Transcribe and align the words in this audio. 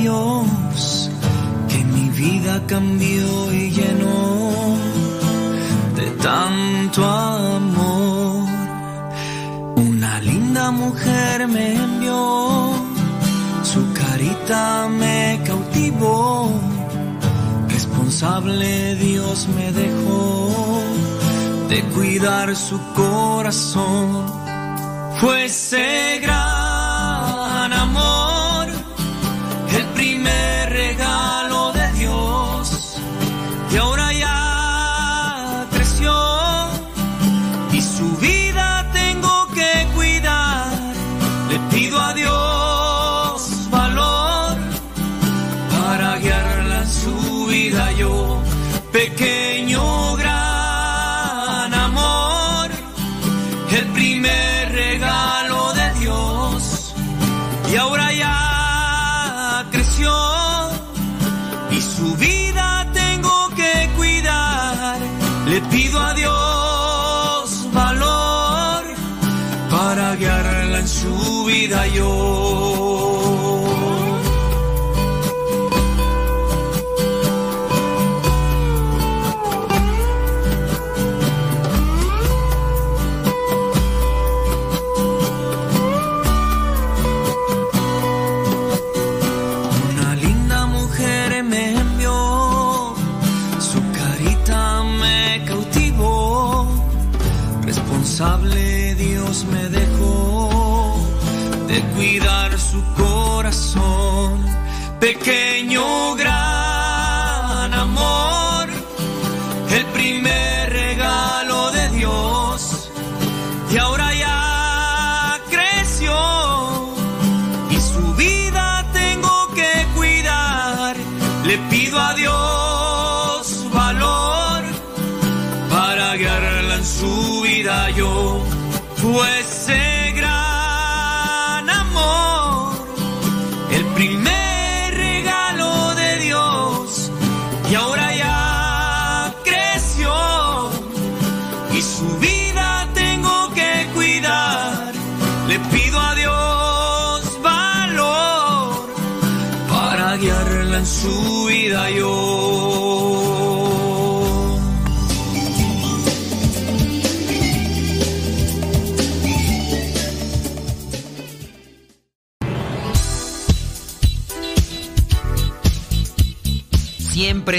Dios 0.00 1.10
que 1.68 1.78
mi 1.84 2.08
vida 2.10 2.62
cambió 2.68 3.52
y 3.52 3.70
llenó 3.70 4.52
de 5.96 6.06
tanto 6.22 7.04
amor. 7.04 8.48
Una 9.76 10.20
linda 10.20 10.70
mujer 10.70 11.48
me 11.48 11.74
envió, 11.74 12.70
su 13.64 13.80
carita 13.92 14.88
me 14.88 15.40
cautivó. 15.44 16.52
Responsable 17.68 18.94
Dios 18.96 19.48
me 19.56 19.72
dejó 19.72 20.80
de 21.68 21.82
cuidar 21.94 22.54
su 22.54 22.78
corazón. 22.94 24.26
Fue 25.20 25.46
ese 25.46 26.20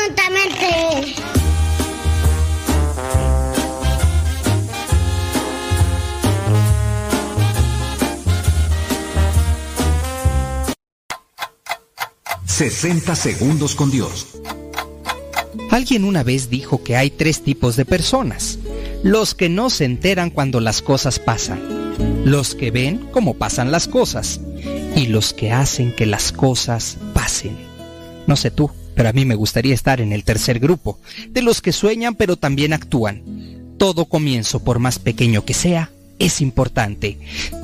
Absolutamente. 0.00 1.14
...60 12.46 13.14
segundos 13.14 13.74
con 13.74 13.90
Dios. 13.90 14.26
Alguien 15.70 16.04
una 16.04 16.22
vez 16.22 16.50
dijo 16.50 16.84
que 16.84 16.94
hay 16.94 17.08
tres 17.08 17.42
tipos 17.42 17.76
de 17.76 17.86
personas. 17.86 18.58
los 19.02 19.34
que 19.34 19.48
no 19.48 19.70
se 19.70 19.86
enteran 19.86 20.28
cuando 20.28 20.60
las 20.60 20.82
cosas 20.82 21.18
pasan, 21.18 21.58
los 22.26 22.54
que 22.54 22.70
ven 22.70 23.08
cómo 23.12 23.32
pasan 23.32 23.72
las 23.72 23.88
cosas 23.88 24.42
y 24.94 25.06
los 25.06 25.32
que 25.32 25.52
hacen 25.52 25.96
que 25.96 26.04
las 26.04 26.32
cosas 26.32 26.98
pasen. 27.14 27.56
No 28.26 28.36
sé 28.36 28.50
tú, 28.50 28.70
pero 29.00 29.08
a 29.08 29.12
mí 29.14 29.24
me 29.24 29.34
gustaría 29.34 29.72
estar 29.72 30.02
en 30.02 30.12
el 30.12 30.24
tercer 30.24 30.58
grupo, 30.58 30.98
de 31.30 31.40
los 31.40 31.62
que 31.62 31.72
sueñan 31.72 32.14
pero 32.14 32.36
también 32.36 32.74
actúan. 32.74 33.22
Todo 33.78 34.04
comienzo, 34.04 34.62
por 34.62 34.78
más 34.78 34.98
pequeño 34.98 35.42
que 35.46 35.54
sea, 35.54 35.90
es 36.18 36.42
importante. 36.42 37.16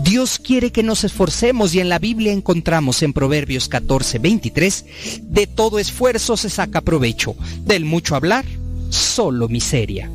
Dios 0.02 0.38
quiere 0.38 0.72
que 0.72 0.82
nos 0.82 1.04
esforcemos 1.04 1.74
y 1.74 1.80
en 1.80 1.90
la 1.90 1.98
Biblia 1.98 2.32
encontramos 2.32 3.02
en 3.02 3.12
Proverbios 3.12 3.68
14, 3.68 4.18
23, 4.18 4.86
de 5.24 5.46
todo 5.46 5.78
esfuerzo 5.78 6.38
se 6.38 6.48
saca 6.48 6.80
provecho, 6.80 7.36
del 7.66 7.84
mucho 7.84 8.16
hablar, 8.16 8.46
solo 8.88 9.46
miseria. 9.50 10.10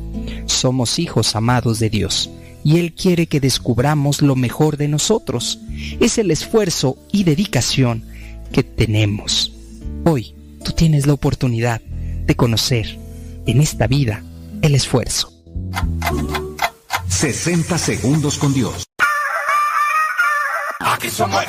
Somos 0.46 0.98
hijos 0.98 1.36
amados 1.36 1.78
de 1.78 1.88
Dios 1.88 2.30
y 2.64 2.78
Él 2.78 2.94
quiere 2.94 3.28
que 3.28 3.38
descubramos 3.38 4.22
lo 4.22 4.34
mejor 4.34 4.76
de 4.76 4.88
nosotros. 4.88 5.60
Es 6.00 6.18
el 6.18 6.32
esfuerzo 6.32 6.98
y 7.12 7.22
dedicación 7.22 8.02
que 8.50 8.64
tenemos. 8.64 9.52
Hoy 10.04 10.34
tú 10.62 10.72
tienes 10.72 11.06
la 11.06 11.12
oportunidad 11.12 11.80
de 11.80 12.36
conocer 12.36 12.98
en 13.46 13.60
esta 13.60 13.86
vida 13.86 14.22
el 14.62 14.74
esfuerzo. 14.74 15.32
60 17.08 17.78
segundos 17.78 18.38
con 18.38 18.52
Dios. 18.54 18.84
Aquí 20.80 21.08
somos 21.10 21.44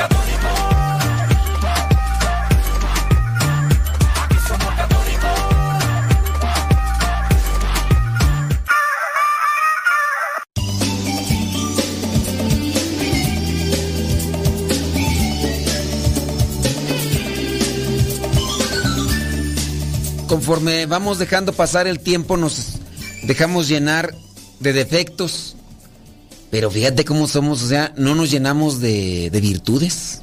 conforme 20.44 20.88
vamos 20.88 21.20
dejando 21.20 21.54
pasar 21.54 21.88
el 21.88 22.02
tiempo, 22.02 22.36
nos 22.36 22.74
dejamos 23.24 23.70
llenar 23.70 24.14
de 24.60 24.74
defectos. 24.74 25.56
Pero 26.52 26.70
fíjate 26.70 27.06
cómo 27.06 27.30
somos, 27.30 27.64
o 27.64 27.68
sea, 27.70 27.94
no 27.96 28.14
nos 28.14 28.30
llenamos 28.30 28.82
de, 28.82 29.30
virtudes. 29.32 30.22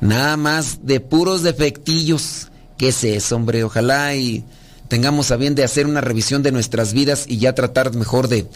Nada 0.00 0.38
más 0.38 0.86
de 0.86 1.00
puros 1.00 1.42
defectillos. 1.42 2.48
¿Qué 2.78 2.88
es 2.88 3.04
eso, 3.04 3.36
hombre? 3.36 3.62
Ojalá 3.62 4.14
y 4.14 4.46
tengamos 4.88 5.30
a 5.30 5.36
bien 5.36 5.54
de 5.54 5.62
hacer 5.62 5.86
una 5.86 6.00
revisión 6.00 6.42
de 6.42 6.52
nuestras 6.52 6.94
vidas 6.94 7.26
y 7.28 7.36
ya 7.36 7.54
tratar 7.54 7.94
mejor 7.94 8.28
de, 8.28 8.46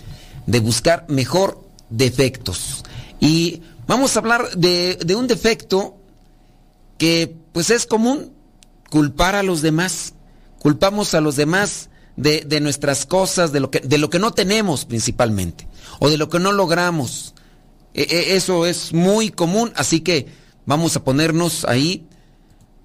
buscar 0.60 1.04
mejor 1.10 1.62
defectos. 1.90 2.82
Y 3.20 3.60
vamos 3.86 4.16
a 4.16 4.20
hablar 4.20 4.56
de, 4.56 4.98
de 5.04 5.14
un 5.14 5.26
defecto 5.26 5.98
que 6.96 7.36
pues 7.52 7.68
es 7.68 7.84
común, 7.84 8.32
culpar 8.88 9.34
a 9.34 9.42
los 9.42 9.60
demás 9.60 10.13
culpamos 10.64 11.12
a 11.12 11.20
los 11.20 11.36
demás 11.36 11.90
de, 12.16 12.58
nuestras 12.62 13.04
cosas, 13.04 13.52
de 13.52 13.60
lo, 13.60 13.70
que, 13.70 14.18
no 14.18 14.32
tenemos 14.32 14.86
principalmente, 14.86 15.68
o 15.98 16.08
de 16.08 16.16
lo 16.16 16.30
que 16.30 16.38
no 16.38 16.52
logramos. 16.52 17.34
E, 17.92 18.00
e, 18.00 18.34
eso 18.34 18.64
es 18.64 18.94
muy 18.94 19.28
común, 19.28 19.74
así 19.76 20.00
que 20.00 20.26
vamos 20.64 20.96
a 20.96 21.04
ponernos 21.04 21.66
ahí, 21.66 22.08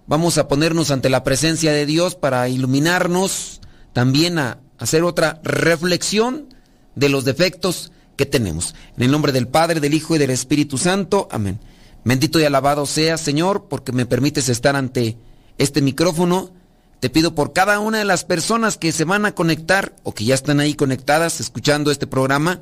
vamos 0.08 0.38
a 0.38 0.50
ponernos 0.50 0.92
ante 0.92 1.10
la 1.10 1.24
presencia 1.24 1.72
de 1.72 1.86
Dios 1.86 2.16
para 2.16 2.50
iluminarnos, 2.50 3.62
también 3.94 4.40
a 4.40 4.60
hacer 4.78 5.06
otra 5.06 5.40
reflexión 5.42 6.54
de 6.96 7.08
los 7.08 7.24
defectos 7.24 7.94
que 8.18 8.26
tenemos. 8.26 8.76
En 8.98 9.04
el 9.04 9.12
nombre 9.12 9.32
del 9.32 9.48
Padre, 9.48 9.80
del 9.80 9.94
Hijo 9.94 10.18
y 10.18 10.20
del 10.20 10.32
Espíritu 10.32 10.78
Santo. 10.78 11.30
Amén. 11.32 11.62
Bendito 12.04 12.42
y 12.42 12.44
alabado 12.44 12.86
sea, 12.86 13.16
Señor, 13.18 13.68
porque 13.70 13.94
me 13.94 14.06
permites 14.06 14.50
estar 14.50 14.76
ante 14.76 15.18
este 15.58 15.82
micrófono 15.82 16.59
te 17.00 17.10
pido 17.10 17.34
por 17.34 17.54
cada 17.54 17.80
una 17.80 18.00
de 18.00 18.06
las 18.06 18.26
personas 18.26 18.78
que 18.78 18.92
se 18.92 19.06
van 19.06 19.26
a 19.26 19.34
conectar 19.34 19.96
o 20.04 20.14
que 20.14 20.26
ya 20.26 20.36
están 20.36 20.60
ahí 20.60 20.74
conectadas 20.74 21.40
escuchando 21.40 21.92
este 21.92 22.08
programa, 22.08 22.62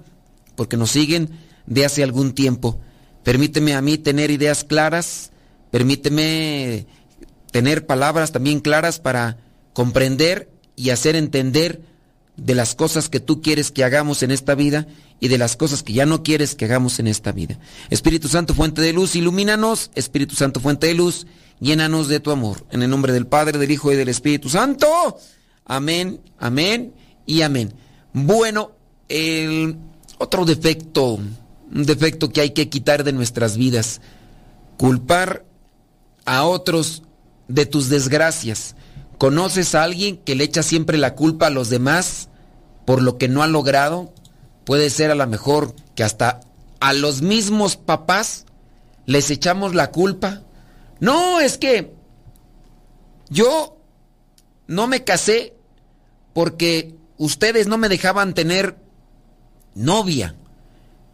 porque 0.55 0.77
nos 0.77 0.91
siguen 0.91 1.29
de 1.65 1.85
hace 1.85 2.03
algún 2.03 2.33
tiempo. 2.33 2.79
Permíteme 3.23 3.73
a 3.73 3.81
mí 3.81 3.97
tener 3.97 4.31
ideas 4.31 4.63
claras, 4.63 5.31
permíteme 5.71 6.85
tener 7.51 7.85
palabras 7.85 8.31
también 8.31 8.59
claras 8.59 8.99
para 8.99 9.37
comprender 9.73 10.49
y 10.75 10.91
hacer 10.91 11.15
entender 11.15 11.81
de 12.35 12.53
las 12.53 12.75
cosas 12.75 13.09
que 13.09 13.19
tú 13.19 13.41
quieres 13.41 13.71
que 13.71 13.83
hagamos 13.83 14.21
en 14.21 14.29
esta 14.31 14.53
vida 14.53 14.87
y 15.19 15.27
de 15.27 15.39
las 15.39 15.55
cosas 15.55 15.81
que 15.81 15.93
ya 15.93 16.05
no 16.05 16.21
quieres 16.21 16.53
que 16.53 16.65
hagamos 16.65 16.99
en 16.99 17.07
esta 17.07 17.31
vida. 17.31 17.57
Espíritu 17.89 18.27
Santo, 18.27 18.53
fuente 18.53 18.81
de 18.81 18.93
luz, 18.93 19.15
ilumínanos. 19.15 19.89
Espíritu 19.95 20.35
Santo, 20.35 20.59
fuente 20.59 20.87
de 20.87 20.93
luz, 20.93 21.25
llénanos 21.59 22.07
de 22.07 22.19
tu 22.19 22.31
amor. 22.31 22.65
En 22.71 22.83
el 22.83 22.89
nombre 22.89 23.13
del 23.13 23.27
Padre, 23.27 23.57
del 23.57 23.71
Hijo 23.71 23.91
y 23.91 23.95
del 23.95 24.09
Espíritu 24.09 24.49
Santo. 24.49 24.87
Amén, 25.65 26.21
amén 26.39 26.93
y 27.25 27.41
amén. 27.41 27.73
Bueno, 28.13 28.71
el 29.09 29.77
otro 30.17 30.45
defecto, 30.45 31.15
un 31.15 31.85
defecto 31.85 32.29
que 32.29 32.41
hay 32.41 32.51
que 32.51 32.69
quitar 32.69 33.03
de 33.03 33.13
nuestras 33.13 33.57
vidas, 33.57 34.01
culpar 34.77 35.45
a 36.25 36.43
otros 36.43 37.03
de 37.47 37.65
tus 37.65 37.89
desgracias. 37.89 38.75
¿Conoces 39.17 39.75
a 39.75 39.83
alguien 39.83 40.17
que 40.17 40.35
le 40.35 40.43
echa 40.43 40.63
siempre 40.63 40.97
la 40.97 41.15
culpa 41.15 41.47
a 41.47 41.51
los 41.51 41.69
demás 41.69 42.29
por 42.85 43.01
lo 43.01 43.17
que 43.17 43.27
no 43.27 43.43
ha 43.43 43.47
logrado? 43.47 44.13
Puede 44.63 44.89
ser 44.89 45.11
a 45.11 45.15
lo 45.15 45.25
mejor 45.27 45.73
que 45.95 46.03
hasta 46.03 46.41
a 46.79 46.93
los 46.93 47.21
mismos 47.21 47.77
papás 47.77 48.45
les 49.05 49.31
echamos 49.31 49.73
la 49.73 49.91
culpa 49.91 50.43
no, 50.99 51.39
es 51.39 51.57
que 51.57 51.93
yo 53.29 53.77
no 54.67 54.87
me 54.87 55.03
casé 55.03 55.53
porque 56.33 56.95
ustedes 57.17 57.67
no 57.67 57.77
me 57.77 57.89
dejaban 57.89 58.33
tener 58.33 58.77
novia. 59.75 60.35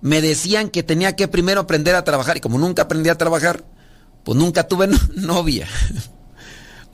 Me 0.01 0.21
decían 0.21 0.69
que 0.69 0.83
tenía 0.83 1.15
que 1.15 1.27
primero 1.27 1.61
aprender 1.61 1.95
a 1.95 2.03
trabajar 2.03 2.37
y 2.37 2.41
como 2.41 2.57
nunca 2.57 2.83
aprendí 2.83 3.09
a 3.09 3.17
trabajar, 3.17 3.63
pues 4.23 4.37
nunca 4.37 4.67
tuve 4.67 4.87
novia. 5.15 5.67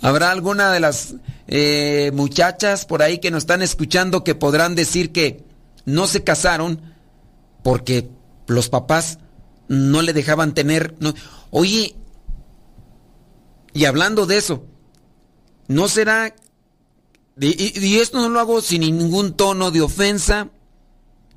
¿Habrá 0.01 0.31
alguna 0.31 0.71
de 0.71 0.80
las 0.80 1.15
eh, 1.47 2.12
muchachas 2.13 2.85
por 2.85 3.01
ahí 3.01 3.18
que 3.18 3.31
nos 3.31 3.44
están 3.44 3.62
escuchando 3.62 4.24
que 4.24 4.35
podrán 4.35 4.75
decir 4.75 5.12
que 5.12 5.44
no 5.85 6.07
se 6.07 6.24
casaron 6.24 6.81
porque 7.63 8.09
los 8.47 8.69
papás 8.69 9.19
no 9.68 10.01
le 10.01 10.13
dejaban 10.13 10.53
tener... 10.53 10.95
Oye, 11.52 11.95
y 13.73 13.85
hablando 13.85 14.26
de 14.26 14.38
eso, 14.38 14.66
¿no 15.68 15.88
será... 15.88 16.35
Y, 17.42 17.99
esto 17.99 18.19
no 18.19 18.28
lo 18.28 18.40
hago 18.42 18.61
sin 18.61 18.81
ningún 18.81 19.33
tono 19.33 19.71
de 19.71 19.81
ofensa 19.81 20.49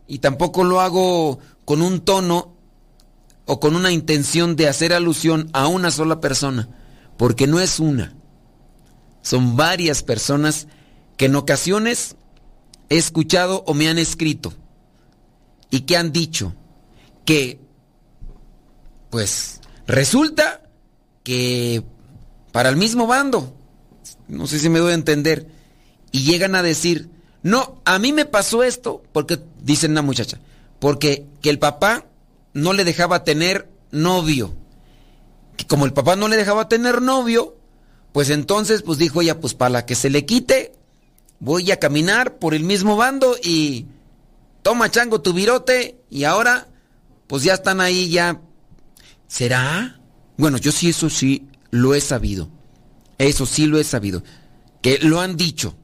y 0.09 0.19
tampoco 0.19 0.65
lo 0.65 0.81
hago 0.81 1.39
con 1.65 1.81
un 1.81 2.01
tono 2.01 2.57
o 3.47 3.61
con 3.61 3.77
una 3.77 3.93
intención 3.93 4.57
de 4.57 4.69
hacer 4.69 4.93
alusión 4.93 5.49
a 5.53 5.69
una 5.69 5.93
sola 5.93 6.21
persona, 6.21 6.69
porque 7.17 7.47
no 7.47 7.61
es 7.61 7.79
una. 7.79 8.17
Son 9.23 9.57
varias 9.57 10.03
personas 10.03 10.67
que 11.17 11.27
en 11.27 11.37
ocasiones 11.37 12.17
he 12.89 12.97
escuchado 12.97 13.63
o 13.69 13.75
me 13.75 13.89
han 13.89 13.99
escrito 13.99 14.53
y 15.71 15.83
que 15.83 15.97
han 15.97 16.11
dicho 16.11 16.53
que, 17.25 17.61
pues, 19.09 19.61
resulta 19.87 20.63
que 21.23 21.85
para 22.53 22.69
el 22.69 22.77
mismo 22.77 23.07
bando. 23.07 23.55
No 24.29 24.47
sé 24.47 24.59
si 24.59 24.69
me 24.69 24.79
doy 24.79 24.93
a 24.93 24.95
entender. 24.95 25.49
Y 26.13 26.25
llegan 26.25 26.55
a 26.55 26.63
decir, 26.63 27.09
no, 27.43 27.81
a 27.85 27.99
mí 27.99 28.13
me 28.13 28.27
pasó 28.27 28.63
esto, 28.63 29.03
porque, 29.13 29.41
dicen 29.63 29.93
una 29.93 30.03
muchacha, 30.03 30.39
porque 30.79 31.27
que 31.41 31.51
el 31.51 31.59
papá 31.59 32.05
no 32.53 32.73
le 32.73 32.85
dejaba 32.85 33.25
tener 33.25 33.69
novio. 33.91 34.55
Que 35.57 35.67
como 35.67 35.87
el 35.87 35.93
papá 35.93 36.17
no 36.17 36.29
le 36.29 36.37
dejaba 36.37 36.69
tener 36.69 37.01
novio, 37.01 37.57
pues 38.13 38.31
entonces 38.31 38.83
pues 38.83 38.99
dijo 38.99 39.23
ella, 39.23 39.41
pues 39.41 39.55
para 39.55 39.87
que 39.87 39.95
se 39.95 40.11
le 40.11 40.27
quite, 40.27 40.73
voy 41.41 41.71
a 41.71 41.79
caminar 41.79 42.39
por 42.39 42.55
el 42.55 42.63
mismo 42.63 42.97
bando 42.97 43.37
y 43.43 43.87
toma 44.63 44.91
chango 44.91 45.23
tu 45.23 45.33
virote 45.33 45.99
y 46.11 46.25
ahora 46.25 46.69
pues 47.27 47.43
ya 47.43 47.55
están 47.55 47.81
ahí 47.81 48.11
ya. 48.11 48.41
¿Será? 49.29 49.99
Bueno, 50.37 50.59
yo 50.59 50.73
sí 50.73 50.91
eso 50.91 51.09
sí 51.09 51.49
lo 51.73 51.95
he 51.95 52.01
sabido. 52.01 52.49
Eso 53.19 53.45
sí 53.47 53.67
lo 53.67 53.81
he 53.81 53.85
sabido. 53.85 54.23
Que 54.81 54.99
lo 55.01 55.21
han 55.21 55.37
dicho. 55.37 55.75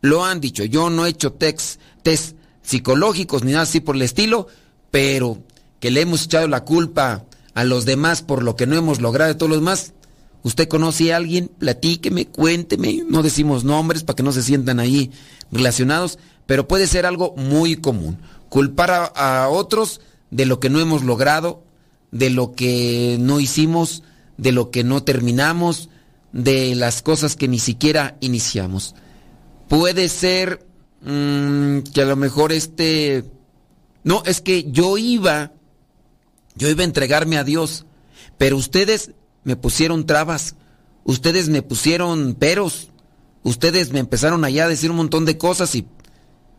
Lo 0.00 0.24
han 0.24 0.40
dicho. 0.40 0.64
Yo 0.64 0.88
no 0.90 1.04
he 1.04 1.10
hecho 1.10 1.32
test, 1.32 1.80
test 2.04 2.36
psicológicos 2.62 3.42
ni 3.42 3.50
nada 3.50 3.64
así 3.64 3.80
por 3.80 3.96
el 3.96 4.02
estilo, 4.02 4.46
pero 4.92 5.42
que 5.80 5.90
le 5.90 6.02
hemos 6.02 6.24
echado 6.24 6.46
la 6.46 6.64
culpa 6.64 7.24
a 7.54 7.64
los 7.64 7.84
demás 7.84 8.22
por 8.22 8.42
lo 8.42 8.54
que 8.54 8.66
no 8.66 8.76
hemos 8.76 9.00
logrado 9.00 9.32
de 9.32 9.34
todos 9.34 9.50
los 9.50 9.58
demás. 9.58 9.94
¿Usted 10.42 10.68
conoce 10.68 11.12
a 11.12 11.16
alguien? 11.16 11.48
Platíqueme, 11.58 12.28
cuénteme. 12.28 13.02
No 13.08 13.22
decimos 13.22 13.64
nombres 13.64 14.04
para 14.04 14.16
que 14.16 14.22
no 14.22 14.30
se 14.30 14.42
sientan 14.42 14.78
ahí 14.78 15.10
relacionados, 15.50 16.18
pero 16.46 16.68
puede 16.68 16.86
ser 16.86 17.06
algo 17.06 17.34
muy 17.36 17.76
común. 17.76 18.18
culpar 18.48 19.12
a, 19.16 19.48
otros 19.48 20.00
de 20.30 20.46
lo 20.46 20.60
que 20.60 20.70
no 20.70 20.78
hemos 20.78 21.02
logrado, 21.02 21.64
de 22.12 22.30
lo 22.30 22.52
que 22.52 23.16
no 23.18 23.40
hicimos, 23.40 24.02
de 24.36 24.52
lo 24.52 24.70
que 24.70 24.84
no 24.84 25.02
terminamos, 25.02 25.88
de 26.32 26.74
las 26.74 27.02
cosas 27.02 27.36
que 27.36 27.48
ni 27.48 27.58
siquiera 27.58 28.16
iniciamos. 28.20 28.94
Puede 29.68 30.08
ser 30.08 30.66
mm, 31.02 31.80
que 31.92 32.02
a 32.02 32.06
lo 32.06 32.16
mejor 32.16 32.52
este... 32.52 33.24
No, 34.04 34.22
es 34.24 34.40
que 34.40 34.70
yo 34.70 34.98
iba, 34.98 35.52
yo 36.54 36.68
iba 36.68 36.82
a 36.82 36.84
entregarme 36.84 37.38
a 37.38 37.44
Dios, 37.44 37.86
pero 38.38 38.56
ustedes 38.56 39.10
me 39.42 39.56
pusieron 39.56 40.06
trabas, 40.06 40.54
ustedes 41.04 41.48
me 41.48 41.62
pusieron 41.62 42.34
peros, 42.34 42.90
ustedes 43.42 43.90
me 43.90 43.98
empezaron 43.98 44.44
allá 44.44 44.66
a 44.66 44.68
decir 44.68 44.90
un 44.90 44.98
montón 44.98 45.24
de 45.24 45.38
cosas 45.38 45.74
y 45.74 45.86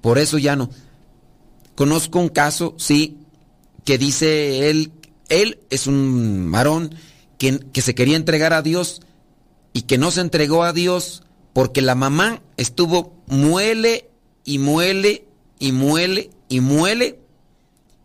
por 0.01 0.17
eso 0.17 0.37
ya 0.37 0.55
no. 0.55 0.69
Conozco 1.75 2.19
un 2.19 2.29
caso, 2.29 2.75
sí, 2.77 3.19
que 3.85 3.97
dice 3.97 4.69
él, 4.69 4.91
él 5.29 5.59
es 5.69 5.87
un 5.87 6.51
varón 6.51 6.95
que, 7.37 7.81
se 7.81 7.95
quería 7.95 8.17
entregar 8.17 8.53
a 8.53 8.61
Dios 8.61 9.01
y 9.73 9.83
que 9.83 9.97
no 9.97 10.11
se 10.11 10.21
entregó 10.21 10.63
a 10.63 10.73
Dios 10.73 11.23
porque 11.53 11.81
la 11.81 11.95
mamá 11.95 12.41
estuvo 12.57 13.15
muele 13.27 14.09
y 14.43 14.59
muele 14.59 15.27
y 15.59 15.71
muele 15.71 16.29
y 16.49 16.59
muele 16.61 17.19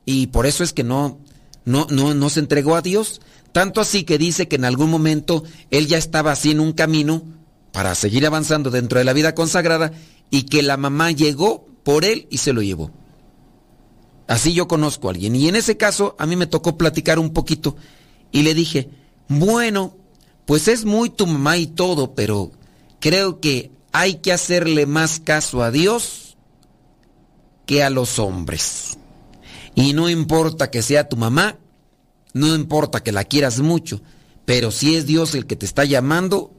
y 0.04 0.28
por 0.28 0.46
eso 0.46 0.64
es 0.64 0.72
que 0.72 0.84
no, 0.84 1.20
no, 1.64 1.86
no, 1.90 2.14
no 2.14 2.30
se 2.30 2.40
entregó 2.40 2.74
a 2.76 2.82
Dios. 2.82 3.20
Tanto 3.52 3.80
así 3.80 4.04
que 4.04 4.18
dice 4.18 4.48
que 4.48 4.56
en 4.56 4.64
algún 4.64 4.90
momento 4.90 5.44
él 5.70 5.86
ya 5.86 5.98
estaba 5.98 6.32
así 6.32 6.50
en 6.50 6.60
un 6.60 6.72
camino 6.72 7.22
para 7.72 7.94
seguir 7.94 8.26
avanzando 8.26 8.70
dentro 8.70 8.98
de 8.98 9.04
la 9.04 9.12
vida 9.12 9.34
consagrada 9.34 9.92
y 10.30 10.44
que 10.44 10.62
la 10.62 10.76
mamá 10.76 11.10
llegó 11.10 11.66
por 11.84 12.04
él 12.04 12.26
y 12.30 12.38
se 12.38 12.52
lo 12.52 12.62
llevó. 12.62 12.90
Así 14.26 14.54
yo 14.54 14.66
conozco 14.66 15.08
a 15.08 15.12
alguien. 15.12 15.36
Y 15.36 15.48
en 15.48 15.56
ese 15.56 15.76
caso 15.76 16.16
a 16.18 16.26
mí 16.26 16.36
me 16.36 16.46
tocó 16.46 16.76
platicar 16.76 17.18
un 17.18 17.32
poquito 17.32 17.76
y 18.30 18.42
le 18.42 18.54
dije, 18.54 18.88
bueno, 19.28 19.96
pues 20.46 20.68
es 20.68 20.84
muy 20.84 21.10
tu 21.10 21.26
mamá 21.26 21.56
y 21.56 21.66
todo, 21.66 22.14
pero 22.14 22.52
creo 23.00 23.40
que 23.40 23.70
hay 23.92 24.16
que 24.16 24.32
hacerle 24.32 24.86
más 24.86 25.20
caso 25.20 25.62
a 25.62 25.70
Dios 25.70 26.36
que 27.66 27.82
a 27.82 27.90
los 27.90 28.18
hombres. 28.18 28.98
Y 29.74 29.92
no 29.92 30.10
importa 30.10 30.70
que 30.70 30.82
sea 30.82 31.08
tu 31.08 31.16
mamá, 31.16 31.58
no 32.34 32.54
importa 32.54 33.02
que 33.02 33.12
la 33.12 33.24
quieras 33.24 33.60
mucho, 33.60 34.02
pero 34.44 34.70
si 34.70 34.96
es 34.96 35.06
Dios 35.06 35.34
el 35.34 35.46
que 35.46 35.56
te 35.56 35.66
está 35.66 35.84
llamando, 35.84 36.52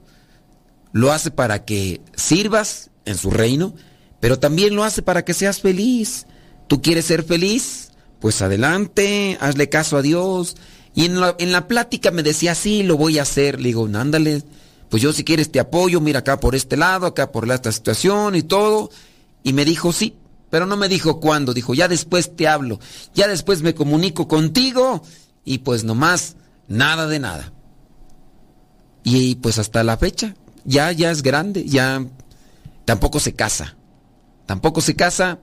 lo 0.91 1.11
hace 1.11 1.31
para 1.31 1.65
que 1.65 2.01
sirvas 2.15 2.91
en 3.05 3.17
su 3.17 3.31
reino, 3.31 3.75
pero 4.19 4.39
también 4.39 4.75
lo 4.75 4.83
hace 4.83 5.01
para 5.01 5.25
que 5.25 5.33
seas 5.33 5.59
feliz. 5.59 6.27
¿Tú 6.67 6.81
quieres 6.81 7.05
ser 7.05 7.23
feliz? 7.23 7.89
Pues 8.19 8.41
adelante, 8.41 9.37
hazle 9.41 9.67
caso 9.69 9.97
a 9.97 10.01
Dios. 10.01 10.55
Y 10.95 11.05
en 11.05 11.19
la, 11.19 11.35
en 11.39 11.51
la 11.51 11.67
plática 11.67 12.11
me 12.11 12.23
decía, 12.23 12.55
sí, 12.55 12.83
lo 12.83 12.97
voy 12.97 13.19
a 13.19 13.23
hacer. 13.23 13.59
Le 13.59 13.69
digo, 13.69 13.85
ándale, 13.93 14.43
pues 14.89 15.01
yo 15.01 15.11
si 15.11 15.23
quieres 15.23 15.51
te 15.51 15.59
apoyo, 15.59 16.01
mira 16.01 16.19
acá 16.19 16.39
por 16.39 16.55
este 16.55 16.77
lado, 16.77 17.07
acá 17.07 17.31
por 17.31 17.49
esta 17.51 17.71
situación 17.71 18.35
y 18.35 18.43
todo. 18.43 18.91
Y 19.43 19.53
me 19.53 19.65
dijo, 19.65 19.91
sí, 19.91 20.15
pero 20.49 20.65
no 20.67 20.77
me 20.77 20.87
dijo 20.87 21.19
cuándo. 21.19 21.53
Dijo, 21.53 21.73
ya 21.73 21.87
después 21.87 22.35
te 22.35 22.47
hablo, 22.47 22.79
ya 23.15 23.27
después 23.27 23.63
me 23.63 23.73
comunico 23.73 24.27
contigo. 24.27 25.03
Y 25.43 25.59
pues 25.59 25.83
nomás, 25.83 26.35
nada 26.67 27.07
de 27.07 27.19
nada. 27.19 27.51
Y 29.03 29.35
pues 29.35 29.57
hasta 29.57 29.83
la 29.83 29.97
fecha, 29.97 30.35
ya, 30.63 30.91
ya 30.91 31.11
es 31.11 31.23
grande, 31.23 31.65
ya 31.65 32.05
tampoco 32.85 33.19
se 33.19 33.33
casa. 33.33 33.75
Tampoco 34.45 34.81
se 34.81 34.95
casa 34.95 35.39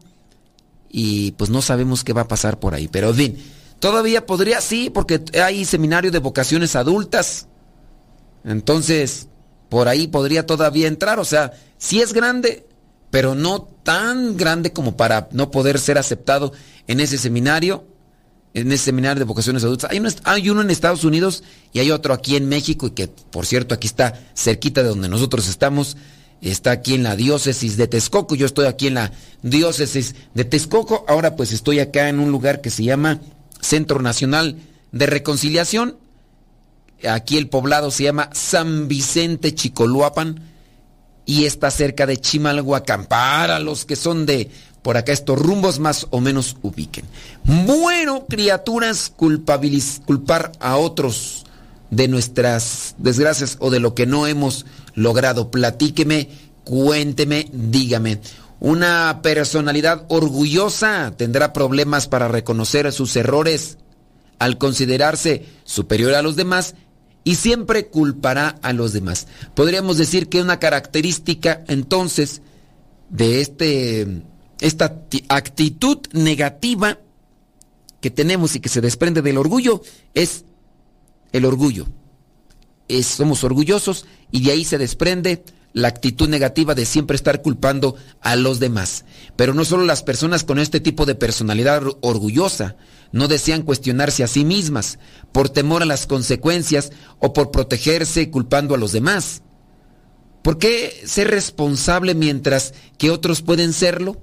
y 0.88 1.32
pues 1.32 1.50
no 1.50 1.62
sabemos 1.62 2.04
qué 2.04 2.12
va 2.12 2.22
a 2.22 2.28
pasar 2.28 2.58
por 2.58 2.74
ahí. 2.74 2.88
Pero 2.88 3.12
fin, 3.12 3.36
todavía 3.80 4.26
podría, 4.26 4.60
sí, 4.60 4.90
porque 4.90 5.20
hay 5.42 5.64
seminario 5.64 6.12
de 6.12 6.20
vocaciones 6.20 6.76
adultas. 6.76 7.48
Entonces, 8.44 9.26
por 9.68 9.88
ahí 9.88 10.06
podría 10.06 10.46
todavía 10.46 10.86
entrar. 10.86 11.18
O 11.18 11.24
sea, 11.24 11.52
sí 11.78 12.00
es 12.00 12.12
grande, 12.12 12.66
pero 13.10 13.34
no 13.34 13.62
tan 13.82 14.36
grande 14.36 14.72
como 14.72 14.96
para 14.96 15.28
no 15.32 15.50
poder 15.50 15.78
ser 15.80 15.98
aceptado 15.98 16.52
en 16.86 17.00
ese 17.00 17.18
seminario 17.18 17.84
en 18.52 18.72
ese 18.72 18.86
seminario 18.86 19.20
de 19.20 19.24
vocaciones 19.24 19.62
adultas. 19.62 19.90
Hay, 20.24 20.50
uno 20.50 20.60
en 20.60 20.70
Estados 20.70 21.04
Unidos 21.04 21.44
y 21.72 21.78
hay 21.78 21.90
otro 21.90 22.12
aquí 22.12 22.36
en 22.36 22.48
México 22.48 22.88
y 22.88 22.90
que, 22.90 23.06
por 23.06 23.46
cierto, 23.46 23.74
aquí 23.74 23.86
está 23.86 24.20
cerquita 24.34 24.82
de 24.82 24.88
donde 24.88 25.08
nosotros 25.08 25.48
estamos. 25.48 25.96
Está 26.40 26.70
aquí 26.70 26.94
en 26.94 27.02
la 27.02 27.16
diócesis 27.16 27.76
de 27.76 27.86
Texcoco. 27.86 28.34
Yo 28.34 28.46
estoy 28.46 28.66
aquí 28.66 28.86
en 28.86 28.94
la 28.94 29.12
diócesis 29.42 30.14
de 30.34 30.44
Texcoco. 30.44 31.04
Ahora 31.06 31.36
pues 31.36 31.52
estoy 31.52 31.80
acá 31.80 32.08
en 32.08 32.18
un 32.18 32.32
lugar 32.32 32.60
que 32.60 32.70
se 32.70 32.82
llama 32.82 33.20
Centro 33.60 34.00
Nacional 34.00 34.56
de 34.92 35.06
Reconciliación. 35.06 35.96
Aquí 37.08 37.38
el 37.38 37.48
poblado 37.48 37.90
se 37.90 38.04
llama 38.04 38.28
San 38.32 38.88
Vicente 38.88 39.54
Chicoluapan 39.54 40.40
y 41.24 41.46
está 41.46 41.70
cerca 41.70 42.06
de 42.06 42.18
Chimalhuacán. 42.18 43.06
Para 43.06 43.58
los 43.58 43.84
que 43.84 43.96
son 43.96 44.26
de 44.26 44.50
por 44.82 44.96
acá 44.96 45.12
estos 45.12 45.38
rumbos 45.38 45.78
más 45.78 46.06
o 46.10 46.20
menos 46.20 46.56
ubiquen. 46.62 47.04
Bueno, 47.44 48.26
criaturas, 48.28 49.12
culpar 49.14 50.52
a 50.58 50.76
otros 50.76 51.44
de 51.90 52.08
nuestras 52.08 52.94
desgracias 52.98 53.56
o 53.60 53.70
de 53.70 53.80
lo 53.80 53.94
que 53.94 54.06
no 54.06 54.26
hemos 54.26 54.64
logrado. 54.94 55.50
Platíqueme, 55.50 56.28
cuénteme, 56.64 57.48
dígame. 57.52 58.20
Una 58.60 59.20
personalidad 59.22 60.04
orgullosa 60.08 61.14
tendrá 61.16 61.54
problemas 61.54 62.08
para 62.08 62.28
reconocer 62.28 62.92
sus 62.92 63.16
errores 63.16 63.78
al 64.38 64.58
considerarse 64.58 65.46
superior 65.64 66.14
a 66.14 66.22
los 66.22 66.36
demás 66.36 66.74
y 67.24 67.36
siempre 67.36 67.88
culpará 67.88 68.58
a 68.62 68.74
los 68.74 68.92
demás. 68.92 69.26
Podríamos 69.54 69.96
decir 69.96 70.28
que 70.28 70.42
una 70.42 70.58
característica 70.58 71.64
entonces 71.68 72.42
de 73.08 73.40
este 73.40 74.22
esta 74.60 75.00
actitud 75.28 75.98
negativa 76.12 76.98
que 78.02 78.10
tenemos 78.10 78.56
y 78.56 78.60
que 78.60 78.68
se 78.68 78.82
desprende 78.82 79.22
del 79.22 79.38
orgullo 79.38 79.80
es 80.12 80.44
el 81.32 81.46
orgullo. 81.46 81.86
somos 83.02 83.42
orgullosos 83.42 84.04
y 84.30 84.42
de 84.44 84.52
ahí 84.52 84.64
se 84.64 84.76
desprende 84.76 85.44
la 85.72 85.88
actitud 85.88 86.28
negativa 86.28 86.74
de 86.74 86.86
siempre 86.86 87.16
estar 87.16 87.42
culpando 87.42 87.96
a 88.20 88.36
los 88.36 88.60
demás. 88.60 89.04
Pero 89.36 89.54
no 89.54 89.64
solo 89.64 89.84
las 89.84 90.02
personas 90.02 90.44
con 90.44 90.58
este 90.58 90.80
tipo 90.80 91.06
de 91.06 91.14
personalidad 91.14 91.82
orgullosa 92.00 92.76
no 93.12 93.28
desean 93.28 93.62
cuestionarse 93.62 94.22
a 94.22 94.28
sí 94.28 94.44
mismas 94.44 94.98
por 95.32 95.48
temor 95.48 95.82
a 95.82 95.86
las 95.86 96.06
consecuencias 96.06 96.90
o 97.18 97.32
por 97.32 97.50
protegerse 97.50 98.30
culpando 98.30 98.74
a 98.74 98.78
los 98.78 98.92
demás. 98.92 99.42
¿Por 100.42 100.58
qué 100.58 101.02
ser 101.04 101.28
responsable 101.28 102.14
mientras 102.14 102.72
que 102.98 103.10
otros 103.10 103.42
pueden 103.42 103.72
serlo? 103.72 104.20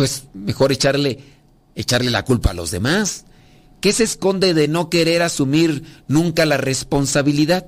pues 0.00 0.24
mejor 0.32 0.72
echarle, 0.72 1.18
echarle 1.74 2.10
la 2.10 2.24
culpa 2.24 2.52
a 2.52 2.54
los 2.54 2.70
demás. 2.70 3.26
¿Qué 3.82 3.92
se 3.92 4.04
esconde 4.04 4.54
de 4.54 4.66
no 4.66 4.88
querer 4.88 5.20
asumir 5.20 5.84
nunca 6.08 6.46
la 6.46 6.56
responsabilidad? 6.56 7.66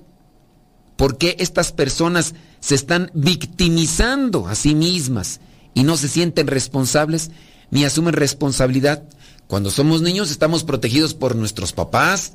¿Por 0.97 1.19
qué 1.19 1.37
estas 1.39 1.73
personas 1.73 2.35
se 2.61 2.75
están 2.75 3.11
victimizando 3.15 4.47
a 4.47 4.55
sí 4.55 4.75
mismas 4.75 5.41
y 5.75 5.85
no 5.85 5.97
se 5.97 6.09
sienten 6.09 6.47
responsables 6.47 7.31
ni 7.71 7.85
asumen 7.85 8.15
responsabilidad? 8.15 9.05
Cuando 9.47 9.71
somos 9.71 10.03
niños 10.03 10.31
estamos 10.31 10.65
protegidos 10.65 11.15
por 11.15 11.37
nuestros 11.37 11.73
papás, 11.73 12.35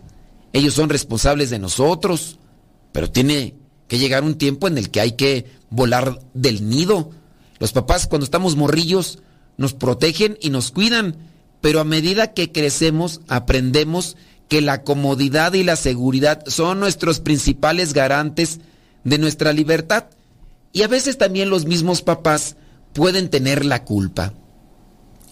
ellos 0.53 0.73
son 0.73 0.89
responsables 0.89 1.49
de 1.49 1.59
nosotros, 1.59 2.39
pero 2.91 3.09
tiene 3.09 3.55
que 3.87 3.99
llegar 3.99 4.23
un 4.23 4.35
tiempo 4.35 4.67
en 4.67 4.77
el 4.77 4.89
que 4.89 5.01
hay 5.01 5.13
que 5.13 5.45
volar 5.69 6.19
del 6.33 6.67
nido. 6.69 7.11
Los 7.59 7.71
papás 7.71 8.07
cuando 8.07 8.25
estamos 8.25 8.55
morrillos 8.55 9.19
nos 9.57 9.73
protegen 9.73 10.37
y 10.41 10.49
nos 10.49 10.71
cuidan, 10.71 11.17
pero 11.61 11.79
a 11.79 11.83
medida 11.83 12.33
que 12.33 12.51
crecemos 12.51 13.21
aprendemos 13.27 14.15
que 14.47 14.61
la 14.61 14.83
comodidad 14.83 15.53
y 15.53 15.63
la 15.63 15.75
seguridad 15.75 16.43
son 16.47 16.79
nuestros 16.79 17.19
principales 17.19 17.93
garantes 17.93 18.59
de 19.03 19.17
nuestra 19.17 19.53
libertad. 19.53 20.05
Y 20.73 20.83
a 20.83 20.87
veces 20.87 21.17
también 21.17 21.49
los 21.49 21.65
mismos 21.65 22.01
papás 22.01 22.55
pueden 22.93 23.29
tener 23.29 23.65
la 23.65 23.83
culpa, 23.83 24.33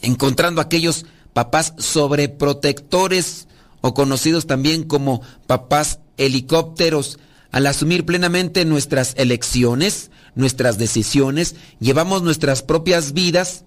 encontrando 0.01 0.61
aquellos 0.61 1.05
papás 1.33 1.73
sobreprotectores 1.77 3.47
o 3.81 3.93
conocidos 3.93 4.47
también 4.47 4.83
como 4.83 5.21
papás 5.47 5.99
helicópteros, 6.17 7.19
al 7.51 7.67
asumir 7.67 8.05
plenamente 8.05 8.65
nuestras 8.65 9.13
elecciones, 9.17 10.11
nuestras 10.33 10.77
decisiones, 10.77 11.55
llevamos 11.79 12.21
nuestras 12.21 12.63
propias 12.63 13.13
vidas 13.13 13.63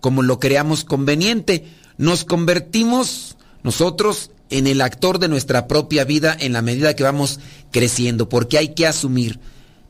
como 0.00 0.22
lo 0.22 0.38
creamos 0.38 0.84
conveniente. 0.84 1.64
Nos 1.96 2.24
convertimos 2.24 3.36
nosotros 3.62 4.30
en 4.52 4.66
el 4.66 4.82
actor 4.82 5.18
de 5.18 5.28
nuestra 5.28 5.66
propia 5.66 6.04
vida 6.04 6.36
en 6.38 6.52
la 6.52 6.62
medida 6.62 6.94
que 6.94 7.02
vamos 7.02 7.40
creciendo, 7.70 8.28
porque 8.28 8.58
hay 8.58 8.74
que 8.74 8.86
asumir. 8.86 9.40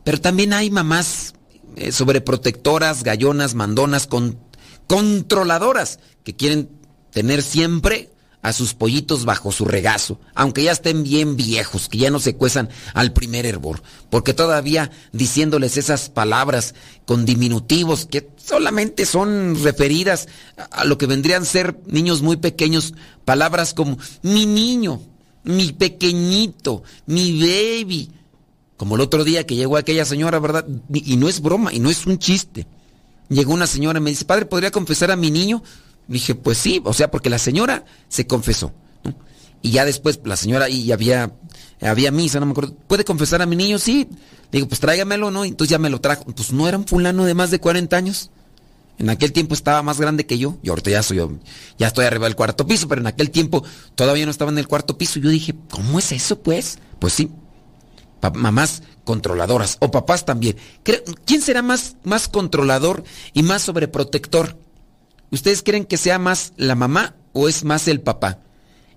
Pero 0.04 0.21
también 0.21 0.52
hay 0.52 0.71
mamás 0.71 1.35
eh, 1.76 1.90
sobreprotectoras, 1.90 3.02
gallonas, 3.02 3.54
mandonas, 3.54 4.07
con, 4.07 4.38
controladoras, 4.87 5.99
que 6.23 6.37
quieren 6.37 6.69
tener 7.11 7.42
siempre 7.42 8.12
a 8.43 8.53
sus 8.53 8.75
pollitos 8.75 9.25
bajo 9.25 9.53
su 9.53 9.65
regazo, 9.65 10.19
aunque 10.35 10.65
ya 10.65 10.73
estén 10.73 11.05
bien 11.05 11.37
viejos, 11.37 11.89
que 11.89 11.99
ya 11.99 12.11
no 12.11 12.19
se 12.19 12.37
cuezan 12.37 12.69
al 12.93 13.13
primer 13.13 13.47
hervor, 13.47 13.83
porque 14.11 14.35
todavía 14.35 14.91
diciéndoles 15.13 15.77
esas 15.77 16.11
palabras 16.11 16.75
con 17.07 17.25
diminutivos 17.25 18.05
que 18.05 18.29
solamente 18.37 19.07
son 19.07 19.63
referidas 19.63 20.29
a 20.73 20.85
lo 20.85 20.99
que 20.99 21.07
vendrían 21.07 21.43
a 21.43 21.47
ser 21.47 21.79
niños 21.87 22.21
muy 22.21 22.37
pequeños, 22.37 22.95
palabras 23.25 23.75
como 23.75 23.97
mi 24.23 24.45
niño, 24.45 25.01
mi 25.45 25.73
pequeñito, 25.73 26.83
mi 27.07 27.41
baby, 27.41 28.11
como 28.77 28.97
el 28.97 29.03
otro 29.03 29.23
día 29.23 29.47
que 29.47 29.55
llegó 29.55 29.77
aquella 29.77 30.05
señora, 30.05 30.41
¿verdad? 30.41 30.67
Y 30.93 31.17
no 31.17 31.29
es 31.29 31.41
broma, 31.41 31.73
y 31.73 31.79
no 31.79 31.89
es 31.91 32.05
un 32.07 32.19
chiste. 32.19 32.67
Llegó 33.29 33.55
una 33.55 33.69
señora 33.69 34.01
y 34.01 34.03
me 34.03 34.11
dice, 34.11 34.25
padre, 34.25 34.47
¿podría 34.47 34.73
confesar 34.73 35.13
a 35.13 35.17
mi 35.17 35.31
niño? 35.31 35.63
Dije, 36.09 36.35
pues 36.35 36.59
sí, 36.59 36.80
o 36.85 36.92
sea, 36.92 37.11
porque 37.11 37.30
la 37.30 37.38
señora 37.38 37.85
se 38.09 38.26
confesó. 38.26 38.73
Y 39.62 39.71
ya 39.71 39.85
después 39.85 40.21
la 40.25 40.37
señora 40.37 40.68
y 40.68 40.90
había, 40.90 41.32
había 41.80 42.11
misa, 42.11 42.40
no 42.40 42.47
me 42.47 42.52
acuerdo. 42.52 42.75
¿Puede 42.88 43.04
confesar 43.04 43.42
a 43.42 43.47
mi 43.47 43.54
niño? 43.54 43.78
Sí. 43.78 44.09
digo, 44.50 44.68
pues 44.68 44.80
tráigamelo, 44.80 45.30
¿no? 45.30 45.44
entonces 45.44 45.71
ya 45.71 45.78
me 45.78 45.88
lo 45.88 46.00
trajo. 46.00 46.25
Pues 46.25 46.52
no 46.52 46.68
era 46.68 46.76
un 46.76 46.87
fulano 46.87 47.25
de 47.25 47.35
más 47.35 47.50
de 47.52 47.61
40 47.61 47.97
años. 47.97 48.30
En 48.99 49.09
aquel 49.09 49.32
tiempo 49.32 49.54
estaba 49.54 49.82
más 49.82 50.00
grande 50.00 50.26
que 50.26 50.37
yo. 50.37 50.59
Y 50.62 50.68
ahorita 50.68 50.90
ya 50.90 51.02
soy 51.02 51.18
yo, 51.18 51.30
ya 51.78 51.87
estoy 51.87 52.04
arriba 52.04 52.26
del 52.26 52.37
cuarto 52.37 52.66
piso, 52.66 52.88
pero 52.88 53.00
en 53.00 53.06
aquel 53.06 53.30
tiempo 53.30 53.64
todavía 53.94 54.25
no 54.25 54.30
estaba 54.32 54.50
en 54.50 54.59
el 54.59 54.68
cuarto 54.68 54.99
piso. 54.99 55.21
Yo 55.21 55.30
dije, 55.30 55.54
¿cómo 55.71 56.00
es 56.00 56.11
eso, 56.11 56.40
pues? 56.40 56.78
Pues 56.99 57.12
sí. 57.12 57.30
mamás 58.35 58.82
controladoras 59.04 59.76
o 59.80 59.92
papás 59.92 60.25
también. 60.25 60.56
¿Quién 61.25 61.40
será 61.40 61.62
más, 61.62 61.97
más 62.02 62.28
controlador 62.28 63.04
y 63.32 63.44
más 63.44 63.62
sobreprotector? 63.62 64.56
¿Ustedes 65.33 65.62
creen 65.62 65.87
que 65.87 65.97
sea 65.97 66.19
más 66.19 66.53
la 66.57 66.75
mamá 66.75 67.17
o 67.33 67.49
es 67.49 67.65
más 67.65 67.89
el 67.89 68.01
papá? 68.01 68.39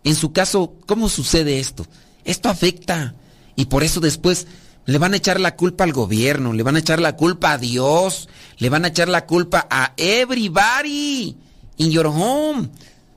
En 0.03 0.15
su 0.15 0.33
caso, 0.33 0.75
¿cómo 0.85 1.07
sucede 1.09 1.59
esto? 1.59 1.87
Esto 2.25 2.49
afecta 2.49 3.15
y 3.55 3.65
por 3.65 3.83
eso 3.83 4.01
después 4.01 4.45
le 4.85 4.97
van 4.97 5.13
a 5.13 5.17
echar 5.17 5.39
la 5.39 5.55
culpa 5.55 5.85
al 5.85 5.93
gobierno, 5.93 6.51
le 6.51 6.61
van 6.61 6.75
a 6.75 6.79
echar 6.79 6.99
la 6.99 7.15
culpa 7.15 7.53
a 7.53 7.57
Dios, 7.57 8.27
le 8.57 8.69
van 8.69 8.83
a 8.83 8.89
echar 8.89 9.07
la 9.07 9.25
culpa 9.25 9.65
a 9.69 9.93
everybody 9.95 11.37
in 11.77 11.89
your 11.89 12.07
home. 12.07 12.69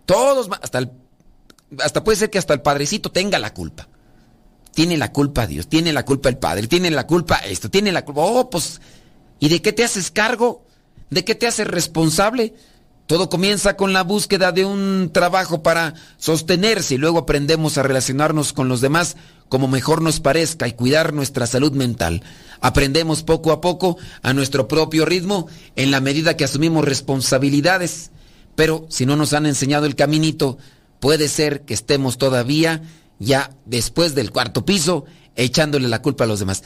Todos, 0.06 0.48
hasta 0.62 0.78
el, 0.78 0.90
hasta 1.80 2.04
puede 2.04 2.16
ser 2.16 2.30
que 2.30 2.38
hasta 2.38 2.54
el 2.54 2.62
padrecito 2.62 3.10
tenga 3.10 3.40
la 3.40 3.52
culpa. 3.52 3.88
Tiene 4.72 4.96
la 4.96 5.12
culpa 5.12 5.48
Dios, 5.48 5.66
tiene 5.66 5.92
la 5.92 6.04
culpa 6.04 6.28
el 6.28 6.38
padre, 6.38 6.68
tiene 6.68 6.92
la 6.92 7.04
culpa 7.04 7.36
esto, 7.38 7.68
tiene 7.68 7.90
la 7.90 8.04
culpa. 8.04 8.20
Oh, 8.22 8.48
pues, 8.48 8.80
¿y 9.40 9.48
de 9.48 9.60
qué 9.60 9.72
te 9.72 9.82
haces 9.82 10.12
cargo? 10.12 10.64
¿De 11.10 11.24
qué 11.24 11.34
te 11.34 11.48
haces 11.48 11.66
responsable? 11.66 12.54
Todo 13.08 13.30
comienza 13.30 13.74
con 13.74 13.94
la 13.94 14.02
búsqueda 14.02 14.52
de 14.52 14.66
un 14.66 15.08
trabajo 15.14 15.62
para 15.62 15.94
sostenerse 16.18 16.94
y 16.94 16.98
luego 16.98 17.20
aprendemos 17.20 17.78
a 17.78 17.82
relacionarnos 17.82 18.52
con 18.52 18.68
los 18.68 18.82
demás 18.82 19.16
como 19.48 19.66
mejor 19.66 20.02
nos 20.02 20.20
parezca 20.20 20.68
y 20.68 20.72
cuidar 20.72 21.14
nuestra 21.14 21.46
salud 21.46 21.72
mental. 21.72 22.22
Aprendemos 22.60 23.22
poco 23.22 23.52
a 23.52 23.62
poco 23.62 23.96
a 24.20 24.34
nuestro 24.34 24.68
propio 24.68 25.06
ritmo 25.06 25.46
en 25.74 25.90
la 25.90 26.02
medida 26.02 26.36
que 26.36 26.44
asumimos 26.44 26.84
responsabilidades. 26.84 28.10
Pero 28.54 28.84
si 28.90 29.06
no 29.06 29.16
nos 29.16 29.32
han 29.32 29.46
enseñado 29.46 29.86
el 29.86 29.96
caminito, 29.96 30.58
puede 31.00 31.28
ser 31.28 31.62
que 31.62 31.72
estemos 31.72 32.18
todavía 32.18 32.82
ya 33.18 33.52
después 33.64 34.14
del 34.14 34.32
cuarto 34.32 34.66
piso 34.66 35.06
echándole 35.34 35.88
la 35.88 36.02
culpa 36.02 36.24
a 36.24 36.26
los 36.26 36.40
demás. 36.40 36.62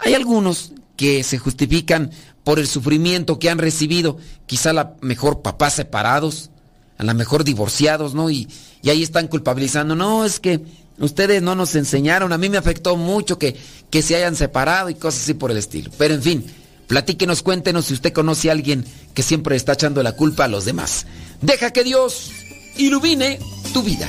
Hay 0.00 0.14
algunos 0.14 0.72
que 0.96 1.22
se 1.22 1.38
justifican 1.38 2.10
por 2.44 2.58
el 2.58 2.68
sufrimiento 2.68 3.38
que 3.38 3.50
han 3.50 3.58
recibido, 3.58 4.18
quizá 4.46 4.72
la 4.72 4.94
mejor 5.00 5.42
papás 5.42 5.74
separados, 5.74 6.50
a 6.98 7.04
la 7.04 7.14
mejor 7.14 7.44
divorciados, 7.44 8.14
¿no? 8.14 8.30
Y, 8.30 8.48
y 8.82 8.90
ahí 8.90 9.02
están 9.02 9.28
culpabilizando, 9.28 9.96
no, 9.96 10.24
es 10.24 10.40
que 10.40 10.60
ustedes 10.98 11.42
no 11.42 11.54
nos 11.54 11.74
enseñaron, 11.74 12.32
a 12.32 12.38
mí 12.38 12.48
me 12.48 12.58
afectó 12.58 12.96
mucho 12.96 13.38
que, 13.38 13.56
que 13.90 14.02
se 14.02 14.16
hayan 14.16 14.36
separado 14.36 14.90
y 14.90 14.94
cosas 14.94 15.22
así 15.22 15.34
por 15.34 15.50
el 15.50 15.56
estilo. 15.56 15.90
Pero 15.98 16.14
en 16.14 16.22
fin, 16.22 16.44
platíquenos, 16.86 17.42
cuéntenos 17.42 17.86
si 17.86 17.94
usted 17.94 18.12
conoce 18.12 18.50
a 18.50 18.52
alguien 18.52 18.84
que 19.14 19.22
siempre 19.22 19.56
está 19.56 19.72
echando 19.72 20.02
la 20.02 20.12
culpa 20.12 20.44
a 20.44 20.48
los 20.48 20.64
demás. 20.64 21.06
Deja 21.40 21.72
que 21.72 21.84
Dios 21.84 22.30
ilumine 22.76 23.38
tu 23.72 23.82
vida. 23.82 24.08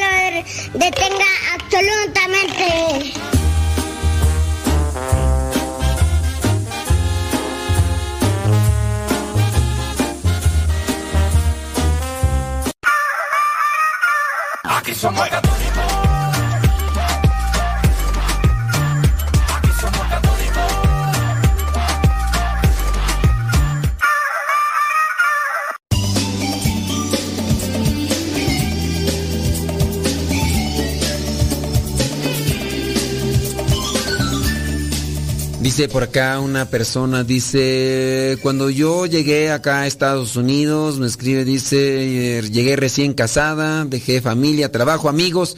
Nadie 0.00 0.44
lo 0.72 0.78
detenga 0.78 1.24
absolutamente. 1.54 3.12
Aquí 14.64 14.94
somos 14.94 15.28
Dice 35.72 35.88
por 35.88 36.02
acá 36.02 36.38
una 36.38 36.66
persona, 36.68 37.24
dice, 37.24 38.36
cuando 38.42 38.68
yo 38.68 39.06
llegué 39.06 39.50
acá 39.50 39.80
a 39.80 39.86
Estados 39.86 40.36
Unidos, 40.36 40.98
me 40.98 41.06
escribe, 41.06 41.46
dice, 41.46 42.40
eh, 42.40 42.42
llegué 42.42 42.76
recién 42.76 43.14
casada, 43.14 43.86
dejé 43.86 44.20
familia, 44.20 44.70
trabajo, 44.70 45.08
amigos 45.08 45.56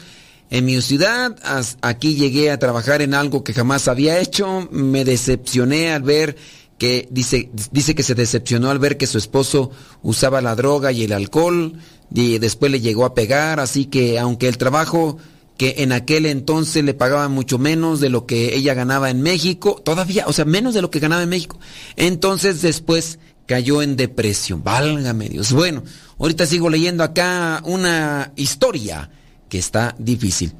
en 0.49 0.63
mi 0.63 0.81
ciudad, 0.81 1.35
aquí 1.81 2.15
llegué 2.15 2.49
a 2.49 2.59
trabajar 2.59 3.01
en 3.01 3.13
algo 3.13 3.43
que 3.43 3.53
jamás 3.53 3.89
había 3.89 4.17
hecho, 4.17 4.69
me 4.71 5.03
decepcioné 5.03 5.91
al 5.91 6.03
ver 6.03 6.37
que, 6.77 7.09
dice, 7.11 7.49
dice 7.73 7.93
que 7.93 8.03
se 8.03 8.15
decepcionó 8.15 8.69
al 8.69 8.79
ver 8.79 8.95
que 8.95 9.07
su 9.07 9.17
esposo 9.17 9.71
usaba 10.01 10.39
la 10.39 10.55
droga 10.55 10.93
y 10.93 11.03
el 11.03 11.11
alcohol, 11.11 11.73
y 12.13 12.37
después 12.37 12.71
le 12.71 12.79
llegó 12.79 13.03
a 13.03 13.15
pegar, 13.15 13.59
así 13.59 13.83
que 13.83 14.17
aunque 14.17 14.47
el 14.47 14.57
trabajo 14.57 15.17
que 15.57 15.75
en 15.77 15.91
aquel 15.91 16.25
entonces 16.25 16.83
le 16.83 16.93
pagaban 16.93 17.31
mucho 17.31 17.57
menos 17.57 17.99
de 17.99 18.09
lo 18.09 18.25
que 18.25 18.55
ella 18.55 18.73
ganaba 18.73 19.09
en 19.09 19.21
México, 19.21 19.81
todavía, 19.83 20.25
o 20.27 20.33
sea, 20.33 20.45
menos 20.45 20.73
de 20.73 20.81
lo 20.81 20.91
que 20.91 20.99
ganaba 20.99 21.23
en 21.23 21.29
México. 21.29 21.59
Entonces 21.95 22.61
después 22.61 23.19
cayó 23.45 23.81
en 23.81 23.95
depresión. 23.95 24.63
Válgame 24.63 25.29
Dios. 25.29 25.53
Bueno, 25.53 25.83
ahorita 26.19 26.45
sigo 26.45 26.69
leyendo 26.69 27.03
acá 27.03 27.61
una 27.65 28.33
historia 28.35 29.09
que 29.49 29.57
está 29.57 29.95
difícil. 29.97 30.53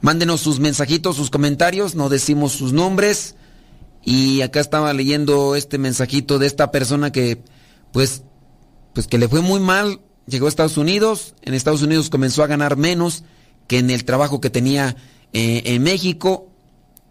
Mándenos 0.00 0.40
sus 0.42 0.60
mensajitos, 0.60 1.16
sus 1.16 1.30
comentarios, 1.30 1.94
no 1.94 2.08
decimos 2.08 2.52
sus 2.52 2.72
nombres. 2.72 3.34
Y 4.04 4.42
acá 4.42 4.60
estaba 4.60 4.92
leyendo 4.92 5.56
este 5.56 5.78
mensajito 5.78 6.38
de 6.38 6.46
esta 6.46 6.70
persona 6.70 7.10
que, 7.10 7.42
pues, 7.92 8.22
pues 8.94 9.08
que 9.08 9.18
le 9.18 9.28
fue 9.28 9.40
muy 9.40 9.58
mal. 9.58 10.00
Llegó 10.28 10.46
a 10.46 10.48
Estados 10.48 10.76
Unidos, 10.76 11.34
en 11.42 11.54
Estados 11.54 11.82
Unidos 11.82 12.10
comenzó 12.10 12.44
a 12.44 12.46
ganar 12.46 12.76
menos 12.76 13.24
que 13.66 13.78
en 13.78 13.90
el 13.90 14.04
trabajo 14.04 14.40
que 14.40 14.50
tenía 14.50 14.96
eh, 15.32 15.62
en 15.66 15.82
México 15.82 16.48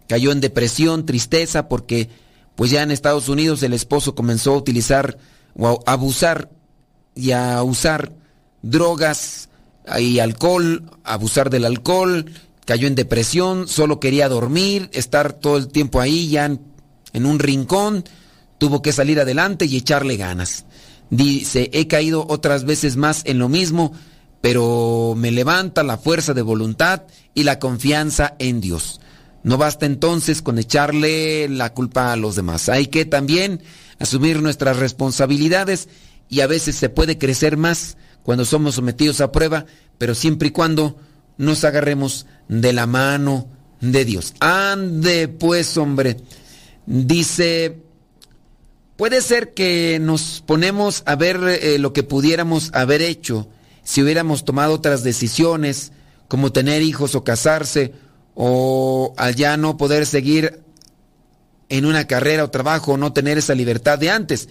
cayó 0.08 0.32
en 0.32 0.40
depresión, 0.40 1.06
tristeza, 1.06 1.68
porque 1.68 2.08
pues 2.54 2.70
ya 2.70 2.82
en 2.82 2.90
Estados 2.90 3.28
Unidos 3.28 3.62
el 3.62 3.72
esposo 3.72 4.14
comenzó 4.14 4.54
a 4.54 4.58
utilizar 4.58 5.18
o 5.56 5.82
a 5.86 5.92
abusar 5.92 6.50
y 7.14 7.32
a 7.32 7.62
usar 7.62 8.12
drogas 8.62 9.48
y 9.98 10.18
alcohol, 10.18 10.90
abusar 11.04 11.50
del 11.50 11.64
alcohol, 11.64 12.26
cayó 12.64 12.88
en 12.88 12.94
depresión, 12.94 13.68
solo 13.68 14.00
quería 14.00 14.28
dormir, 14.28 14.90
estar 14.92 15.32
todo 15.32 15.56
el 15.56 15.68
tiempo 15.68 16.00
ahí 16.00 16.28
ya 16.28 16.46
en, 16.46 16.60
en 17.12 17.26
un 17.26 17.38
rincón, 17.38 18.04
tuvo 18.58 18.82
que 18.82 18.92
salir 18.92 19.20
adelante 19.20 19.66
y 19.66 19.76
echarle 19.76 20.16
ganas. 20.16 20.64
Dice, 21.10 21.70
he 21.72 21.86
caído 21.86 22.26
otras 22.28 22.64
veces 22.64 22.96
más 22.96 23.22
en 23.26 23.38
lo 23.38 23.48
mismo, 23.48 23.92
pero 24.46 25.14
me 25.16 25.32
levanta 25.32 25.82
la 25.82 25.98
fuerza 25.98 26.32
de 26.32 26.40
voluntad 26.40 27.02
y 27.34 27.42
la 27.42 27.58
confianza 27.58 28.36
en 28.38 28.60
Dios. 28.60 29.00
No 29.42 29.58
basta 29.58 29.86
entonces 29.86 30.40
con 30.40 30.60
echarle 30.60 31.48
la 31.48 31.74
culpa 31.74 32.12
a 32.12 32.16
los 32.16 32.36
demás. 32.36 32.68
Hay 32.68 32.86
que 32.86 33.04
también 33.06 33.60
asumir 33.98 34.40
nuestras 34.40 34.76
responsabilidades 34.76 35.88
y 36.28 36.42
a 36.42 36.46
veces 36.46 36.76
se 36.76 36.88
puede 36.88 37.18
crecer 37.18 37.56
más 37.56 37.96
cuando 38.22 38.44
somos 38.44 38.76
sometidos 38.76 39.20
a 39.20 39.32
prueba, 39.32 39.66
pero 39.98 40.14
siempre 40.14 40.46
y 40.46 40.52
cuando 40.52 40.96
nos 41.38 41.64
agarremos 41.64 42.26
de 42.46 42.72
la 42.72 42.86
mano 42.86 43.48
de 43.80 44.04
Dios. 44.04 44.32
Ande 44.38 45.26
pues, 45.26 45.76
hombre. 45.76 46.18
Dice, 46.86 47.80
puede 48.94 49.22
ser 49.22 49.54
que 49.54 49.98
nos 50.00 50.40
ponemos 50.46 51.02
a 51.04 51.16
ver 51.16 51.40
eh, 51.48 51.80
lo 51.80 51.92
que 51.92 52.04
pudiéramos 52.04 52.70
haber 52.74 53.02
hecho 53.02 53.48
si 53.86 54.02
hubiéramos 54.02 54.44
tomado 54.44 54.74
otras 54.74 55.04
decisiones, 55.04 55.92
como 56.26 56.50
tener 56.50 56.82
hijos 56.82 57.14
o 57.14 57.22
casarse, 57.22 57.92
o 58.34 59.14
allá 59.16 59.56
no 59.56 59.76
poder 59.76 60.06
seguir 60.06 60.64
en 61.68 61.84
una 61.86 62.08
carrera 62.08 62.42
o 62.42 62.50
trabajo, 62.50 62.94
o 62.94 62.96
no 62.96 63.12
tener 63.12 63.38
esa 63.38 63.54
libertad 63.54 63.96
de 63.96 64.10
antes. 64.10 64.48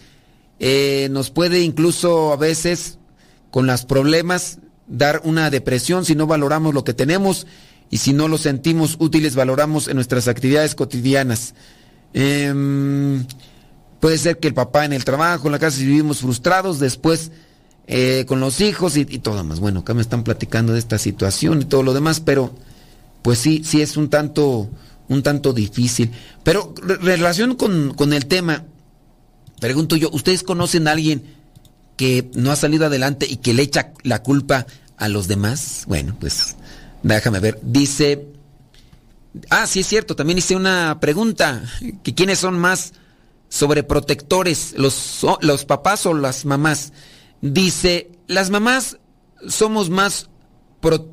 Eh, 0.59 1.09
nos 1.11 1.31
puede 1.31 1.63
incluso 1.63 2.31
a 2.31 2.37
veces, 2.37 2.97
con 3.51 3.67
los 3.67 3.83
problemas, 3.83 4.59
dar 4.87 5.19
una 5.25 5.49
depresión 5.49 6.05
si 6.05 6.15
no 6.15 6.27
valoramos 6.27 6.73
lo 6.73 6.85
que 6.85 6.93
tenemos 6.93 7.45
y 7.89 7.97
si 7.97 8.13
no 8.13 8.29
lo 8.29 8.37
sentimos 8.37 8.95
útiles, 8.99 9.35
valoramos 9.35 9.89
en 9.89 9.95
nuestras 9.95 10.29
actividades 10.29 10.75
cotidianas. 10.75 11.55
Em, 12.13 13.25
puede 13.99 14.17
ser 14.17 14.39
que 14.39 14.47
el 14.47 14.53
papá 14.53 14.85
en 14.85 14.93
el 14.93 15.03
trabajo, 15.03 15.49
en 15.49 15.51
la 15.51 15.59
casa, 15.59 15.75
si 15.75 15.85
vivimos 15.85 16.19
frustrados, 16.19 16.79
después 16.79 17.31
eh, 17.87 18.25
con 18.27 18.39
los 18.39 18.61
hijos 18.61 18.97
y, 18.97 19.05
todo 19.19 19.43
más. 19.43 19.59
Bueno, 19.59 19.81
acá 19.81 19.93
me 19.93 20.01
están 20.01 20.23
platicando 20.23 20.73
de 20.73 20.79
esta 20.79 20.97
situación 20.97 21.61
y 21.61 21.65
todo 21.65 21.83
lo 21.83 21.93
demás, 21.93 22.19
pero 22.19 22.53
pues 23.21 23.39
sí, 23.39 23.61
sí 23.63 23.81
es 23.81 23.95
un 23.97 24.09
tanto, 24.09 24.69
un 25.07 25.21
tanto 25.23 25.53
difícil. 25.53 26.11
Pero 26.43 26.73
en 26.87 27.01
relación 27.01 27.55
con, 27.55 27.93
con 27.93 28.13
el 28.13 28.25
tema, 28.25 28.63
pregunto 29.59 29.95
yo, 29.95 30.09
¿ustedes 30.11 30.43
conocen 30.43 30.87
a 30.87 30.91
alguien 30.91 31.23
que 31.95 32.29
no 32.33 32.51
ha 32.51 32.55
salido 32.55 32.85
adelante 32.87 33.27
y 33.29 33.37
que 33.37 33.53
le 33.53 33.63
echa 33.63 33.93
la 34.03 34.23
culpa 34.23 34.65
a 34.97 35.07
los 35.07 35.27
demás? 35.27 35.83
Bueno, 35.87 36.15
pues 36.19 36.55
déjame 37.03 37.39
ver. 37.39 37.59
Dice, 37.61 38.27
ah, 39.49 39.67
sí 39.67 39.81
es 39.81 39.87
cierto, 39.87 40.15
también 40.15 40.39
hice 40.39 40.55
una 40.55 40.99
pregunta, 40.99 41.63
que 42.03 42.15
quiénes 42.15 42.39
son 42.39 42.57
más 42.57 42.93
sobreprotectores, 43.49 44.73
los, 44.77 45.25
los 45.41 45.65
papás 45.65 46.05
o 46.05 46.13
las 46.13 46.45
mamás. 46.45 46.91
Dice, 47.41 48.11
las 48.27 48.49
mamás 48.49 48.97
somos 49.47 49.89
más 49.89 50.29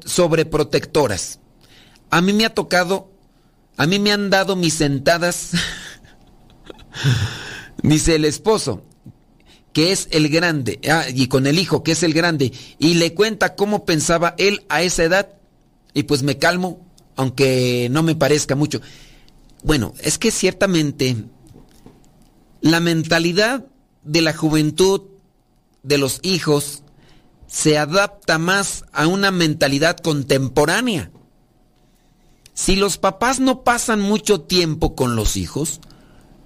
sobreprotectoras. 0.04 1.40
A 2.10 2.20
mí 2.20 2.32
me 2.32 2.44
ha 2.44 2.54
tocado, 2.54 3.10
a 3.76 3.86
mí 3.86 3.98
me 3.98 4.12
han 4.12 4.30
dado 4.30 4.56
mis 4.56 4.74
sentadas, 4.74 5.52
dice 7.82 8.16
el 8.16 8.24
esposo, 8.24 8.82
que 9.72 9.92
es 9.92 10.08
el 10.10 10.28
grande, 10.28 10.78
ah, 10.90 11.06
y 11.12 11.28
con 11.28 11.46
el 11.46 11.58
hijo, 11.58 11.82
que 11.82 11.92
es 11.92 12.02
el 12.02 12.12
grande, 12.12 12.52
y 12.78 12.94
le 12.94 13.14
cuenta 13.14 13.54
cómo 13.54 13.86
pensaba 13.86 14.34
él 14.36 14.64
a 14.68 14.82
esa 14.82 15.04
edad, 15.04 15.30
y 15.94 16.02
pues 16.02 16.22
me 16.22 16.38
calmo, 16.38 16.86
aunque 17.16 17.88
no 17.90 18.02
me 18.02 18.14
parezca 18.14 18.54
mucho. 18.54 18.80
Bueno, 19.62 19.94
es 20.02 20.18
que 20.18 20.30
ciertamente 20.30 21.16
la 22.60 22.80
mentalidad 22.80 23.66
de 24.02 24.22
la 24.22 24.34
juventud 24.34 25.02
de 25.82 25.98
los 25.98 26.20
hijos 26.22 26.82
se 27.46 27.76
adapta 27.76 28.38
más 28.38 28.84
a 28.92 29.06
una 29.06 29.30
mentalidad 29.30 29.98
contemporánea. 29.98 31.10
Si 32.54 32.76
los 32.76 32.98
papás 32.98 33.40
no 33.40 33.62
pasan 33.62 34.00
mucho 34.00 34.40
tiempo 34.40 34.94
con 34.94 35.16
los 35.16 35.36
hijos, 35.36 35.80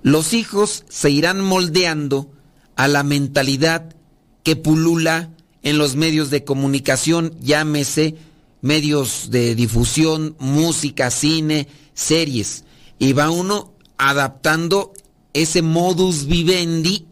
los 0.03 0.33
hijos 0.33 0.85
se 0.89 1.11
irán 1.11 1.41
moldeando 1.41 2.31
a 2.77 2.89
la 2.89 3.03
mentalidad 3.03 3.95
que 4.43 4.57
pulula 4.57 5.31
en 5.63 5.79
los 5.79 5.97
medios 5.97 6.31
de 6.31 6.45
comunicación, 6.45 7.35
llámese 7.41 8.17
medios 8.61 9.31
de 9.31 9.55
difusión, 9.55 10.37
música, 10.39 11.11
cine, 11.11 11.69
series, 11.95 12.65
y 12.99 13.13
va 13.13 13.31
uno 13.31 13.75
adaptando 13.99 14.93
ese 15.33 15.63
modus 15.63 16.27
vivendi 16.27 17.07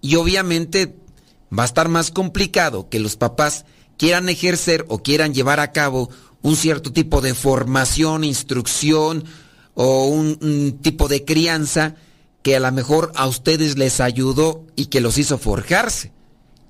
y 0.00 0.16
obviamente 0.16 0.96
va 1.56 1.62
a 1.62 1.66
estar 1.66 1.88
más 1.88 2.10
complicado 2.10 2.88
que 2.88 3.00
los 3.00 3.16
papás 3.16 3.64
quieran 3.96 4.28
ejercer 4.28 4.84
o 4.88 5.02
quieran 5.02 5.34
llevar 5.34 5.60
a 5.60 5.72
cabo 5.72 6.10
un 6.42 6.56
cierto 6.56 6.92
tipo 6.92 7.20
de 7.20 7.34
formación, 7.34 8.24
instrucción 8.24 9.24
o 9.74 10.06
un, 10.06 10.78
tipo 10.82 11.08
de 11.08 11.24
crianza 11.24 11.96
que 12.42 12.56
a 12.56 12.60
lo 12.60 12.70
mejor 12.72 13.12
a 13.16 13.26
ustedes 13.26 13.76
les 13.76 14.00
ayudó 14.00 14.64
y 14.76 14.86
que 14.86 15.00
los 15.00 15.18
hizo 15.18 15.38
forjarse. 15.38 16.12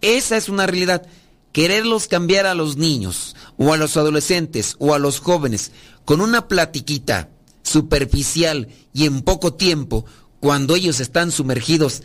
Esa 0.01 0.37
es 0.37 0.49
una 0.49 0.67
realidad. 0.67 1.07
Quererlos 1.53 2.09
cambiar 2.09 2.47
a 2.47 2.55
los 2.55 2.77
niños 2.77 3.37
o 3.57 3.73
a 3.73 3.77
los 3.77 3.97
adolescentes 3.97 4.77
o 4.79 4.95
a 4.95 4.99
los 4.99 5.21
jóvenes 5.21 5.73
con 6.05 6.21
una 6.21 6.49
platiquita 6.49 7.29
superficial 7.62 8.69
y 8.93 9.05
en 9.05 9.23
poco 9.23 9.55
tiempo, 9.55 10.05
cuando 10.41 10.77
ellos 10.77 11.01
están 11.01 11.31
sumergidos 11.31 12.03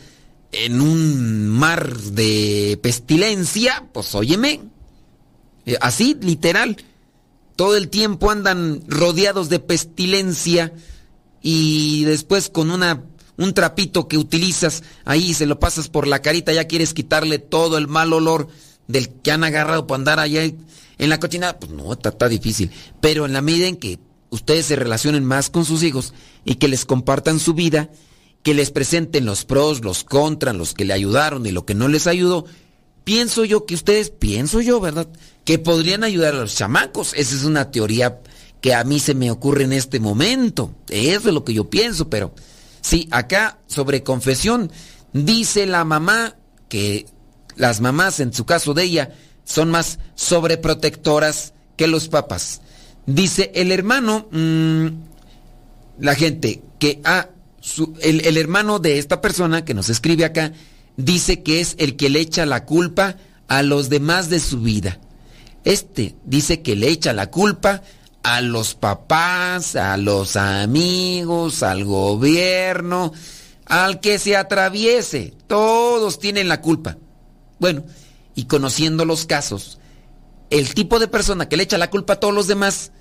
en 0.52 0.80
un 0.80 1.48
mar 1.48 1.96
de 1.96 2.78
pestilencia, 2.82 3.88
pues 3.92 4.14
óyeme, 4.14 4.60
eh, 5.66 5.76
así 5.80 6.16
literal, 6.20 6.76
todo 7.56 7.76
el 7.76 7.88
tiempo 7.88 8.30
andan 8.30 8.82
rodeados 8.88 9.48
de 9.48 9.60
pestilencia 9.60 10.72
y 11.42 12.04
después 12.04 12.48
con 12.48 12.70
una 12.70 13.04
un 13.36 13.52
trapito 13.52 14.06
que 14.06 14.16
utilizas 14.16 14.84
ahí 15.04 15.34
se 15.34 15.46
lo 15.46 15.58
pasas 15.58 15.88
por 15.88 16.06
la 16.06 16.22
carita, 16.22 16.52
ya 16.52 16.68
quieres 16.68 16.94
quitarle 16.94 17.38
todo 17.38 17.78
el 17.78 17.88
mal 17.88 18.12
olor 18.12 18.48
del 18.86 19.08
que 19.08 19.32
han 19.32 19.44
agarrado 19.44 19.86
para 19.86 19.98
andar 19.98 20.20
allá 20.20 20.44
en 20.44 21.10
la 21.10 21.18
cocina, 21.18 21.58
pues 21.58 21.72
no, 21.72 21.92
está, 21.92 22.10
está 22.10 22.28
difícil. 22.28 22.70
Pero 23.00 23.26
en 23.26 23.32
la 23.32 23.40
medida 23.40 23.66
en 23.66 23.76
que 23.76 23.98
ustedes 24.30 24.66
se 24.66 24.76
relacionen 24.76 25.24
más 25.24 25.50
con 25.50 25.64
sus 25.64 25.82
hijos 25.82 26.12
y 26.44 26.56
que 26.56 26.68
les 26.68 26.84
compartan 26.84 27.40
su 27.40 27.54
vida, 27.54 27.90
que 28.44 28.54
les 28.54 28.70
presenten 28.70 29.24
los 29.24 29.46
pros, 29.46 29.82
los 29.82 30.04
contras, 30.04 30.54
los 30.54 30.74
que 30.74 30.84
le 30.84 30.92
ayudaron 30.92 31.46
y 31.46 31.50
lo 31.50 31.64
que 31.64 31.74
no 31.74 31.88
les 31.88 32.06
ayudó, 32.06 32.44
pienso 33.02 33.46
yo 33.46 33.64
que 33.64 33.74
ustedes, 33.74 34.10
pienso 34.10 34.60
yo, 34.60 34.80
¿verdad? 34.80 35.08
Que 35.44 35.58
podrían 35.58 36.04
ayudar 36.04 36.34
a 36.34 36.40
los 36.40 36.54
chamacos. 36.54 37.14
Esa 37.14 37.34
es 37.34 37.44
una 37.44 37.70
teoría 37.70 38.20
que 38.60 38.74
a 38.74 38.84
mí 38.84 39.00
se 39.00 39.14
me 39.14 39.30
ocurre 39.30 39.64
en 39.64 39.72
este 39.72 39.98
momento. 39.98 40.74
Eso 40.90 41.28
es 41.28 41.34
lo 41.34 41.42
que 41.42 41.54
yo 41.54 41.70
pienso, 41.70 42.10
pero 42.10 42.34
sí, 42.82 43.08
acá 43.10 43.58
sobre 43.66 44.02
confesión, 44.02 44.70
dice 45.14 45.64
la 45.64 45.84
mamá 45.84 46.36
que 46.68 47.06
las 47.56 47.80
mamás, 47.80 48.20
en 48.20 48.34
su 48.34 48.44
caso 48.44 48.74
de 48.74 48.82
ella, 48.82 49.14
son 49.44 49.70
más 49.70 49.98
sobreprotectoras 50.16 51.54
que 51.78 51.86
los 51.86 52.08
papás. 52.08 52.60
Dice 53.06 53.52
el 53.54 53.72
hermano, 53.72 54.28
mm, 54.30 54.86
la 55.98 56.14
gente 56.14 56.62
que 56.78 57.00
ha 57.04 57.30
el, 58.00 58.36
hermano 58.36 58.78
de 58.78 58.98
esta 58.98 59.20
persona 59.20 59.64
que 59.64 59.74
nos 59.74 59.88
escribe 59.88 60.24
acá 60.24 60.52
dice 60.96 61.42
que 61.42 61.60
es 61.60 61.76
el 61.78 61.96
que 61.96 62.10
le 62.10 62.20
echa 62.20 62.46
la 62.46 62.64
culpa 62.64 63.16
a 63.48 63.62
los 63.62 63.88
demás 63.88 64.28
de 64.30 64.40
su 64.40 64.60
vida. 64.60 64.98
Este 65.64 66.14
dice 66.24 66.62
que 66.62 66.76
le 66.76 66.88
echa 66.88 67.12
la 67.12 67.30
culpa 67.30 67.82
a 68.22 68.40
los 68.40 68.74
papás, 68.74 69.76
a 69.76 69.96
los 69.96 70.36
amigos, 70.36 71.62
al 71.62 71.84
gobierno, 71.84 73.12
al 73.64 74.00
que 74.00 74.18
se 74.18 74.36
atraviese. 74.36 75.34
Todos 75.46 76.18
tienen 76.18 76.48
la 76.48 76.60
culpa. 76.60 76.98
Bueno, 77.58 77.84
y 78.34 78.44
conociendo 78.44 79.04
los 79.04 79.24
casos, 79.26 79.78
el 80.50 80.74
tipo 80.74 80.98
de 80.98 81.08
persona 81.08 81.48
que 81.48 81.56
le 81.56 81.64
echa 81.64 81.78
la 81.78 81.90
culpa 81.90 82.14
a 82.14 82.20
todos 82.20 82.34
los 82.34 82.46
demás 82.46 82.92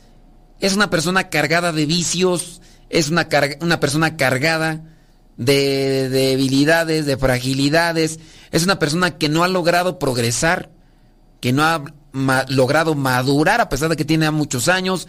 es 0.60 0.74
una 0.74 0.90
persona 0.90 1.30
cargada 1.30 1.74
de 1.74 1.86
vicios, 1.86 2.62
es 2.94 3.10
una, 3.10 3.28
una 3.60 3.80
persona 3.80 4.16
cargada 4.18 4.84
de, 5.36 6.10
debilidades, 6.10 7.08
de 7.08 7.18
fragilidades, 7.18 8.20
es 8.52 8.64
una 8.64 8.78
persona 8.78 9.18
que 9.18 9.30
no 9.30 9.44
ha 9.44 9.48
logrado 9.48 9.98
progresar, 9.98 10.70
que 11.42 11.52
no 11.52 11.64
ha 11.64 11.84
logrado 12.50 12.94
madurar 12.94 13.62
a 13.62 13.70
pesar 13.70 13.90
de 13.90 13.96
que 13.96 14.06
tiene 14.06 14.30
muchos 14.30 14.68
años, 14.68 15.08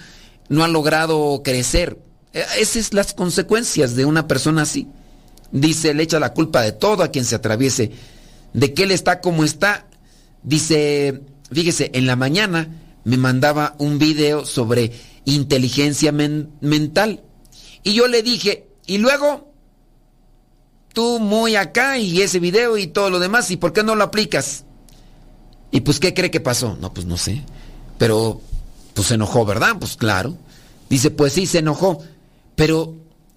no 0.48 0.64
ha 0.64 0.68
logrado 0.68 1.42
crecer. 1.44 1.98
E, 2.32 2.42
esas 2.58 2.86
son 2.86 2.96
las 2.96 3.12
consecuencias 3.12 3.94
de 3.94 4.06
una 4.06 4.26
persona 4.26 4.62
así. 4.62 4.88
Dice, 5.52 5.92
le 5.92 6.04
echa 6.04 6.18
la 6.18 6.32
culpa 6.32 6.62
de 6.62 6.72
todo 6.72 7.02
a 7.02 7.08
quien 7.08 7.26
se 7.26 7.34
atraviese. 7.34 7.92
De 8.54 8.72
que 8.72 8.84
él 8.84 8.92
está 8.92 9.20
como 9.20 9.44
está. 9.44 9.86
Dice, 10.42 11.20
fíjese, 11.52 11.90
en 11.92 12.06
la 12.06 12.16
mañana 12.16 12.66
me 13.04 13.18
mandaba 13.18 13.74
un 13.78 13.98
video 13.98 14.46
sobre 14.46 14.90
inteligencia 15.26 16.12
mental. 16.12 17.20
Y 17.84 17.92
yo 17.92 18.08
le 18.08 18.22
dije, 18.22 18.66
y 18.86 18.98
luego, 18.98 19.52
tú 20.94 21.20
muy 21.20 21.54
acá 21.54 21.98
y 21.98 22.22
ese 22.22 22.40
video 22.40 22.78
y 22.78 22.86
todo 22.86 23.10
lo 23.10 23.18
demás, 23.18 23.50
¿y 23.50 23.58
por 23.58 23.72
qué 23.72 23.84
no 23.84 23.94
lo 23.94 24.04
aplicas? 24.04 24.64
Y 25.70 25.82
pues, 25.82 26.00
¿qué 26.00 26.14
cree 26.14 26.30
que 26.30 26.40
pasó? 26.40 26.76
No, 26.80 26.94
pues 26.94 27.06
no 27.06 27.18
sé. 27.18 27.42
Pero, 27.98 28.40
pues 28.94 29.08
se 29.08 29.14
enojó, 29.14 29.44
¿verdad? 29.44 29.76
Pues 29.78 29.96
claro. 29.96 30.36
Dice, 30.88 31.10
pues 31.10 31.34
sí, 31.34 31.46
se 31.46 31.58
enojó. 31.58 32.02
Pero 32.56 32.94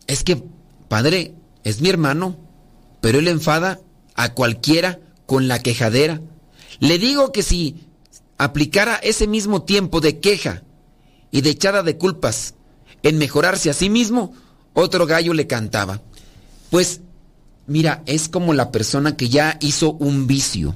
es 0.08 0.24
que, 0.24 0.42
padre, 0.88 1.34
es 1.64 1.82
mi 1.82 1.90
hermano. 1.90 2.38
Pero 3.02 3.20
él 3.20 3.28
enfada 3.28 3.82
a 4.16 4.34
cualquiera 4.34 5.00
con 5.26 5.48
la 5.48 5.60
quejadera. 5.60 6.22
Le 6.80 7.00
digo 7.00 7.32
que 7.32 7.44
si 7.44 7.88
aplicara 8.38 8.96
ese 8.96 9.28
mismo 9.28 9.64
tiempo 9.64 10.00
de 10.00 10.20
queja 10.20 10.64
y 11.32 11.42
de 11.42 11.50
echada 11.50 11.84
de 11.84 11.98
culpas 11.98 12.54
en 13.04 13.18
mejorarse 13.18 13.70
a 13.70 13.74
sí 13.74 13.90
mismo, 13.90 14.34
otro 14.74 15.06
gallo 15.06 15.34
le 15.34 15.48
cantaba. 15.48 16.02
Pues, 16.70 17.02
mira, 17.66 18.04
es 18.06 18.30
como 18.30 18.54
la 18.54 18.72
persona 18.72 19.16
que 19.16 19.30
ya 19.30 19.58
hizo 19.62 19.94
un 19.94 20.28
vicio. 20.28 20.76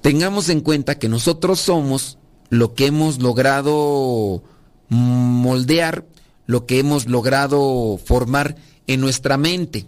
Tengamos 0.00 0.48
en 0.48 0.60
cuenta 0.60 0.98
que 0.98 1.08
nosotros 1.08 1.60
somos 1.60 2.18
lo 2.50 2.74
que 2.74 2.86
hemos 2.86 3.22
logrado 3.22 4.42
moldear, 4.88 6.06
lo 6.46 6.66
que 6.66 6.78
hemos 6.78 7.06
logrado 7.06 7.98
formar 8.04 8.56
en 8.86 9.00
nuestra 9.00 9.36
mente. 9.36 9.86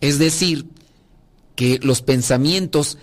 Es 0.00 0.18
decir, 0.18 0.66
que 1.54 1.78
los 1.82 2.02
pensamientos 2.02 2.98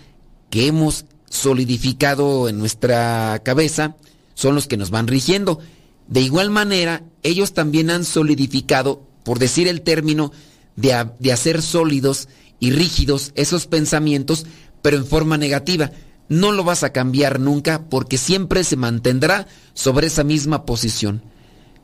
que 0.50 0.68
hemos 0.68 1.06
solidificado 1.30 2.48
en 2.48 2.58
nuestra 2.58 3.42
cabeza 3.44 3.96
son 4.34 4.56
los 4.56 4.68
que 4.68 4.78
nos 4.78 4.90
van 4.90 5.08
rigiendo. 5.08 5.60
De 6.08 6.22
igual 6.22 6.50
manera, 6.50 7.04
ellos 7.24 7.54
también 7.54 7.90
han 7.90 8.06
solidificado, 8.06 9.08
por 9.24 9.40
decir 9.40 9.68
el 9.68 9.82
término, 9.82 10.32
de, 10.76 11.10
de 11.20 11.32
hacer 11.32 11.62
sólidos 11.62 12.28
y 12.60 12.72
rígidos 12.72 13.32
esos 13.36 13.68
pensamientos, 13.68 14.46
pero 14.82 14.98
en 14.98 15.06
forma 15.06 15.38
negativa. 15.38 15.92
No 16.28 16.52
lo 16.52 16.64
vas 16.64 16.84
a 16.84 16.92
cambiar 16.92 17.40
nunca 17.40 17.88
porque 17.90 18.18
siempre 18.18 18.64
se 18.64 18.76
mantendrá 18.76 19.48
sobre 19.74 20.08
esa 20.08 20.24
misma 20.24 20.66
posición. 20.66 21.22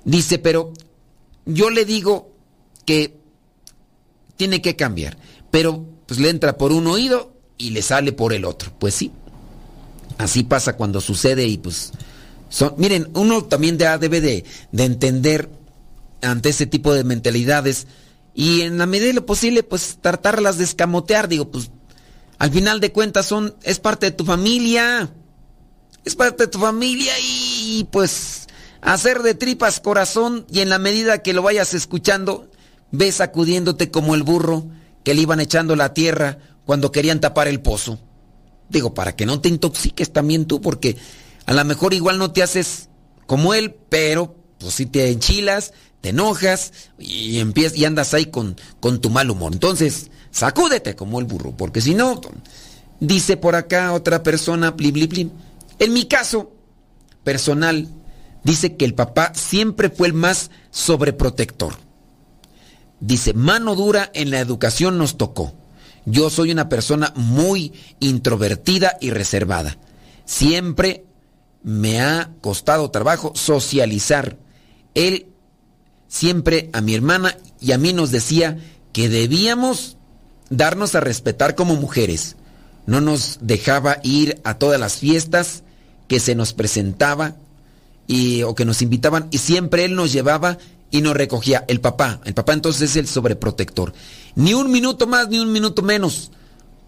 Dice, 0.04 0.40
pero 0.40 0.74
yo 1.46 1.70
le 1.70 1.86
digo 1.86 2.36
que 2.86 3.20
tiene 4.36 4.62
que 4.62 4.76
cambiar, 4.76 5.18
pero 5.52 5.86
pues 6.08 6.20
le 6.20 6.30
entra 6.30 6.58
por 6.58 6.72
un 6.72 6.88
oído 6.88 7.34
y 7.58 7.70
le 7.70 7.82
sale 7.82 8.12
por 8.12 8.34
el 8.34 8.46
otro. 8.46 8.74
Pues 8.80 8.96
sí, 8.96 9.12
así 10.18 10.44
pasa 10.44 10.76
cuando 10.76 11.02
sucede 11.02 11.46
y 11.46 11.58
pues 11.58 11.92
son, 12.52 12.74
miren, 12.78 13.10
uno 13.14 13.46
también 13.46 13.78
debe 13.78 14.20
de, 14.20 14.44
de 14.74 14.84
entender 14.84 15.50
ante 16.22 16.50
ese 16.50 16.66
tipo 16.66 16.94
de 16.94 17.06
mentalidades 17.06 17.88
y 18.34 18.62
en 18.62 18.78
la 18.78 18.86
medida 18.86 19.08
de 19.08 19.14
lo 19.14 19.26
posible 19.26 19.64
pues 19.64 19.98
tratarlas 20.02 20.58
de 20.58 20.66
escamotear, 20.66 21.30
digo, 21.30 21.50
pues 21.50 21.72
al 22.40 22.52
final 22.52 22.82
de 22.82 22.92
cuentas 22.92 23.26
son, 23.26 23.56
es 23.64 23.80
parte 23.80 24.08
de 24.08 24.12
tu 24.12 24.26
familia, 24.26 25.10
es 26.04 26.16
parte 26.16 26.44
de 26.44 26.48
tu 26.52 26.60
familia 26.60 27.14
y 27.24 27.88
pues 27.90 28.48
hacer 28.82 29.22
de 29.22 29.34
tripas 29.34 29.80
corazón 29.80 30.46
y 30.52 30.60
en 30.60 30.68
la 30.68 30.78
medida 30.78 31.24
que 31.24 31.32
lo 31.32 31.44
vayas 31.44 31.74
escuchando, 31.74 32.50
ves 32.92 33.16
sacudiéndote 33.16 33.92
como 33.92 34.14
el 34.14 34.24
burro 34.24 34.66
que 35.06 35.14
le 35.14 35.22
iban 35.22 35.40
echando 35.40 35.78
la 35.78 35.94
tierra 35.94 36.40
cuando 36.66 36.92
querían 36.92 37.22
tapar 37.22 37.48
el 37.48 37.62
pozo. 37.62 37.98
Digo, 38.68 38.94
para 38.94 39.16
que 39.16 39.26
no 39.26 39.40
te 39.40 39.48
intoxiques 39.48 40.12
también 40.12 40.46
tú, 40.46 40.60
porque 40.60 40.98
a 41.52 41.54
lo 41.54 41.66
mejor 41.66 41.94
igual 41.94 42.18
no 42.18 42.32
te 42.32 42.44
haces 42.44 42.88
como 43.28 43.54
él, 43.54 43.76
pero 43.90 44.38
pues 44.58 44.74
si 44.76 44.86
te 44.86 45.12
enchilas, 45.12 45.74
te 46.00 46.10
enojas 46.10 46.72
y 46.98 47.40
empiezas 47.40 47.78
y 47.78 47.84
andas 47.84 48.14
ahí 48.14 48.28
con, 48.28 48.56
con 48.80 49.02
tu 49.02 49.10
mal 49.10 49.30
humor. 49.30 49.52
Entonces, 49.52 50.12
sacúdete 50.32 50.96
como 50.96 51.20
el 51.20 51.26
burro, 51.26 51.52
porque 51.52 51.82
si 51.82 51.94
no, 51.94 52.22
dice 53.02 53.36
por 53.36 53.56
acá 53.56 53.92
otra 53.92 54.24
persona, 54.24 54.78
plim, 54.78 55.10
plim. 55.10 55.30
En 55.78 55.92
mi 55.92 56.06
caso 56.06 56.54
personal, 57.26 57.90
dice 58.46 58.78
que 58.78 58.86
el 58.86 58.94
papá 58.94 59.34
siempre 59.36 59.90
fue 59.90 60.08
el 60.08 60.14
más 60.14 60.52
sobreprotector. 60.70 61.74
Dice, 63.02 63.34
mano 63.34 63.76
dura 63.76 64.10
en 64.14 64.32
la 64.32 64.40
educación 64.40 64.98
nos 64.98 65.18
tocó. 65.18 65.54
Yo 66.06 66.30
soy 66.30 66.54
una 66.54 66.70
persona 66.70 67.12
muy 67.18 67.74
introvertida 68.00 68.96
y 69.02 69.10
reservada. 69.10 69.78
Siempre 70.24 71.11
me 71.64 72.02
ha 72.02 72.32
costado 72.42 72.92
trabajo 72.92 73.34
socializar. 73.36 74.38
Él 74.94 75.28
siempre 76.08 76.70
a 76.74 76.82
mi 76.82 76.94
hermana 76.94 77.38
y 77.60 77.72
a 77.72 77.78
mí 77.78 77.94
nos 77.94 78.12
decía 78.12 78.58
que 78.94 79.10
debíamos 79.10 79.98
darnos 80.50 80.96
a 80.96 81.00
respetar 81.00 81.56
como 81.56 81.76
mujeres. 81.76 82.36
No 82.86 83.00
nos 83.00 83.40
dejaba 83.42 83.98
ir 84.04 84.42
a 84.44 84.56
todas 84.56 84.80
las 84.80 84.98
fiestas 84.98 85.64
que 86.08 86.20
se 86.20 86.36
nos 86.36 86.54
presentaba 86.54 87.36
y, 88.08 88.44
o 88.44 88.56
que 88.56 88.66
nos 88.66 88.82
invitaban 88.82 89.28
y 89.32 89.38
siempre 89.38 89.86
él 89.86 89.96
nos 89.96 90.12
llevaba 90.12 90.58
y 90.90 91.02
nos 91.02 91.16
recogía. 91.16 91.64
El 91.68 91.80
papá, 91.80 92.20
el 92.26 92.34
papá 92.34 92.54
entonces 92.54 92.92
es 92.92 92.96
el 92.98 93.08
sobreprotector. 93.08 93.94
Ni 94.36 94.54
un 94.54 94.72
minuto 94.72 95.08
más, 95.08 95.30
ni 95.30 95.40
un 95.40 95.52
minuto 95.52 95.82
menos. 95.82 96.32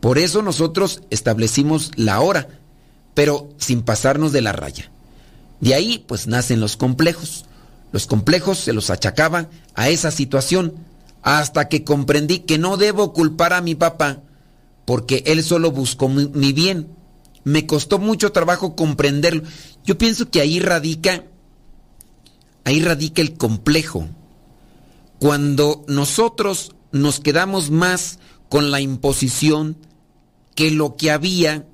Por 0.01 0.17
eso 0.17 0.41
nosotros 0.41 1.01
establecimos 1.09 1.91
la 1.95 2.19
hora, 2.19 2.49
pero 3.13 3.49
sin 3.57 3.81
pasarnos 3.81 4.31
de 4.31 4.41
la 4.41 4.51
raya. 4.51 4.89
De 5.59 5.73
ahí 5.73 6.03
pues 6.07 6.27
nacen 6.27 6.59
los 6.59 6.77
complejos. 6.77 7.45
Los 7.91 8.07
complejos 8.07 8.57
se 8.57 8.73
los 8.73 8.89
achacaban 8.89 9.49
a 9.75 9.89
esa 9.89 10.11
situación 10.11 10.73
hasta 11.21 11.69
que 11.69 11.83
comprendí 11.83 12.39
que 12.39 12.57
no 12.57 12.77
debo 12.77 13.13
culpar 13.13 13.53
a 13.53 13.61
mi 13.61 13.75
papá 13.75 14.21
porque 14.85 15.23
él 15.25 15.43
solo 15.43 15.71
buscó 15.71 16.09
mi 16.09 16.53
bien. 16.53 16.89
Me 17.43 17.65
costó 17.65 17.99
mucho 17.99 18.31
trabajo 18.31 18.75
comprenderlo. 18.75 19.43
Yo 19.85 19.97
pienso 19.97 20.29
que 20.29 20.41
ahí 20.41 20.59
radica 20.59 21.23
ahí 22.63 22.81
radica 22.81 23.21
el 23.21 23.35
complejo. 23.35 24.07
Cuando 25.19 25.85
nosotros 25.87 26.75
nos 26.91 27.19
quedamos 27.19 27.69
más 27.69 28.19
con 28.49 28.71
la 28.71 28.81
imposición 28.81 29.77
que 30.55 30.71
lo 30.71 30.95
que 30.95 31.11
había 31.11 31.65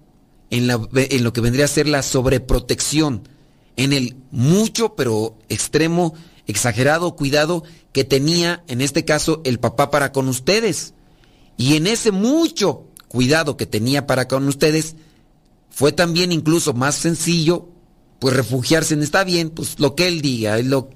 en, 0.49 0.67
lo 0.67 1.33
que 1.33 1.41
vendría 1.41 1.65
a 1.65 1.69
ser 1.69 1.87
la 1.87 2.01
sobreprotección, 2.01 3.27
en 3.75 3.93
el 3.93 4.17
mucho 4.31 4.95
pero 4.95 5.37
extremo, 5.47 6.13
exagerado 6.47 7.15
cuidado 7.15 7.63
que 7.91 8.03
tenía 8.03 8.63
en 8.67 8.81
este 8.81 9.05
caso 9.05 9.41
el 9.45 9.59
papá 9.59 9.91
para 9.91 10.11
con 10.11 10.27
ustedes. 10.27 10.93
Y 11.57 11.75
en 11.75 11.87
ese 11.87 12.11
mucho 12.11 12.85
cuidado 13.07 13.57
que 13.57 13.65
tenía 13.65 14.07
para 14.07 14.27
con 14.27 14.47
ustedes, 14.47 14.95
fue 15.69 15.91
también 15.91 16.31
incluso 16.31 16.73
más 16.73 16.95
sencillo 16.95 17.69
pues 18.19 18.35
refugiarse 18.35 18.93
en 18.93 19.01
está 19.01 19.23
bien, 19.23 19.49
pues 19.49 19.79
lo 19.79 19.95
que 19.95 20.07
él 20.07 20.21
diga, 20.21 20.57
lo, 20.59 20.89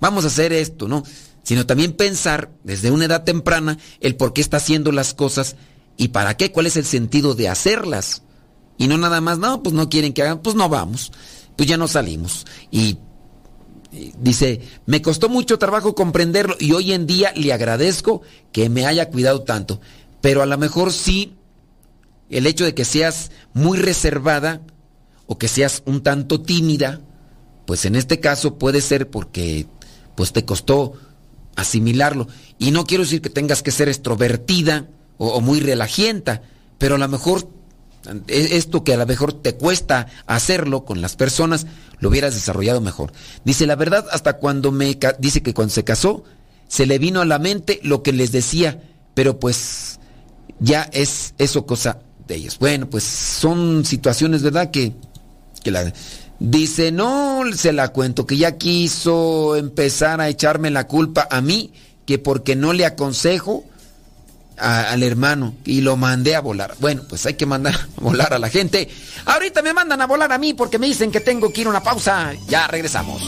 vamos 0.00 0.24
a 0.24 0.28
hacer 0.28 0.52
esto, 0.52 0.88
¿no? 0.88 1.02
Sino 1.42 1.66
también 1.66 1.92
pensar 1.92 2.50
desde 2.64 2.90
una 2.90 3.04
edad 3.04 3.24
temprana 3.24 3.78
el 4.00 4.16
por 4.16 4.32
qué 4.32 4.40
está 4.40 4.56
haciendo 4.56 4.90
las 4.92 5.12
cosas 5.12 5.56
y 5.96 6.08
para 6.08 6.36
qué, 6.36 6.52
cuál 6.52 6.66
es 6.66 6.76
el 6.76 6.86
sentido 6.86 7.34
de 7.34 7.48
hacerlas. 7.48 8.22
Y 8.80 8.88
no 8.88 8.96
nada 8.96 9.20
más, 9.20 9.38
no, 9.38 9.62
pues 9.62 9.74
no 9.74 9.90
quieren 9.90 10.14
que 10.14 10.22
hagan, 10.22 10.38
pues 10.38 10.56
no 10.56 10.70
vamos, 10.70 11.12
pues 11.54 11.68
ya 11.68 11.76
no 11.76 11.86
salimos. 11.86 12.46
Y, 12.70 12.96
dice, 14.18 14.62
me 14.86 15.02
costó 15.02 15.28
mucho 15.28 15.58
trabajo 15.58 15.94
comprenderlo 15.94 16.56
y 16.58 16.72
hoy 16.72 16.92
en 16.92 17.06
día 17.06 17.32
le 17.36 17.52
agradezco 17.52 18.22
que 18.52 18.70
me 18.70 18.86
haya 18.86 19.10
cuidado 19.10 19.42
tanto, 19.42 19.82
pero 20.22 20.40
a 20.40 20.46
lo 20.46 20.56
mejor 20.56 20.94
sí 20.94 21.34
el 22.30 22.46
hecho 22.46 22.64
de 22.64 22.74
que 22.74 22.86
seas 22.86 23.30
muy 23.52 23.76
reservada, 23.76 24.62
o 25.26 25.38
que 25.38 25.46
seas 25.46 25.82
un 25.84 26.02
tanto 26.02 26.40
tímida, 26.40 27.02
pues 27.64 27.84
en 27.84 27.96
este 27.96 28.18
caso 28.18 28.58
puede 28.58 28.80
ser 28.80 29.10
porque 29.10 29.66
pues 30.16 30.32
te 30.32 30.44
costó 30.44 30.94
asimilarlo. 31.54 32.28
Y 32.58 32.70
no 32.70 32.84
quiero 32.84 33.04
decir 33.04 33.20
que 33.20 33.30
tengas 33.30 33.62
que 33.62 33.70
ser 33.70 33.88
extrovertida 33.88 34.88
o, 35.18 35.40
muy 35.40 35.60
relajienta, 35.60 36.42
pero 36.78 36.96
a 36.96 36.98
lo 36.98 37.06
mejor 37.06 37.48
esto 38.28 38.84
que 38.84 38.94
a 38.94 38.96
lo 38.96 39.06
mejor 39.06 39.32
te 39.32 39.54
cuesta 39.54 40.06
hacerlo 40.26 40.84
con 40.84 41.00
las 41.00 41.16
personas, 41.16 41.66
lo 41.98 42.08
hubieras 42.08 42.34
desarrollado 42.34 42.80
mejor. 42.80 43.12
Dice, 43.44 43.66
la 43.66 43.76
verdad, 43.76 44.06
hasta 44.10 44.34
cuando 44.34 44.72
me... 44.72 44.98
Dice 45.18 45.42
que 45.42 45.54
cuando 45.54 45.74
se 45.74 45.84
casó, 45.84 46.24
se 46.68 46.86
le 46.86 46.98
vino 46.98 47.20
a 47.20 47.26
la 47.26 47.38
mente 47.38 47.80
lo 47.82 48.02
que 48.02 48.12
les 48.12 48.32
decía, 48.32 48.82
pero 49.14 49.38
pues 49.38 49.98
ya 50.60 50.88
es 50.92 51.34
eso 51.38 51.66
cosa 51.66 51.98
de 52.26 52.36
ellos. 52.36 52.58
Bueno, 52.58 52.88
pues 52.88 53.04
son 53.04 53.84
situaciones, 53.84 54.42
¿verdad? 54.42 54.70
Que 54.70 54.94
que 55.60 55.70
la, 55.70 55.92
dice, 56.38 56.90
no 56.92 57.42
se 57.54 57.72
la 57.72 57.88
cuento, 57.88 58.26
que 58.26 58.36
ya 58.36 58.56
quiso 58.56 59.56
empezar 59.56 60.20
a 60.20 60.28
echarme 60.28 60.70
la 60.70 60.86
culpa 60.86 61.28
a 61.30 61.40
mí, 61.40 61.72
que 62.06 62.18
porque 62.18 62.56
no 62.56 62.72
le 62.72 62.86
aconsejo, 62.86 63.64
al 64.60 65.02
hermano 65.02 65.54
y 65.64 65.80
lo 65.80 65.96
mandé 65.96 66.36
a 66.36 66.40
volar. 66.40 66.74
Bueno, 66.78 67.02
pues 67.08 67.26
hay 67.26 67.34
que 67.34 67.46
mandar 67.46 67.74
a 67.96 68.00
volar 68.00 68.34
a 68.34 68.38
la 68.38 68.48
gente. 68.48 68.88
Ahorita 69.26 69.62
me 69.62 69.72
mandan 69.72 70.00
a 70.00 70.06
volar 70.06 70.32
a 70.32 70.38
mí 70.38 70.54
porque 70.54 70.78
me 70.78 70.86
dicen 70.86 71.10
que 71.10 71.20
tengo 71.20 71.52
que 71.52 71.62
ir 71.62 71.66
a 71.66 71.70
una 71.70 71.82
pausa. 71.82 72.32
Ya 72.48 72.66
regresamos. 72.66 73.22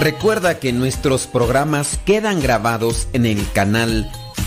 Recuerda 0.00 0.58
que 0.58 0.72
nuestros 0.72 1.26
programas 1.26 2.00
quedan 2.06 2.40
grabados 2.40 3.06
en 3.12 3.26
el 3.26 3.46
canal 3.52 4.10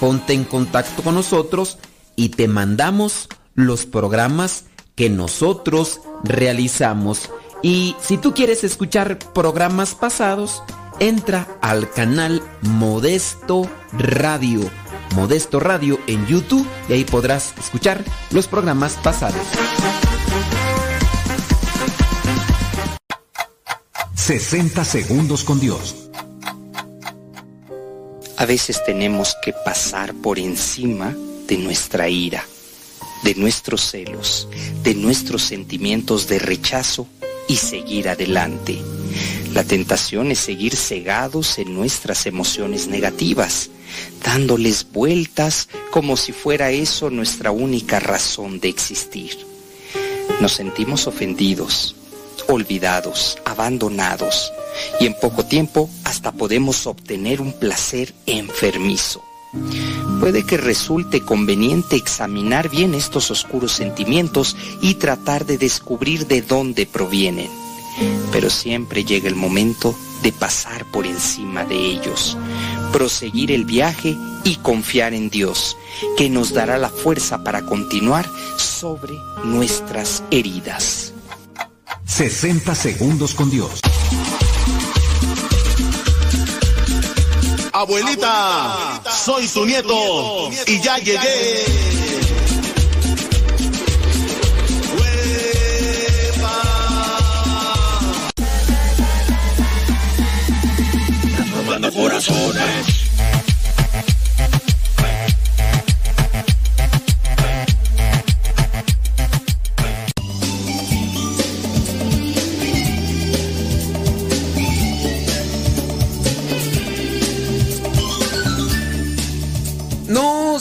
ponte 0.00 0.32
en 0.32 0.44
contacto 0.44 1.02
con 1.02 1.14
nosotros 1.14 1.78
y 2.16 2.30
te 2.30 2.48
mandamos 2.48 3.28
los 3.54 3.86
programas 3.86 4.64
que 4.94 5.10
nosotros 5.10 6.00
realizamos. 6.24 7.30
Y 7.62 7.96
si 8.00 8.18
tú 8.18 8.34
quieres 8.34 8.64
escuchar 8.64 9.18
programas 9.32 9.94
pasados, 9.94 10.62
entra 11.00 11.46
al 11.60 11.90
canal 11.90 12.42
Modesto 12.62 13.68
Radio 13.92 14.70
Modesto 15.14 15.60
Radio 15.60 15.98
en 16.06 16.26
YouTube 16.26 16.66
y 16.88 16.92
ahí 16.92 17.04
podrás 17.04 17.54
escuchar 17.58 18.04
los 18.30 18.46
programas 18.46 18.94
pasados. 19.02 19.40
60 24.14 24.84
segundos 24.84 25.44
con 25.44 25.58
Dios. 25.58 26.07
A 28.38 28.46
veces 28.46 28.82
tenemos 28.84 29.36
que 29.42 29.52
pasar 29.52 30.14
por 30.14 30.38
encima 30.38 31.14
de 31.48 31.58
nuestra 31.58 32.08
ira, 32.08 32.44
de 33.24 33.34
nuestros 33.34 33.90
celos, 33.90 34.48
de 34.84 34.94
nuestros 34.94 35.42
sentimientos 35.42 36.28
de 36.28 36.38
rechazo 36.38 37.08
y 37.48 37.56
seguir 37.56 38.08
adelante. 38.08 38.78
La 39.52 39.64
tentación 39.64 40.30
es 40.30 40.38
seguir 40.38 40.76
cegados 40.76 41.58
en 41.58 41.74
nuestras 41.74 42.26
emociones 42.26 42.86
negativas 42.86 43.70
dándoles 44.22 44.86
vueltas 44.92 45.68
como 45.90 46.16
si 46.16 46.32
fuera 46.32 46.70
eso 46.70 47.10
nuestra 47.10 47.50
única 47.50 47.98
razón 47.98 48.60
de 48.60 48.68
existir. 48.68 49.36
Nos 50.40 50.52
sentimos 50.52 51.06
ofendidos, 51.06 51.96
olvidados, 52.48 53.38
abandonados 53.44 54.52
y 55.00 55.06
en 55.06 55.14
poco 55.14 55.44
tiempo 55.44 55.88
hasta 56.04 56.32
podemos 56.32 56.86
obtener 56.86 57.40
un 57.40 57.52
placer 57.52 58.14
enfermizo. 58.26 59.22
Puede 60.20 60.44
que 60.44 60.56
resulte 60.56 61.20
conveniente 61.20 61.96
examinar 61.96 62.68
bien 62.68 62.94
estos 62.94 63.30
oscuros 63.30 63.72
sentimientos 63.72 64.56
y 64.82 64.94
tratar 64.94 65.46
de 65.46 65.56
descubrir 65.56 66.26
de 66.26 66.42
dónde 66.42 66.86
provienen. 66.86 67.48
Pero 68.30 68.50
siempre 68.50 69.04
llega 69.04 69.28
el 69.28 69.34
momento 69.34 69.94
de 70.22 70.32
pasar 70.32 70.84
por 70.86 71.06
encima 71.06 71.64
de 71.64 71.76
ellos, 71.76 72.36
proseguir 72.92 73.52
el 73.52 73.64
viaje 73.64 74.16
y 74.44 74.56
confiar 74.56 75.14
en 75.14 75.30
Dios, 75.30 75.76
que 76.16 76.28
nos 76.28 76.52
dará 76.52 76.78
la 76.78 76.90
fuerza 76.90 77.42
para 77.42 77.62
continuar 77.62 78.28
sobre 78.56 79.14
nuestras 79.44 80.22
heridas. 80.30 81.14
60 82.08 82.74
segundos 82.74 83.34
con 83.34 83.50
Dios. 83.50 83.80
Abuelita, 87.72 89.00
soy 89.24 89.46
su 89.46 89.64
nieto 89.64 90.50
y 90.66 90.80
ya 90.80 90.98
llegué. 90.98 92.08
corazones. 101.98 102.97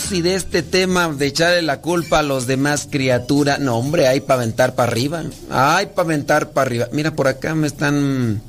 Si 0.08 0.22
de 0.22 0.36
este 0.36 0.64
tema 0.64 1.10
de 1.10 1.28
echarle 1.28 1.62
la 1.62 1.82
culpa 1.82 2.20
a 2.20 2.24
los 2.24 2.48
demás 2.48 2.88
criaturas, 2.90 3.60
no 3.60 3.76
hombre, 3.76 4.08
hay 4.08 4.22
para 4.22 4.42
aventar 4.42 4.74
para 4.74 4.90
arriba, 4.90 5.22
hay 5.50 5.88
para 5.88 6.06
aventar 6.06 6.52
para 6.52 6.66
arriba. 6.66 6.88
Mira, 6.94 7.14
por 7.14 7.28
acá 7.28 7.56
me 7.56 7.68
están 7.68 8.42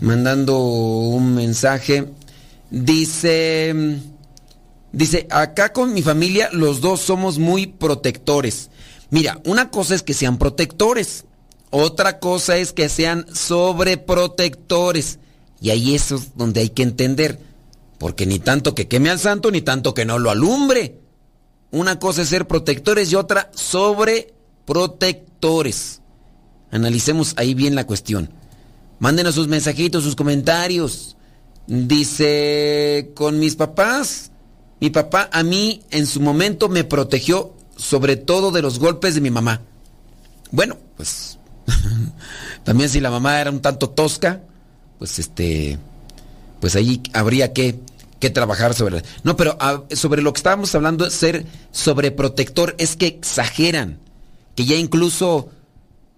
mandando 0.00 0.58
un 0.58 1.34
mensaje. 1.34 2.08
Dice, 2.70 3.74
dice, 4.92 5.26
acá 5.30 5.72
con 5.72 5.94
mi 5.94 6.02
familia 6.02 6.50
los 6.52 6.82
dos 6.82 7.00
somos 7.00 7.38
muy 7.38 7.66
protectores. 7.66 8.68
Mira, 9.08 9.40
una 9.46 9.70
cosa 9.70 9.94
es 9.94 10.02
que 10.02 10.12
sean 10.12 10.36
protectores, 10.36 11.24
otra 11.70 12.18
cosa 12.18 12.58
es 12.58 12.74
que 12.74 12.90
sean 12.90 13.24
sobreprotectores. 13.34 15.20
Y 15.58 15.70
ahí 15.70 15.94
eso 15.94 16.16
es 16.16 16.36
donde 16.36 16.60
hay 16.60 16.68
que 16.68 16.82
entender, 16.82 17.38
porque 17.98 18.26
ni 18.26 18.38
tanto 18.38 18.74
que 18.74 18.88
queme 18.88 19.08
al 19.10 19.18
santo, 19.18 19.50
ni 19.50 19.60
tanto 19.62 19.94
que 19.94 20.04
no 20.04 20.18
lo 20.18 20.30
alumbre. 20.30 21.00
Una 21.70 21.98
cosa 21.98 22.22
es 22.22 22.28
ser 22.28 22.46
protectores 22.46 23.10
y 23.12 23.16
otra 23.16 23.50
sobreprotectores. 23.54 26.00
Analicemos 26.70 27.34
ahí 27.36 27.54
bien 27.54 27.74
la 27.74 27.86
cuestión. 27.86 28.30
Mándenos 29.00 29.34
sus 29.34 29.48
mensajitos, 29.48 30.04
sus 30.04 30.16
comentarios. 30.16 31.16
Dice, 31.66 33.10
con 33.14 33.38
mis 33.38 33.56
papás, 33.56 34.32
mi 34.80 34.90
papá 34.90 35.28
a 35.32 35.42
mí 35.42 35.82
en 35.90 36.06
su 36.06 36.20
momento 36.20 36.68
me 36.68 36.84
protegió 36.84 37.54
sobre 37.76 38.16
todo 38.16 38.50
de 38.50 38.62
los 38.62 38.78
golpes 38.78 39.14
de 39.14 39.20
mi 39.20 39.30
mamá. 39.30 39.60
Bueno, 40.50 40.76
pues 40.96 41.38
también 42.64 42.88
si 42.88 43.00
la 43.00 43.10
mamá 43.10 43.40
era 43.40 43.50
un 43.50 43.60
tanto 43.60 43.90
tosca, 43.90 44.40
pues 44.98 45.18
este, 45.18 45.78
pues 46.60 46.76
ahí 46.76 47.02
habría 47.12 47.52
que, 47.52 47.78
que 48.20 48.30
trabajar 48.30 48.74
sobre... 48.74 49.02
No, 49.22 49.36
pero 49.36 49.56
ah, 49.60 49.84
sobre 49.90 50.22
lo 50.22 50.32
que 50.32 50.38
estábamos 50.38 50.74
hablando, 50.74 51.10
ser 51.10 51.46
sobreprotector, 51.70 52.74
es 52.78 52.96
que 52.96 53.06
exageran, 53.06 53.98
que 54.54 54.64
ya 54.64 54.76
incluso 54.76 55.50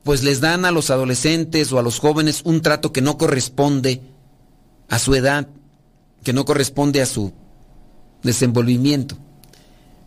pues 0.02 0.22
les 0.22 0.40
dan 0.40 0.64
a 0.64 0.70
los 0.70 0.90
adolescentes 0.90 1.72
o 1.72 1.78
a 1.78 1.82
los 1.82 1.98
jóvenes 1.98 2.40
un 2.44 2.62
trato 2.62 2.92
que 2.92 3.02
no 3.02 3.18
corresponde 3.18 4.00
a 4.88 4.98
su 4.98 5.14
edad, 5.14 5.48
que 6.24 6.32
no 6.32 6.44
corresponde 6.44 7.02
a 7.02 7.06
su 7.06 7.33
desenvolvimiento. 8.22 9.16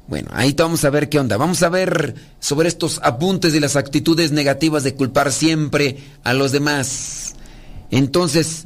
Bueno, 0.07 0.29
ahí 0.33 0.53
vamos 0.57 0.83
a 0.83 0.89
ver 0.89 1.09
qué 1.09 1.19
onda. 1.19 1.37
Vamos 1.37 1.63
a 1.63 1.69
ver 1.69 2.15
sobre 2.39 2.67
estos 2.67 2.99
apuntes 3.03 3.55
y 3.55 3.59
las 3.59 3.75
actitudes 3.75 4.31
negativas 4.31 4.83
de 4.83 4.95
culpar 4.95 5.31
siempre 5.31 5.97
a 6.23 6.33
los 6.33 6.51
demás. 6.51 7.35
Entonces, 7.89 8.65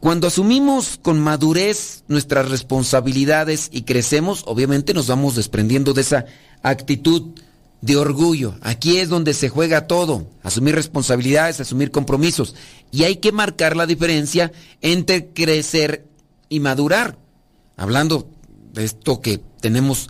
cuando 0.00 0.28
asumimos 0.28 0.98
con 1.00 1.20
madurez 1.20 2.04
nuestras 2.08 2.48
responsabilidades 2.48 3.68
y 3.70 3.82
crecemos, 3.82 4.44
obviamente 4.46 4.94
nos 4.94 5.08
vamos 5.08 5.36
desprendiendo 5.36 5.92
de 5.92 6.00
esa 6.00 6.24
actitud 6.62 7.32
de 7.82 7.96
orgullo. 7.96 8.54
Aquí 8.62 8.96
es 8.96 9.10
donde 9.10 9.34
se 9.34 9.50
juega 9.50 9.86
todo, 9.86 10.26
asumir 10.42 10.74
responsabilidades, 10.74 11.60
asumir 11.60 11.90
compromisos. 11.90 12.54
Y 12.90 13.04
hay 13.04 13.16
que 13.16 13.30
marcar 13.30 13.76
la 13.76 13.86
diferencia 13.86 14.52
entre 14.80 15.34
crecer 15.34 16.06
y 16.48 16.60
madurar. 16.60 17.18
Hablando 17.76 18.26
de 18.72 18.84
esto 18.84 19.20
que 19.20 19.38
tenemos 19.60 20.08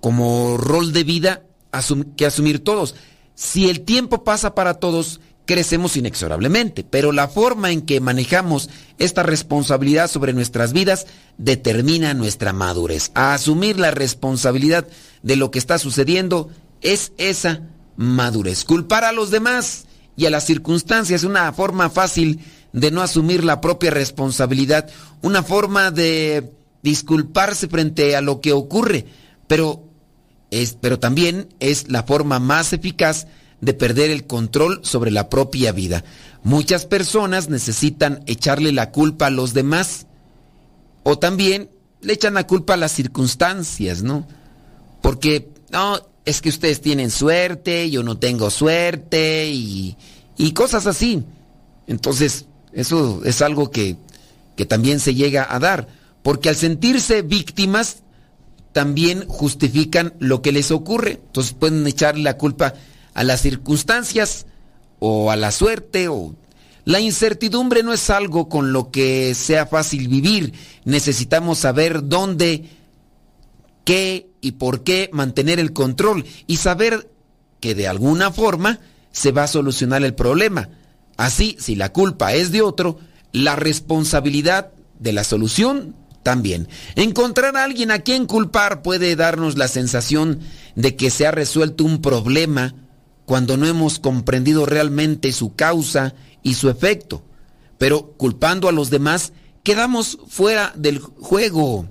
como 0.00 0.56
rol 0.56 0.92
de 0.92 1.02
vida 1.02 1.42
que 2.16 2.26
asumir 2.26 2.62
todos. 2.62 2.94
Si 3.34 3.68
el 3.68 3.80
tiempo 3.80 4.22
pasa 4.22 4.54
para 4.54 4.74
todos, 4.74 5.20
crecemos 5.46 5.96
inexorablemente, 5.96 6.84
pero 6.84 7.12
la 7.12 7.28
forma 7.28 7.70
en 7.70 7.82
que 7.82 8.00
manejamos 8.00 8.70
esta 8.98 9.22
responsabilidad 9.22 10.08
sobre 10.08 10.32
nuestras 10.32 10.72
vidas 10.72 11.06
determina 11.38 12.14
nuestra 12.14 12.52
madurez. 12.52 13.10
A 13.14 13.34
asumir 13.34 13.78
la 13.78 13.90
responsabilidad 13.90 14.86
de 15.22 15.36
lo 15.36 15.50
que 15.50 15.58
está 15.58 15.78
sucediendo 15.78 16.50
es 16.80 17.12
esa 17.18 17.62
madurez. 17.96 18.64
Culpar 18.64 19.04
a 19.04 19.12
los 19.12 19.30
demás 19.30 19.86
y 20.16 20.26
a 20.26 20.30
las 20.30 20.46
circunstancias 20.46 21.22
es 21.22 21.26
una 21.26 21.52
forma 21.52 21.90
fácil 21.90 22.40
de 22.72 22.90
no 22.90 23.02
asumir 23.02 23.44
la 23.44 23.60
propia 23.60 23.90
responsabilidad, 23.90 24.90
una 25.22 25.42
forma 25.42 25.90
de 25.90 26.52
disculparse 26.82 27.68
frente 27.68 28.16
a 28.16 28.20
lo 28.20 28.40
que 28.40 28.52
ocurre, 28.52 29.06
pero 29.46 29.84
es 30.50 30.76
pero 30.80 30.98
también 30.98 31.48
es 31.60 31.90
la 31.90 32.02
forma 32.02 32.38
más 32.38 32.72
eficaz 32.72 33.26
de 33.64 33.74
perder 33.74 34.10
el 34.10 34.26
control 34.26 34.80
sobre 34.82 35.10
la 35.10 35.28
propia 35.28 35.72
vida. 35.72 36.04
Muchas 36.42 36.86
personas 36.86 37.48
necesitan 37.48 38.22
echarle 38.26 38.72
la 38.72 38.90
culpa 38.90 39.26
a 39.26 39.30
los 39.30 39.54
demás 39.54 40.06
o 41.02 41.18
también 41.18 41.70
le 42.00 42.12
echan 42.12 42.34
la 42.34 42.46
culpa 42.46 42.74
a 42.74 42.78
las 42.78 42.92
circunstancias, 42.92 44.02
¿no? 44.02 44.26
Porque, 45.00 45.50
no, 45.70 46.00
es 46.24 46.40
que 46.40 46.48
ustedes 46.50 46.80
tienen 46.80 47.10
suerte, 47.10 47.90
yo 47.90 48.02
no 48.02 48.18
tengo 48.18 48.50
suerte 48.50 49.50
y, 49.50 49.96
cosas 50.54 50.86
así. 50.86 51.24
Entonces, 51.86 52.46
eso 52.72 53.22
es 53.24 53.42
algo 53.42 53.70
que, 53.70 53.96
que 54.56 54.66
también 54.66 55.00
se 55.00 55.14
llega 55.14 55.46
a 55.48 55.58
dar, 55.58 55.88
porque 56.22 56.48
al 56.48 56.56
sentirse 56.56 57.22
víctimas, 57.22 58.04
también 58.74 59.24
justifican 59.28 60.14
lo 60.18 60.42
que 60.42 60.52
les 60.52 60.72
ocurre. 60.72 61.20
Entonces 61.24 61.54
pueden 61.54 61.86
echarle 61.86 62.24
la 62.24 62.36
culpa 62.36 62.74
a 63.14 63.24
las 63.24 63.40
circunstancias 63.40 64.46
o 64.98 65.30
a 65.30 65.36
la 65.36 65.50
suerte 65.52 66.08
o 66.08 66.34
la 66.84 67.00
incertidumbre 67.00 67.82
no 67.82 67.92
es 67.92 68.10
algo 68.10 68.48
con 68.48 68.72
lo 68.72 68.90
que 68.90 69.34
sea 69.34 69.66
fácil 69.66 70.08
vivir. 70.08 70.52
Necesitamos 70.84 71.58
saber 71.58 72.06
dónde, 72.06 72.68
qué 73.84 74.28
y 74.42 74.52
por 74.52 74.84
qué 74.84 75.08
mantener 75.12 75.58
el 75.58 75.72
control 75.72 76.26
y 76.46 76.58
saber 76.58 77.10
que 77.60 77.74
de 77.74 77.88
alguna 77.88 78.30
forma 78.30 78.80
se 79.12 79.32
va 79.32 79.44
a 79.44 79.48
solucionar 79.48 80.04
el 80.04 80.14
problema. 80.14 80.68
Así, 81.16 81.56
si 81.58 81.74
la 81.74 81.92
culpa 81.92 82.34
es 82.34 82.52
de 82.52 82.60
otro, 82.60 82.98
la 83.32 83.56
responsabilidad 83.56 84.72
de 84.98 85.12
la 85.14 85.24
solución 85.24 85.96
también. 86.22 86.68
Encontrar 86.96 87.56
a 87.56 87.64
alguien 87.64 87.90
a 87.90 88.00
quien 88.00 88.26
culpar 88.26 88.82
puede 88.82 89.16
darnos 89.16 89.56
la 89.56 89.68
sensación 89.68 90.40
de 90.74 90.96
que 90.96 91.10
se 91.10 91.26
ha 91.26 91.30
resuelto 91.30 91.84
un 91.84 92.02
problema 92.02 92.74
cuando 93.26 93.56
no 93.56 93.66
hemos 93.66 93.98
comprendido 93.98 94.66
realmente 94.66 95.32
su 95.32 95.54
causa 95.54 96.14
y 96.42 96.54
su 96.54 96.68
efecto. 96.68 97.24
Pero 97.78 98.12
culpando 98.16 98.68
a 98.68 98.72
los 98.72 98.90
demás, 98.90 99.32
quedamos 99.62 100.18
fuera 100.28 100.72
del 100.76 100.98
juego, 100.98 101.88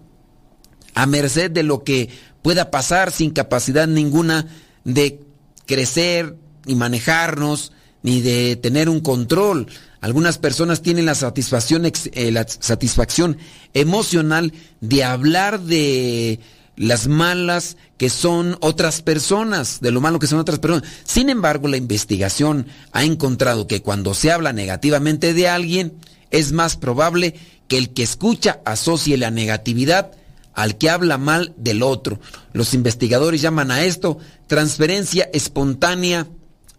a 0.94 1.06
merced 1.06 1.52
de 1.52 1.64
lo 1.64 1.84
que 1.84 2.10
pueda 2.42 2.72
pasar 2.72 3.12
sin 3.12 3.32
capacidad 3.32 3.88
ninguna 3.88 4.48
de 4.84 5.20
crecer 5.66 6.38
y 6.66 6.76
manejarnos, 6.76 7.72
ni 8.04 8.22
de 8.22 8.56
tener 8.58 8.90
un 8.90 9.00
control. 9.00 9.68
Algunas 10.02 10.38
personas 10.38 10.82
tienen 10.82 11.06
la 11.06 11.16
satisfacción, 11.16 11.86
eh, 11.86 12.32
la 12.32 12.46
satisfacción 12.48 13.38
emocional 13.74 14.54
de 14.82 15.04
hablar 15.04 15.62
de 15.62 16.40
las 16.76 17.08
malas 17.08 17.78
que 17.98 18.10
son 18.10 18.58
otras 18.60 19.02
personas, 19.02 19.80
de 19.82 19.92
lo 19.92 20.02
malo 20.02 20.20
que 20.20 20.28
son 20.28 20.40
otras 20.40 20.60
personas. 20.60 20.90
Sin 21.04 21.30
embargo, 21.30 21.68
la 21.68 21.78
investigación 21.78 22.68
ha 22.92 23.04
encontrado 23.04 23.68
que 23.68 23.82
cuando 23.82 24.14
se 24.14 24.32
habla 24.32 24.54
negativamente 24.54 25.34
de 25.34 25.48
alguien, 25.48 25.94
es 26.32 26.52
más 26.52 26.78
probable 26.78 27.36
que 27.68 27.78
el 27.78 27.94
que 27.94 28.04
escucha 28.04 28.60
asocie 28.66 29.18
la 29.18 29.32
negatividad 29.32 30.12
al 30.54 30.78
que 30.78 30.90
habla 30.90 31.18
mal 31.18 31.54
del 31.58 31.84
otro. 31.84 32.20
Los 32.54 32.74
investigadores 32.74 33.42
llaman 33.42 33.72
a 33.72 33.84
esto 33.84 34.18
transferencia 34.48 35.30
espontánea 35.34 36.28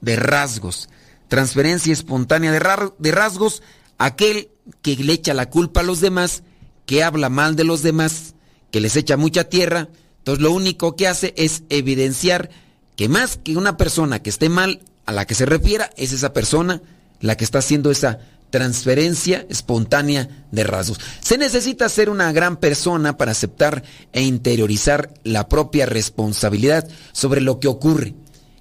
de 0.00 0.16
rasgos. 0.16 0.88
Transferencia 1.28 1.92
espontánea 1.92 2.52
de, 2.52 3.10
rasgos, 3.10 3.62
aquel 3.98 4.50
que 4.82 4.96
le 4.96 5.14
echa 5.14 5.34
la 5.34 5.50
culpa 5.50 5.80
a 5.80 5.84
los 5.84 6.00
demás, 6.00 6.42
que 6.86 7.02
habla 7.02 7.28
mal 7.30 7.56
de 7.56 7.64
los 7.64 7.82
demás, 7.82 8.33
que 8.74 8.80
les 8.80 8.96
echa 8.96 9.16
mucha 9.16 9.44
tierra, 9.44 9.86
entonces 10.18 10.42
lo 10.42 10.50
único 10.50 10.96
que 10.96 11.06
hace 11.06 11.32
es 11.36 11.62
evidenciar 11.68 12.50
que 12.96 13.08
más 13.08 13.36
que 13.36 13.56
una 13.56 13.76
persona 13.76 14.20
que 14.20 14.30
esté 14.30 14.48
mal 14.48 14.80
a 15.06 15.12
la 15.12 15.28
que 15.28 15.36
se 15.36 15.46
refiera, 15.46 15.90
es 15.96 16.12
esa 16.12 16.32
persona 16.32 16.82
la 17.20 17.36
que 17.36 17.44
está 17.44 17.60
haciendo 17.60 17.92
esa 17.92 18.18
transferencia 18.50 19.46
espontánea 19.48 20.28
de 20.50 20.64
rasgos. 20.64 20.98
Se 21.20 21.38
necesita 21.38 21.88
ser 21.88 22.10
una 22.10 22.32
gran 22.32 22.56
persona 22.56 23.16
para 23.16 23.30
aceptar 23.30 23.84
e 24.12 24.22
interiorizar 24.22 25.14
la 25.22 25.48
propia 25.48 25.86
responsabilidad 25.86 26.88
sobre 27.12 27.42
lo 27.42 27.60
que 27.60 27.68
ocurre. 27.68 28.14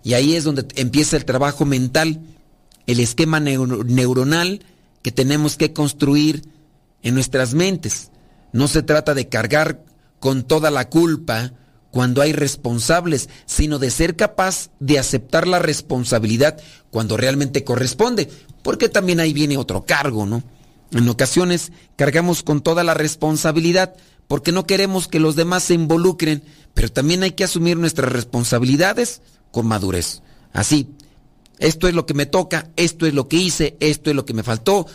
Y 0.03 0.13
ahí 0.13 0.35
es 0.35 0.43
donde 0.43 0.67
empieza 0.75 1.17
el 1.17 1.25
trabajo 1.25 1.65
mental, 1.65 2.21
el 2.85 2.99
esquema 2.99 3.39
neuronal 3.39 4.63
que 5.01 5.11
tenemos 5.11 5.57
que 5.57 5.73
construir 5.73 6.43
en 7.01 7.15
nuestras 7.15 7.55
mentes. 7.55 8.11
No 8.51 8.67
se 8.67 8.83
trata 8.83 9.15
de 9.15 9.27
cargar 9.27 9.83
con 10.23 10.43
toda 10.43 10.71
la 10.71 10.87
culpa 10.87 11.51
cuando 11.91 12.21
hay 12.21 12.31
responsables, 12.31 13.27
sino 13.45 13.77
de 13.77 13.91
ser 13.91 14.15
capaz 14.15 14.69
de 14.79 14.97
aceptar 14.97 15.49
la 15.49 15.59
responsabilidad 15.59 16.61
cuando 16.91 17.17
realmente 17.17 17.65
corresponde, 17.65 18.29
porque 18.61 18.87
también 18.87 19.19
ahí 19.19 19.33
viene 19.33 19.57
otro 19.57 19.83
cargo, 19.83 20.25
¿no? 20.25 20.41
En 20.91 21.09
ocasiones 21.09 21.73
cargamos 21.97 22.41
con 22.41 22.61
toda 22.61 22.85
la 22.85 22.93
responsabilidad 22.93 23.95
porque 24.29 24.53
no 24.53 24.65
queremos 24.65 25.09
que 25.09 25.19
los 25.19 25.35
demás 25.35 25.63
se 25.63 25.73
involucren, 25.73 26.41
pero 26.73 26.87
también 26.87 27.23
hay 27.23 27.31
que 27.31 27.43
asumir 27.43 27.75
nuestras 27.75 28.09
responsabilidades 28.09 29.21
con 29.51 29.67
madurez. 29.67 30.21
Así, 30.53 30.87
esto 31.59 31.89
es 31.89 31.95
lo 31.95 32.05
que 32.05 32.13
me 32.13 32.27
toca, 32.27 32.69
esto 32.77 33.07
es 33.07 33.13
lo 33.13 33.27
que 33.27 33.35
hice, 33.35 33.75
esto 33.81 34.09
es 34.09 34.15
lo 34.15 34.25
que 34.25 34.33
me 34.33 34.43
faltó, 34.43 34.87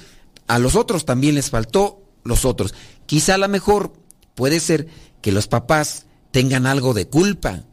a 0.47 0.59
los 0.59 0.75
otros 0.75 1.05
también 1.05 1.35
les 1.35 1.51
faltó 1.51 2.01
los 2.25 2.47
otros. 2.47 2.73
Quizá 3.05 3.35
a 3.35 3.39
lo 3.39 3.49
mejor 3.51 3.93
puede 4.35 4.61
ser 4.61 4.87
que 5.21 5.33
los 5.33 5.49
papás 5.49 6.07
tengan 6.31 6.67
algo 6.67 6.95
de 6.95 7.09
culpa, 7.09 7.65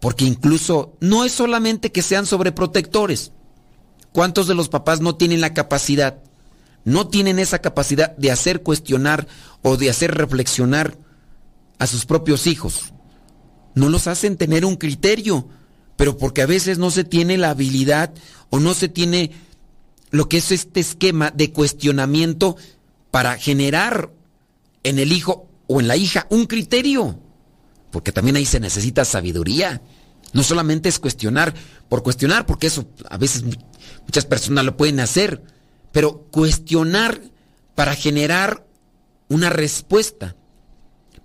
porque 0.00 0.24
incluso 0.24 0.96
no 1.00 1.24
es 1.24 1.32
solamente 1.32 1.92
que 1.92 2.02
sean 2.02 2.26
sobreprotectores. 2.26 3.32
¿Cuántos 4.12 4.46
de 4.46 4.54
los 4.54 4.68
papás 4.68 5.00
no 5.00 5.14
tienen 5.14 5.40
la 5.40 5.54
capacidad, 5.54 6.18
no 6.84 7.08
tienen 7.08 7.38
esa 7.38 7.60
capacidad 7.60 8.16
de 8.16 8.30
hacer 8.30 8.62
cuestionar 8.62 9.26
o 9.62 9.76
de 9.76 9.90
hacer 9.90 10.14
reflexionar 10.14 10.98
a 11.78 11.86
sus 11.86 12.04
propios 12.04 12.46
hijos? 12.46 12.92
No 13.74 13.88
los 13.88 14.06
hacen 14.06 14.36
tener 14.36 14.64
un 14.64 14.76
criterio, 14.76 15.48
pero 15.96 16.18
porque 16.18 16.42
a 16.42 16.46
veces 16.46 16.78
no 16.78 16.90
se 16.90 17.04
tiene 17.04 17.38
la 17.38 17.50
habilidad 17.50 18.12
o 18.50 18.60
no 18.60 18.74
se 18.74 18.88
tiene 18.88 19.30
lo 20.10 20.28
que 20.28 20.38
es 20.38 20.52
este 20.52 20.80
esquema 20.80 21.30
de 21.30 21.52
cuestionamiento 21.52 22.56
para 23.10 23.38
generar 23.38 24.10
en 24.82 24.98
el 24.98 25.12
hijo 25.12 25.48
o 25.72 25.80
en 25.80 25.88
la 25.88 25.96
hija 25.96 26.26
un 26.28 26.44
criterio, 26.44 27.18
porque 27.90 28.12
también 28.12 28.36
ahí 28.36 28.44
se 28.44 28.60
necesita 28.60 29.06
sabiduría. 29.06 29.80
No 30.34 30.42
solamente 30.42 30.90
es 30.90 30.98
cuestionar 30.98 31.54
por 31.88 32.02
cuestionar, 32.02 32.44
porque 32.44 32.66
eso 32.66 32.86
a 33.08 33.16
veces 33.16 33.42
muchas 34.04 34.26
personas 34.26 34.66
lo 34.66 34.76
pueden 34.76 35.00
hacer, 35.00 35.42
pero 35.90 36.26
cuestionar 36.30 37.22
para 37.74 37.94
generar 37.94 38.66
una 39.28 39.48
respuesta. 39.48 40.36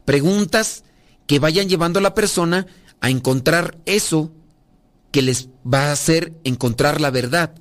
Preguntas 0.05 0.85
que 1.25 1.39
vayan 1.39 1.67
llevando 1.67 1.99
a 1.99 2.03
la 2.03 2.13
persona 2.13 2.67
a 3.01 3.09
encontrar 3.09 3.77
eso 3.85 4.31
que 5.11 5.21
les 5.21 5.49
va 5.65 5.89
a 5.89 5.91
hacer 5.91 6.33
encontrar 6.45 7.01
la 7.01 7.11
verdad. 7.11 7.53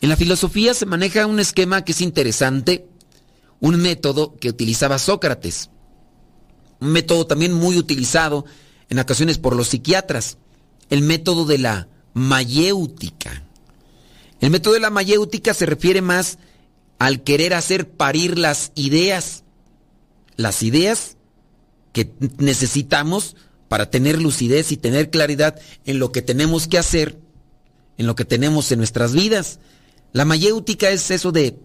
En 0.00 0.08
la 0.08 0.16
filosofía 0.16 0.72
se 0.72 0.86
maneja 0.86 1.26
un 1.26 1.38
esquema 1.38 1.84
que 1.84 1.92
es 1.92 2.00
interesante 2.00 2.88
un 3.60 3.76
método 3.80 4.36
que 4.36 4.48
utilizaba 4.48 4.98
Sócrates, 4.98 5.70
un 6.80 6.88
método 6.88 7.26
también 7.26 7.52
muy 7.52 7.78
utilizado 7.78 8.44
en 8.88 8.98
ocasiones 8.98 9.38
por 9.38 9.56
los 9.56 9.68
psiquiatras, 9.68 10.38
el 10.90 11.02
método 11.02 11.44
de 11.44 11.58
la 11.58 11.88
mayéutica. 12.14 13.42
El 14.40 14.50
método 14.50 14.74
de 14.74 14.80
la 14.80 14.90
mayéutica 14.90 15.54
se 15.54 15.66
refiere 15.66 16.02
más 16.02 16.38
al 16.98 17.22
querer 17.22 17.54
hacer 17.54 17.90
parir 17.90 18.38
las 18.38 18.72
ideas, 18.74 19.44
las 20.36 20.62
ideas 20.62 21.16
que 21.92 22.12
necesitamos 22.38 23.36
para 23.68 23.90
tener 23.90 24.20
lucidez 24.20 24.70
y 24.72 24.76
tener 24.76 25.10
claridad 25.10 25.58
en 25.84 25.98
lo 25.98 26.12
que 26.12 26.22
tenemos 26.22 26.68
que 26.68 26.78
hacer, 26.78 27.18
en 27.98 28.06
lo 28.06 28.14
que 28.14 28.24
tenemos 28.24 28.70
en 28.70 28.78
nuestras 28.78 29.12
vidas. 29.12 29.58
La 30.12 30.24
mayéutica 30.24 30.90
es 30.90 31.10
eso 31.10 31.32
de 31.32 31.58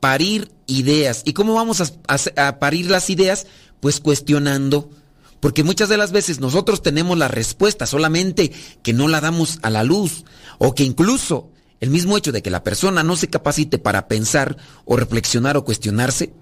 parir 0.00 0.50
ideas. 0.66 1.22
¿Y 1.24 1.32
cómo 1.32 1.54
vamos 1.54 1.80
a, 1.80 2.58
parir 2.58 2.90
las 2.90 3.10
ideas? 3.10 3.46
Pues 3.80 4.00
cuestionando. 4.00 4.90
Porque 5.40 5.62
muchas 5.62 5.88
de 5.88 5.96
las 5.96 6.12
veces 6.12 6.40
nosotros 6.40 6.82
tenemos 6.82 7.16
la 7.16 7.28
respuesta, 7.28 7.86
solamente 7.86 8.52
que 8.82 8.92
no 8.92 9.08
la 9.08 9.20
damos 9.20 9.58
a 9.62 9.70
la 9.70 9.84
luz. 9.84 10.24
O 10.58 10.74
que 10.74 10.84
incluso 10.84 11.50
el 11.80 11.90
mismo 11.90 12.16
hecho 12.16 12.32
de 12.32 12.42
que 12.42 12.50
la 12.50 12.64
persona 12.64 13.02
no 13.02 13.16
se 13.16 13.28
capacite 13.28 13.78
para 13.78 14.08
pensar 14.08 14.56
o 14.84 14.96
reflexionar 14.96 15.56
o 15.56 15.64
cuestionarse, 15.64 16.32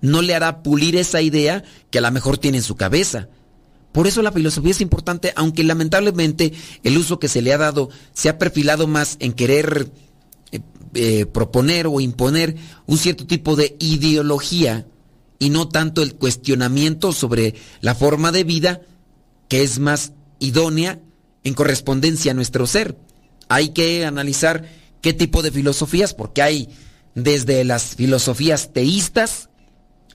no 0.00 0.22
le 0.22 0.34
hará 0.34 0.62
pulir 0.62 0.96
esa 0.96 1.20
idea 1.22 1.64
que 1.90 1.98
a 1.98 2.02
lo 2.02 2.10
mejor 2.12 2.38
tiene 2.38 2.58
en 2.58 2.62
su 2.62 2.76
cabeza. 2.76 3.28
Por 3.90 4.06
eso 4.06 4.20
la 4.20 4.30
filosofía 4.30 4.72
es 4.72 4.82
importante, 4.82 5.32
aunque 5.36 5.64
lamentablemente 5.64 6.52
el 6.84 6.98
uso 6.98 7.18
que 7.18 7.28
se 7.28 7.40
le 7.40 7.52
ha 7.54 7.58
dado 7.58 7.88
se 8.12 8.28
ha 8.28 8.38
perfilado 8.38 8.86
más 8.86 9.16
en 9.20 9.32
querer 9.32 9.90
eh, 10.96 11.26
proponer 11.26 11.86
o 11.86 12.00
imponer 12.00 12.56
un 12.86 12.98
cierto 12.98 13.26
tipo 13.26 13.54
de 13.54 13.76
ideología 13.78 14.86
y 15.38 15.50
no 15.50 15.68
tanto 15.68 16.02
el 16.02 16.14
cuestionamiento 16.14 17.12
sobre 17.12 17.54
la 17.80 17.94
forma 17.94 18.32
de 18.32 18.44
vida 18.44 18.80
que 19.48 19.62
es 19.62 19.78
más 19.78 20.12
idónea 20.38 21.00
en 21.44 21.54
correspondencia 21.54 22.32
a 22.32 22.34
nuestro 22.34 22.66
ser. 22.66 22.96
Hay 23.48 23.68
que 23.68 24.04
analizar 24.04 24.68
qué 25.00 25.12
tipo 25.12 25.42
de 25.42 25.52
filosofías, 25.52 26.14
porque 26.14 26.42
hay 26.42 26.68
desde 27.14 27.64
las 27.64 27.94
filosofías 27.94 28.72
teístas 28.72 29.48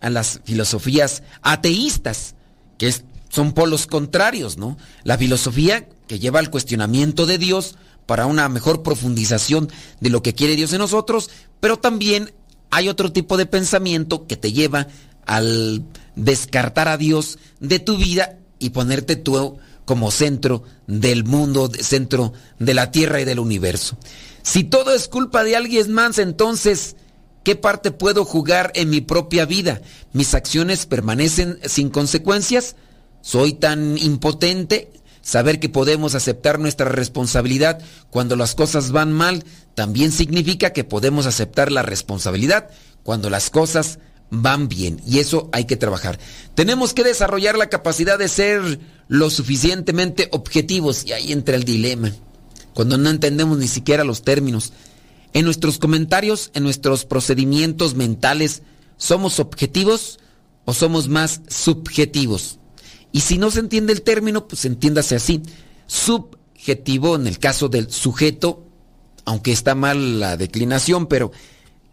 a 0.01 0.09
las 0.09 0.41
filosofías 0.43 1.23
ateístas, 1.41 2.35
que 2.77 2.93
son 3.29 3.53
polos 3.53 3.87
contrarios, 3.87 4.57
¿no? 4.57 4.77
La 5.03 5.17
filosofía 5.17 5.87
que 6.07 6.19
lleva 6.19 6.39
al 6.39 6.49
cuestionamiento 6.49 7.25
de 7.25 7.37
Dios 7.37 7.77
para 8.11 8.25
una 8.25 8.49
mejor 8.49 8.83
profundización 8.83 9.71
de 10.01 10.09
lo 10.09 10.21
que 10.21 10.33
quiere 10.35 10.57
Dios 10.57 10.73
en 10.73 10.79
nosotros, 10.79 11.29
pero 11.61 11.79
también 11.79 12.33
hay 12.69 12.89
otro 12.89 13.13
tipo 13.13 13.37
de 13.37 13.45
pensamiento 13.45 14.27
que 14.27 14.35
te 14.35 14.51
lleva 14.51 14.87
al 15.25 15.85
descartar 16.17 16.89
a 16.89 16.97
Dios 16.97 17.39
de 17.61 17.79
tu 17.79 17.95
vida 17.95 18.37
y 18.59 18.71
ponerte 18.71 19.15
tú 19.15 19.59
como 19.85 20.11
centro 20.11 20.63
del 20.87 21.23
mundo, 21.23 21.71
centro 21.79 22.33
de 22.59 22.73
la 22.73 22.91
tierra 22.91 23.21
y 23.21 23.23
del 23.23 23.39
universo. 23.39 23.95
Si 24.43 24.65
todo 24.65 24.93
es 24.93 25.07
culpa 25.07 25.45
de 25.45 25.55
alguien 25.55 25.93
más, 25.93 26.19
entonces, 26.19 26.97
¿qué 27.45 27.55
parte 27.55 27.91
puedo 27.91 28.25
jugar 28.25 28.73
en 28.75 28.89
mi 28.89 28.99
propia 28.99 29.45
vida? 29.45 29.81
¿Mis 30.11 30.33
acciones 30.33 30.85
permanecen 30.85 31.59
sin 31.63 31.89
consecuencias? 31.89 32.75
¿Soy 33.21 33.53
tan 33.53 33.97
impotente? 33.97 34.91
Saber 35.21 35.59
que 35.59 35.69
podemos 35.69 36.15
aceptar 36.15 36.59
nuestra 36.59 36.89
responsabilidad 36.89 37.79
cuando 38.09 38.35
las 38.35 38.55
cosas 38.55 38.91
van 38.91 39.11
mal 39.11 39.43
también 39.75 40.11
significa 40.11 40.73
que 40.73 40.83
podemos 40.83 41.27
aceptar 41.27 41.71
la 41.71 41.83
responsabilidad 41.83 42.69
cuando 43.03 43.29
las 43.29 43.49
cosas 43.49 43.99
van 44.31 44.67
bien 44.67 45.01
y 45.05 45.19
eso 45.19 45.49
hay 45.51 45.65
que 45.65 45.75
trabajar. 45.75 46.17
Tenemos 46.55 46.93
que 46.93 47.03
desarrollar 47.03 47.57
la 47.57 47.69
capacidad 47.69 48.17
de 48.17 48.29
ser 48.29 48.79
lo 49.07 49.29
suficientemente 49.29 50.29
objetivos 50.31 51.05
y 51.05 51.13
ahí 51.13 51.31
entra 51.31 51.55
el 51.55 51.65
dilema, 51.65 52.11
cuando 52.73 52.97
no 52.97 53.09
entendemos 53.09 53.57
ni 53.57 53.67
siquiera 53.67 54.03
los 54.03 54.23
términos. 54.23 54.73
En 55.33 55.45
nuestros 55.45 55.77
comentarios, 55.77 56.49
en 56.53 56.63
nuestros 56.63 57.05
procedimientos 57.05 57.95
mentales, 57.95 58.63
¿somos 58.97 59.39
objetivos 59.39 60.19
o 60.65 60.73
somos 60.73 61.09
más 61.09 61.41
subjetivos? 61.47 62.57
Y 63.11 63.21
si 63.21 63.37
no 63.37 63.51
se 63.51 63.59
entiende 63.59 63.93
el 63.93 64.01
término, 64.01 64.47
pues 64.47 64.65
entiéndase 64.65 65.15
así. 65.15 65.41
Subjetivo 65.87 67.15
en 67.15 67.27
el 67.27 67.39
caso 67.39 67.69
del 67.69 67.91
sujeto, 67.91 68.65
aunque 69.25 69.51
está 69.51 69.75
mal 69.75 70.19
la 70.19 70.37
declinación, 70.37 71.07
pero 71.07 71.31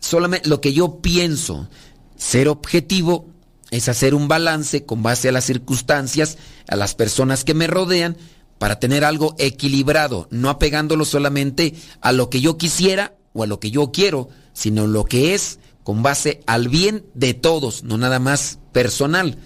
solamente 0.01 0.49
lo 0.49 0.61
que 0.61 0.73
yo 0.73 1.01
pienso, 1.01 1.69
ser 2.16 2.49
objetivo 2.49 3.27
es 3.71 3.89
hacer 3.89 4.14
un 4.14 4.29
balance 4.29 4.85
con 4.85 5.03
base 5.03 5.29
a 5.29 5.33
las 5.33 5.45
circunstancias, 5.45 6.39
a 6.69 6.77
las 6.77 6.95
personas 6.95 7.45
que 7.45 7.55
me 7.55 7.66
rodean, 7.66 8.16
para 8.59 8.81
tener 8.81 9.05
algo 9.05 9.35
equilibrado, 9.39 10.27
no 10.31 10.51
apegándolo 10.51 11.05
solamente 11.05 11.75
a 12.01 12.12
lo 12.12 12.29
que 12.29 12.41
yo 12.41 12.59
quisiera 12.59 13.14
o 13.33 13.45
a 13.45 13.47
lo 13.47 13.61
que 13.61 13.71
yo 13.71 13.93
quiero, 13.93 14.29
sino 14.53 14.87
lo 14.87 15.05
que 15.05 15.35
es 15.35 15.61
con 15.85 16.03
base 16.03 16.41
al 16.47 16.69
bien 16.69 17.07
de 17.14 17.35
todos, 17.35 17.85
no 17.85 17.97
nada 17.99 18.19
más 18.19 18.59
personal. 18.73 19.39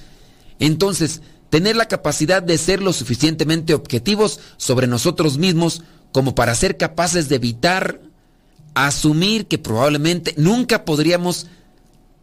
Entonces, 0.58 1.20
tener 1.52 1.76
la 1.76 1.86
capacidad 1.86 2.42
de 2.42 2.56
ser 2.56 2.80
lo 2.80 2.94
suficientemente 2.94 3.74
objetivos 3.74 4.40
sobre 4.56 4.86
nosotros 4.86 5.36
mismos 5.36 5.82
como 6.10 6.34
para 6.34 6.54
ser 6.54 6.78
capaces 6.78 7.28
de 7.28 7.36
evitar 7.36 8.00
asumir 8.72 9.48
que 9.48 9.58
probablemente 9.58 10.32
nunca 10.38 10.86
podríamos 10.86 11.48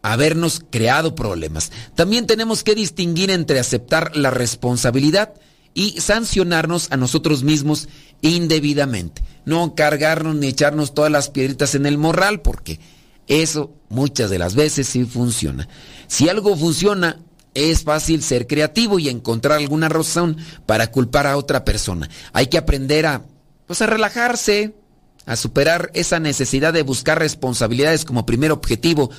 habernos 0.02 0.62
creado 0.68 1.14
problemas. 1.14 1.70
También 1.94 2.26
tenemos 2.26 2.64
que 2.64 2.74
distinguir 2.74 3.30
entre 3.30 3.60
aceptar 3.60 4.16
la 4.16 4.32
responsabilidad 4.32 5.32
y 5.74 6.00
sancionarnos 6.00 6.90
a 6.90 6.96
nosotros 6.96 7.44
mismos 7.44 7.88
indebidamente. 8.22 9.22
No 9.44 9.76
cargarnos 9.76 10.34
ni 10.34 10.48
echarnos 10.48 10.92
todas 10.92 11.12
las 11.12 11.30
piedritas 11.30 11.76
en 11.76 11.86
el 11.86 11.98
morral, 11.98 12.40
porque 12.40 12.80
eso 13.28 13.72
muchas 13.90 14.28
de 14.28 14.40
las 14.40 14.56
veces 14.56 14.88
sí 14.88 15.04
funciona. 15.04 15.68
Si 16.08 16.28
algo 16.28 16.56
funciona, 16.56 17.20
es 17.54 17.82
fácil 17.82 18.22
ser 18.22 18.46
creativo 18.46 18.98
y 18.98 19.08
encontrar 19.08 19.58
alguna 19.58 19.88
razón 19.88 20.36
para 20.66 20.90
culpar 20.90 21.26
a 21.26 21.36
otra 21.36 21.64
persona. 21.64 22.08
Hay 22.32 22.46
que 22.46 22.58
aprender 22.58 23.06
a, 23.06 23.22
pues 23.66 23.82
a 23.82 23.86
relajarse, 23.86 24.74
a 25.26 25.36
superar 25.36 25.90
esa 25.94 26.20
necesidad 26.20 26.72
de 26.72 26.82
buscar 26.82 27.18
responsabilidades 27.18 28.04
como 28.04 28.26
primer 28.26 28.52
objetivo 28.52 29.10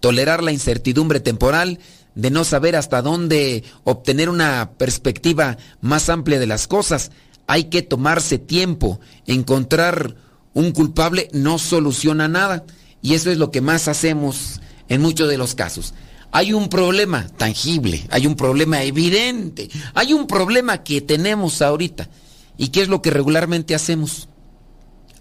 tolerar 0.00 0.42
la 0.42 0.52
incertidumbre 0.52 1.20
temporal, 1.20 1.78
de 2.14 2.30
no 2.30 2.44
saber 2.44 2.76
hasta 2.76 3.02
dónde 3.02 3.64
obtener 3.84 4.30
una 4.30 4.70
perspectiva 4.78 5.58
más 5.80 6.08
amplia 6.08 6.38
de 6.38 6.46
las 6.46 6.66
cosas. 6.66 7.10
Hay 7.46 7.64
que 7.64 7.82
tomarse 7.82 8.38
tiempo. 8.38 9.00
Encontrar 9.26 10.16
un 10.54 10.72
culpable 10.72 11.28
no 11.32 11.58
soluciona 11.58 12.26
nada. 12.26 12.64
Y 13.02 13.14
eso 13.14 13.30
es 13.30 13.38
lo 13.38 13.50
que 13.50 13.60
más 13.60 13.88
hacemos 13.88 14.60
en 14.88 15.02
muchos 15.02 15.28
de 15.28 15.38
los 15.38 15.54
casos. 15.54 15.92
Hay 16.36 16.52
un 16.52 16.68
problema 16.68 17.26
tangible, 17.38 18.06
hay 18.10 18.26
un 18.26 18.36
problema 18.36 18.82
evidente, 18.82 19.70
hay 19.94 20.12
un 20.12 20.26
problema 20.26 20.82
que 20.82 21.00
tenemos 21.00 21.62
ahorita. 21.62 22.10
¿Y 22.58 22.68
qué 22.68 22.82
es 22.82 22.88
lo 22.88 23.00
que 23.00 23.08
regularmente 23.08 23.74
hacemos? 23.74 24.28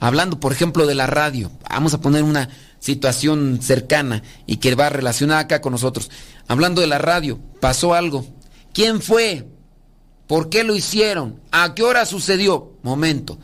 Hablando, 0.01 0.41
por 0.41 0.51
ejemplo, 0.51 0.86
de 0.86 0.93
la 0.93 1.07
radio. 1.07 1.53
Vamos 1.70 1.93
a 1.93 2.01
poner 2.01 2.24
una 2.24 2.49
situación 2.80 3.59
cercana 3.61 4.24
y 4.45 4.57
que 4.57 4.76
va 4.76 4.89
relacionada 4.89 5.39
acá 5.39 5.61
con 5.61 5.72
nosotros. 5.72 6.11
Hablando 6.49 6.82
de 6.82 6.88
la 6.88 6.97
radio, 6.97 7.39
pasó 7.61 7.93
algo. 7.93 8.28
¿Quién 8.74 9.01
fue? 9.01 9.47
¿Por 10.28 10.49
qué 10.49 10.66
lo 10.66 10.76
hicieron? 10.76 11.39
¿A 11.49 11.76
qué 11.76 11.84
hora 11.84 12.05
sucedió? 12.05 12.74
Momento. 12.84 13.38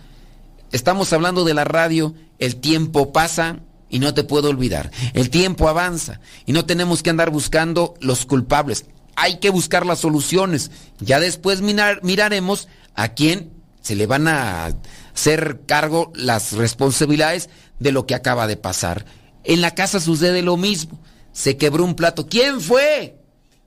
Estamos 0.74 1.14
hablando 1.14 1.46
de 1.46 1.54
la 1.54 1.64
radio, 1.64 2.16
el 2.38 2.58
tiempo 2.58 3.14
pasa 3.14 3.62
y 3.92 4.00
no 4.00 4.16
te 4.16 4.24
puedo 4.24 4.50
olvidar. 4.50 4.90
El 5.14 5.30
tiempo 5.30 5.70
avanza 5.70 6.20
y 6.48 6.54
no 6.54 6.66
tenemos 6.66 7.04
que 7.04 7.12
andar 7.12 7.30
buscando 7.30 7.94
los 8.00 8.26
culpables. 8.26 8.86
Hay 9.16 9.40
que 9.40 9.52
buscar 9.52 9.86
las 9.86 10.00
soluciones. 10.00 10.72
Ya 11.00 11.20
después 11.20 11.62
mirar, 11.62 12.00
miraremos 12.02 12.70
a 12.96 13.10
quién 13.10 13.52
se 13.82 13.96
le 13.96 14.08
van 14.08 14.28
a 14.28 14.72
hacer 15.14 15.62
cargo 15.68 16.12
las 16.16 16.54
responsabilidades 16.54 17.50
de 17.80 17.92
lo 17.92 18.08
que 18.08 18.16
acaba 18.16 18.48
de 18.48 18.58
pasar. 18.58 19.06
En 19.44 19.62
la 19.62 19.76
casa 19.76 20.00
sucede 20.00 20.42
lo 20.42 20.56
mismo. 20.56 21.00
Se 21.34 21.58
quebró 21.58 21.84
un 21.84 21.96
plato. 21.96 22.28
¿Quién 22.28 22.62
fue? 22.62 23.18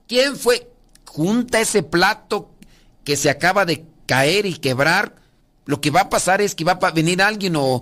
¿Quién 0.07 0.35
fue? 0.35 0.71
Junta 1.05 1.61
ese 1.61 1.83
plato 1.83 2.51
que 3.03 3.15
se 3.15 3.29
acaba 3.29 3.65
de 3.65 3.85
caer 4.07 4.47
y 4.47 4.55
quebrar. 4.55 5.15
Lo 5.65 5.81
que 5.81 5.89
va 5.89 6.01
a 6.01 6.09
pasar 6.09 6.41
es 6.41 6.53
que 6.53 6.63
va 6.63 6.77
a 6.81 6.91
venir 6.91 7.21
alguien 7.21 7.55
o, 7.55 7.81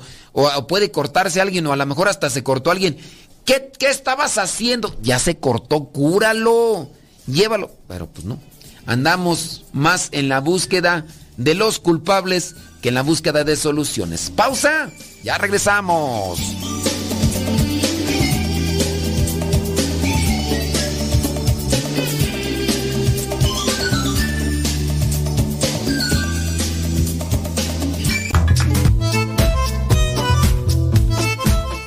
puede 0.68 0.92
cortarse 0.92 1.42
alguien 1.42 1.68
o 1.68 1.74
a 1.74 1.76
lo 1.76 1.86
mejor 1.86 2.08
hasta 2.08 2.30
se 2.30 2.44
cortó 2.44 2.72
alguien. 2.72 2.98
¿Qué, 3.46 3.72
¿Qué 3.78 3.90
estabas 3.90 4.38
haciendo? 4.38 4.96
Ya 5.02 5.20
se 5.20 5.38
cortó, 5.38 5.86
cúralo, 5.86 6.90
llévalo. 7.28 7.72
Pero 7.88 8.08
pues 8.08 8.26
no. 8.26 8.40
Andamos 8.86 9.66
más 9.74 10.10
en 10.12 10.30
la 10.30 10.40
búsqueda 10.40 11.06
de 11.38 11.56
los 11.56 11.80
culpables 11.80 12.56
que 12.82 12.90
en 12.90 12.96
la 12.96 13.02
búsqueda 13.02 13.44
de 13.44 13.56
soluciones. 13.56 14.32
Pausa, 14.36 14.90
ya 15.24 15.38
regresamos. 15.38 16.40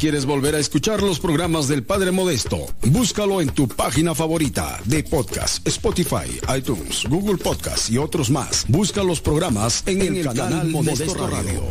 Quieres 0.00 0.24
volver 0.24 0.54
a 0.54 0.58
escuchar 0.58 1.02
los 1.02 1.20
programas 1.20 1.68
del 1.68 1.82
Padre 1.82 2.10
Modesto, 2.10 2.56
búscalo 2.86 3.42
en 3.42 3.50
tu 3.50 3.68
página 3.68 4.14
favorita 4.14 4.80
de 4.86 5.04
podcast, 5.04 5.66
Spotify, 5.68 6.40
iTunes, 6.56 7.04
Google 7.06 7.36
Podcast 7.36 7.90
y 7.90 7.98
otros 7.98 8.30
más. 8.30 8.64
Busca 8.66 9.02
los 9.02 9.20
programas 9.20 9.82
en, 9.84 10.00
el, 10.00 10.24
canal, 10.24 10.68
Modesto, 10.68 11.26
Radio. 11.26 11.62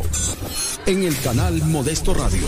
En 0.86 1.02
el 1.02 1.18
canal 1.18 1.60
Modesto 1.64 2.14
Radio. 2.14 2.46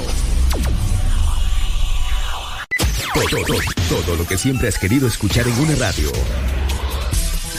Todo, 3.13 3.45
todo, 3.45 3.59
todo 4.05 4.17
lo 4.17 4.25
que 4.25 4.39
siempre 4.39 4.69
has 4.69 4.79
querido 4.79 5.09
escuchar 5.09 5.49
en 5.49 5.59
una 5.59 5.75
radio. 5.75 6.13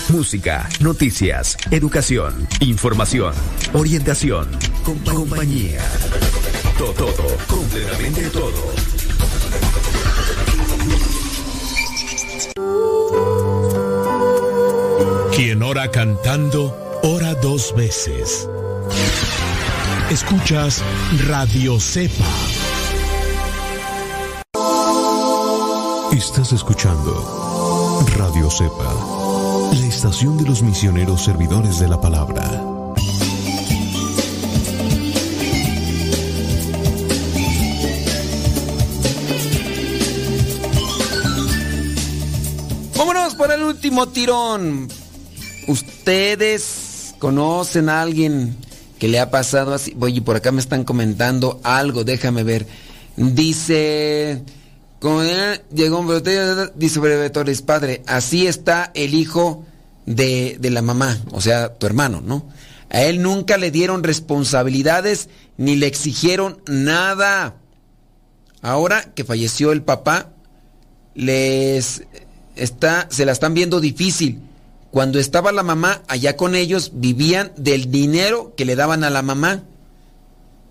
Música, 0.07 0.69
noticias, 0.79 1.57
educación, 1.71 2.47
información, 2.61 3.33
orientación, 3.73 4.47
compañía. 5.03 5.81
Todo, 6.91 7.37
completamente 7.47 8.29
todo. 8.29 8.51
Quien 15.33 15.63
ora 15.63 15.89
cantando, 15.89 16.75
ora 17.03 17.35
dos 17.35 17.73
veces. 17.75 18.49
Escuchas 20.11 20.83
Radio 21.25 21.79
Cepa. 21.79 22.25
Estás 26.11 26.51
escuchando 26.51 28.03
Radio 28.17 28.49
Cepa, 28.51 28.93
la 29.73 29.85
estación 29.87 30.37
de 30.37 30.43
los 30.43 30.61
misioneros 30.61 31.23
servidores 31.23 31.79
de 31.79 31.87
la 31.87 32.01
palabra. 32.01 32.72
Para 43.43 43.55
el 43.55 43.63
último 43.63 44.07
tirón. 44.07 44.87
¿Ustedes 45.67 47.13
conocen 47.19 47.89
a 47.89 48.01
alguien 48.01 48.55
que 48.97 49.09
le 49.09 49.19
ha 49.19 49.31
pasado 49.31 49.73
así? 49.73 49.93
Oye, 49.99 50.21
por 50.21 50.37
acá 50.37 50.53
me 50.53 50.61
están 50.61 50.85
comentando 50.85 51.59
algo, 51.61 52.05
déjame 52.05 52.43
ver. 52.43 52.65
Dice, 53.17 54.41
llegó 55.73 55.99
un 55.99 56.07
botella, 56.07 56.71
dice 56.75 57.01
Breve 57.01 57.29
Torres, 57.31 57.61
padre, 57.61 58.01
así 58.07 58.47
está 58.47 58.91
el 58.93 59.13
hijo 59.13 59.65
de 60.05 60.57
la 60.61 60.81
mamá, 60.81 61.19
o 61.33 61.41
sea, 61.41 61.73
tu 61.73 61.85
hermano, 61.85 62.21
¿no? 62.25 62.47
A 62.91 63.01
él 63.01 63.21
nunca 63.21 63.57
le 63.57 63.71
dieron 63.71 64.03
responsabilidades 64.03 65.27
ni 65.57 65.75
le 65.75 65.87
exigieron 65.87 66.61
nada. 66.67 67.55
Ahora 68.61 69.03
que 69.13 69.25
falleció 69.25 69.73
el 69.73 69.81
papá, 69.81 70.29
les 71.13 72.03
está, 72.55 73.07
se 73.09 73.25
la 73.25 73.31
están 73.31 73.53
viendo 73.53 73.79
difícil. 73.79 74.41
Cuando 74.91 75.19
estaba 75.19 75.51
la 75.51 75.63
mamá 75.63 76.03
allá 76.07 76.37
con 76.37 76.55
ellos, 76.55 76.91
vivían 76.93 77.51
del 77.57 77.89
dinero 77.89 78.53
que 78.55 78.65
le 78.65 78.75
daban 78.75 79.03
a 79.03 79.09
la 79.09 79.21
mamá. 79.21 79.63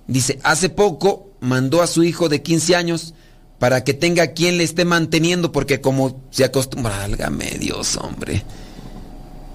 Dice, 0.06 0.38
hace 0.44 0.68
poco 0.68 1.30
mandó 1.40 1.82
a 1.82 1.86
su 1.86 2.04
hijo 2.04 2.28
de 2.28 2.42
15 2.42 2.76
años 2.76 3.14
para 3.58 3.84
que 3.84 3.94
tenga 3.94 4.28
quien 4.28 4.58
le 4.58 4.64
esté 4.64 4.84
manteniendo, 4.84 5.52
porque 5.52 5.80
como 5.80 6.20
se 6.30 6.44
acostumbra, 6.44 6.98
válgame 6.98 7.58
Dios, 7.60 7.96
hombre. 7.96 8.44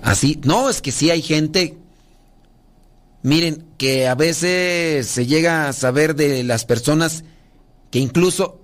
Así, 0.01 0.39
no, 0.43 0.69
es 0.69 0.81
que 0.81 0.91
sí 0.91 1.09
hay 1.09 1.21
gente, 1.21 1.77
miren, 3.21 3.65
que 3.77 4.07
a 4.07 4.15
veces 4.15 5.07
se 5.07 5.25
llega 5.25 5.67
a 5.67 5.73
saber 5.73 6.15
de 6.15 6.43
las 6.43 6.65
personas 6.65 7.23
que 7.91 7.99
incluso 7.99 8.61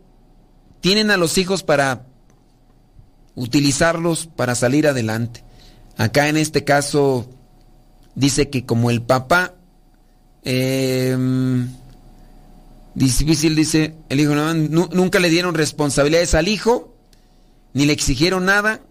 tienen 0.79 1.11
a 1.11 1.17
los 1.17 1.37
hijos 1.37 1.63
para 1.63 2.05
utilizarlos 3.35 4.27
para 4.27 4.55
salir 4.55 4.87
adelante. 4.87 5.43
Acá 5.97 6.27
en 6.27 6.37
este 6.37 6.63
caso 6.63 7.27
dice 8.15 8.49
que 8.49 8.65
como 8.65 8.89
el 8.89 9.01
papá, 9.01 9.55
eh, 10.43 11.17
difícil 12.95 13.55
dice, 13.55 13.95
el 14.09 14.19
hijo 14.19 14.35
nunca 14.35 15.19
le 15.19 15.29
dieron 15.29 15.55
responsabilidades 15.55 16.35
al 16.35 16.47
hijo, 16.47 16.95
ni 17.73 17.85
le 17.85 17.93
exigieron 17.93 18.45
nada. 18.45 18.81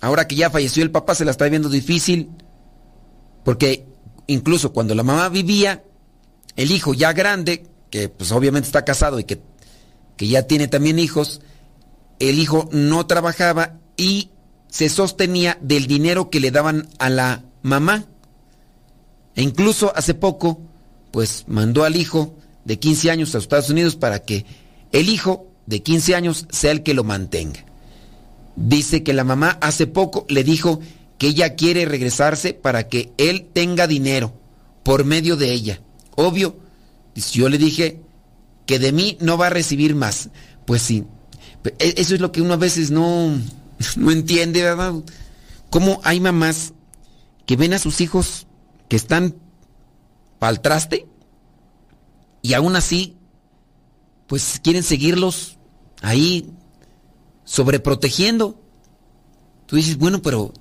Ahora 0.00 0.28
que 0.28 0.36
ya 0.36 0.50
falleció 0.50 0.82
el 0.82 0.90
papá 0.90 1.14
se 1.14 1.24
la 1.24 1.30
está 1.30 1.48
viendo 1.48 1.68
difícil, 1.68 2.30
porque 3.44 3.86
incluso 4.26 4.72
cuando 4.72 4.94
la 4.94 5.02
mamá 5.02 5.28
vivía, 5.28 5.82
el 6.56 6.70
hijo 6.70 6.94
ya 6.94 7.12
grande, 7.12 7.66
que 7.90 8.08
pues 8.08 8.32
obviamente 8.32 8.66
está 8.66 8.84
casado 8.84 9.18
y 9.18 9.24
que, 9.24 9.40
que 10.16 10.28
ya 10.28 10.42
tiene 10.42 10.68
también 10.68 10.98
hijos, 10.98 11.40
el 12.18 12.38
hijo 12.38 12.68
no 12.72 13.06
trabajaba 13.06 13.78
y 13.96 14.30
se 14.68 14.88
sostenía 14.88 15.58
del 15.60 15.86
dinero 15.86 16.30
que 16.30 16.40
le 16.40 16.50
daban 16.50 16.88
a 16.98 17.08
la 17.08 17.44
mamá. 17.62 18.06
E 19.36 19.42
incluso 19.42 19.92
hace 19.96 20.14
poco, 20.14 20.60
pues 21.10 21.44
mandó 21.46 21.84
al 21.84 21.96
hijo 21.96 22.36
de 22.64 22.78
15 22.78 23.10
años 23.10 23.34
a 23.34 23.38
Estados 23.38 23.70
Unidos 23.70 23.96
para 23.96 24.20
que 24.20 24.44
el 24.92 25.08
hijo 25.08 25.48
de 25.66 25.82
15 25.82 26.14
años 26.14 26.46
sea 26.50 26.72
el 26.72 26.82
que 26.82 26.94
lo 26.94 27.04
mantenga. 27.04 27.64
Dice 28.56 29.02
que 29.02 29.12
la 29.12 29.24
mamá 29.24 29.58
hace 29.60 29.86
poco 29.86 30.26
le 30.28 30.44
dijo 30.44 30.80
que 31.18 31.28
ella 31.28 31.54
quiere 31.54 31.84
regresarse 31.84 32.54
para 32.54 32.88
que 32.88 33.12
él 33.16 33.48
tenga 33.52 33.86
dinero 33.86 34.34
por 34.82 35.04
medio 35.04 35.36
de 35.36 35.52
ella. 35.52 35.80
Obvio, 36.16 36.56
yo 37.32 37.48
le 37.48 37.58
dije 37.58 38.00
que 38.66 38.78
de 38.78 38.92
mí 38.92 39.16
no 39.20 39.36
va 39.36 39.48
a 39.48 39.50
recibir 39.50 39.94
más. 39.94 40.30
Pues 40.66 40.82
sí, 40.82 41.04
eso 41.78 42.14
es 42.14 42.20
lo 42.20 42.32
que 42.32 42.42
uno 42.42 42.54
a 42.54 42.58
veces 42.58 42.90
no, 42.90 43.38
no 43.96 44.10
entiende, 44.10 44.62
¿verdad? 44.62 44.94
Cómo 45.70 46.00
hay 46.04 46.20
mamás 46.20 46.72
que 47.46 47.56
ven 47.56 47.74
a 47.74 47.78
sus 47.78 48.00
hijos 48.00 48.46
que 48.88 48.96
están 48.96 49.34
al 50.40 50.60
traste 50.60 51.06
y 52.42 52.52
aún 52.52 52.76
así, 52.76 53.16
pues 54.26 54.60
quieren 54.62 54.82
seguirlos 54.82 55.56
ahí 56.02 56.50
sobreprotegiendo. 57.44 58.60
Tú 59.66 59.76
dices, 59.76 59.96
bueno, 59.96 60.20
pero 60.20 60.52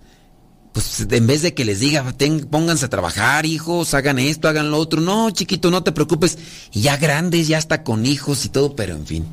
pues 0.72 1.06
en 1.10 1.28
vez 1.28 1.42
de 1.42 1.54
que 1.54 1.66
les 1.66 1.82
diga, 1.82 2.16
pónganse 2.50 2.86
a 2.86 2.90
trabajar, 2.90 3.46
hijos, 3.46 3.94
hagan 3.94 4.20
esto, 4.20 4.48
hagan 4.48 4.72
lo 4.72 4.78
otro. 4.78 5.02
No, 5.02 5.30
chiquito, 5.32 5.70
no 5.70 5.84
te 5.84 5.92
preocupes. 5.92 6.38
Y 6.72 6.82
ya 6.82 6.96
grandes, 6.96 7.50
ya 7.50 7.58
está 7.58 7.84
con 7.84 8.06
hijos 8.06 8.46
y 8.46 8.50
todo, 8.50 8.76
pero 8.76 8.96
en 8.96 9.06
fin. 9.06 9.26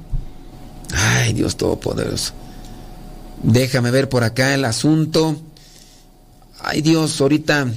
Ay, 0.94 1.32
Dios 1.32 1.56
Todopoderoso. 1.56 2.32
Déjame 3.42 3.90
ver 3.90 4.08
por 4.08 4.24
acá 4.24 4.54
el 4.54 4.64
asunto. 4.64 5.36
Ay, 6.62 6.82
Dios, 6.82 7.20
ahorita. 7.20 7.68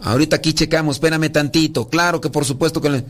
Ahorita 0.00 0.36
aquí 0.36 0.52
checamos, 0.52 0.96
espérame 0.96 1.30
tantito. 1.30 1.88
Claro 1.88 2.20
que 2.20 2.30
por 2.30 2.44
supuesto 2.44 2.80
que 2.80 2.90
le... 2.90 3.04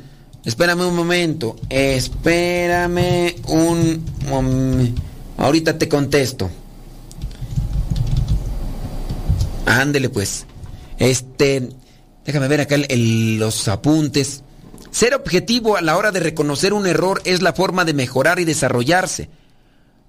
Espérame 0.44 0.80
un 0.86 0.96
momento. 0.96 1.56
Espérame 1.70 3.36
un. 3.46 4.94
Ahorita 5.38 5.78
te 5.78 5.88
contesto. 5.88 6.50
Ándele 9.66 10.08
pues. 10.08 10.46
Este, 10.98 11.68
déjame 12.26 12.48
ver 12.48 12.60
acá 12.60 12.76
los 12.76 13.68
apuntes. 13.68 14.42
Ser 14.92 15.14
objetivo 15.14 15.78
a 15.78 15.80
la 15.80 15.96
hora 15.96 16.12
de 16.12 16.20
reconocer 16.20 16.74
un 16.74 16.86
error 16.86 17.22
es 17.24 17.40
la 17.40 17.54
forma 17.54 17.86
de 17.86 17.94
mejorar 17.94 18.38
y 18.38 18.44
desarrollarse. 18.44 19.30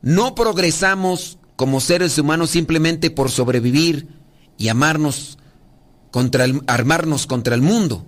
No 0.01 0.35
progresamos 0.35 1.39
como 1.55 1.79
seres 1.79 2.17
humanos 2.17 2.49
simplemente 2.49 3.09
por 3.09 3.31
sobrevivir 3.31 4.09
y 4.57 4.67
amarnos 4.67 5.37
contra 6.11 6.43
el, 6.43 6.61
armarnos 6.67 7.27
contra 7.27 7.55
el 7.55 7.61
mundo. 7.61 8.05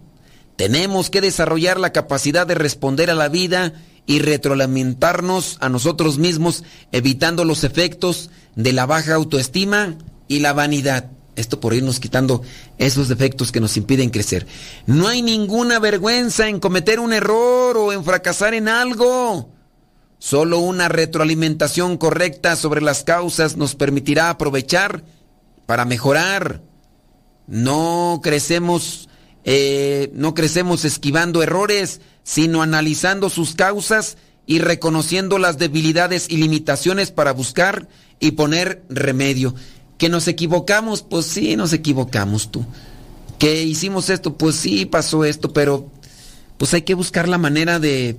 Tenemos 0.58 1.10
que 1.10 1.22
desarrollar 1.22 1.80
la 1.80 1.94
capacidad 1.94 2.46
de 2.46 2.56
responder 2.56 3.10
a 3.10 3.16
la 3.16 3.30
vida 3.30 3.74
y 4.06 4.20
retroalimentarnos 4.20 5.58
a 5.62 5.70
nosotros 5.70 6.18
mismos, 6.18 6.66
evitando 6.92 7.46
los 7.46 7.64
efectos 7.64 8.30
de 8.56 8.74
la 8.74 8.86
baja 8.86 9.16
autoestima 9.16 9.96
y 10.28 10.40
la 10.40 10.52
vanidad. 10.52 11.15
Esto 11.36 11.60
por 11.60 11.74
irnos 11.74 12.00
quitando 12.00 12.42
esos 12.78 13.08
defectos 13.08 13.52
que 13.52 13.60
nos 13.60 13.76
impiden 13.78 14.10
crecer. 14.10 14.48
No 14.86 15.08
hay 15.08 15.22
ninguna 15.22 15.80
vergüenza 15.80 16.48
en 16.48 16.60
cometer 16.60 17.00
un 17.00 17.14
error 17.14 17.78
o 17.78 17.92
en 17.92 18.04
fracasar 18.04 18.54
en 18.54 18.68
algo. 18.68 19.50
Solo 20.18 20.60
una 20.60 20.88
retroalimentación 20.88 21.98
correcta 21.98 22.56
sobre 22.56 22.82
las 22.82 23.04
causas 23.04 23.58
nos 23.58 23.76
permitirá 23.76 24.30
aprovechar 24.30 25.04
para 25.66 25.86
mejorar. 25.86 26.62
No 27.48 28.22
crecemos, 28.24 29.10
eh, 29.44 30.10
no 30.14 30.34
crecemos 30.34 30.86
esquivando 30.86 31.44
errores, 31.44 32.02
sino 32.24 32.62
analizando 32.62 33.30
sus 33.30 33.56
causas 33.56 34.18
y 34.48 34.60
reconociendo 34.60 35.38
las 35.38 35.58
debilidades 35.58 36.28
y 36.30 36.38
limitaciones 36.38 37.12
para 37.12 37.34
buscar 37.34 37.88
y 38.20 38.32
poner 38.32 38.84
remedio. 38.90 39.56
Que 39.98 40.10
nos 40.10 40.28
equivocamos, 40.28 41.02
pues 41.02 41.26
sí, 41.26 41.56
nos 41.56 41.74
equivocamos 41.74 42.52
tú. 42.52 42.66
Que 43.40 43.64
hicimos 43.64 44.10
esto, 44.10 44.38
pues 44.38 44.56
sí, 44.56 44.86
pasó 44.86 45.26
esto, 45.26 45.54
pero 45.54 45.90
pues 46.58 46.74
hay 46.74 46.84
que 46.84 46.94
buscar 46.94 47.28
la 47.28 47.38
manera 47.38 47.80
de, 47.80 48.18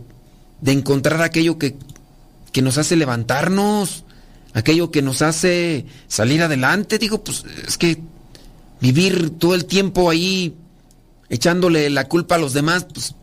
de 0.61 0.73
encontrar 0.73 1.23
aquello 1.23 1.59
que, 1.59 1.77
que 2.53 2.63
nos 2.63 2.79
hace 2.79 2.97
levantarnos, 2.97 4.05
aquello 4.55 4.91
que 4.91 5.03
nos 5.03 5.23
hace 5.23 5.87
salir 6.09 6.43
adelante. 6.43 6.99
Digo, 6.99 7.23
pues 7.23 7.45
es 7.67 7.79
que 7.79 8.01
vivir 8.81 9.31
todo 9.31 9.55
el 9.55 9.67
tiempo 9.67 10.11
ahí 10.11 10.55
echándole 11.29 11.91
la 11.91 12.09
culpa 12.09 12.37
a 12.37 12.39
los 12.39 12.53
demás, 12.53 12.87
pues 12.93 13.15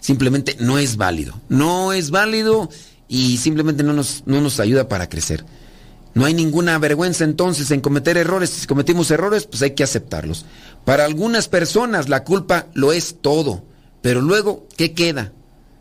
simplemente 0.00 0.56
no 0.60 0.78
es 0.78 0.96
válido. 0.96 1.40
No 1.48 1.92
es 1.92 2.10
válido 2.10 2.70
y 3.08 3.38
simplemente 3.38 3.82
no 3.82 3.92
nos, 3.92 4.22
no 4.26 4.40
nos 4.40 4.60
ayuda 4.60 4.88
para 4.88 5.08
crecer. 5.08 5.44
No 6.14 6.24
hay 6.24 6.34
ninguna 6.34 6.78
vergüenza 6.78 7.24
entonces 7.24 7.70
en 7.70 7.80
cometer 7.80 8.16
errores. 8.16 8.50
Si 8.50 8.66
cometimos 8.66 9.10
errores, 9.10 9.46
pues 9.46 9.62
hay 9.62 9.72
que 9.72 9.82
aceptarlos. 9.82 10.46
Para 10.84 11.04
algunas 11.04 11.48
personas 11.48 12.08
la 12.08 12.24
culpa 12.24 12.66
lo 12.72 12.92
es 12.92 13.16
todo. 13.20 13.64
Pero 14.00 14.20
luego, 14.20 14.66
¿qué 14.76 14.92
queda? 14.92 15.32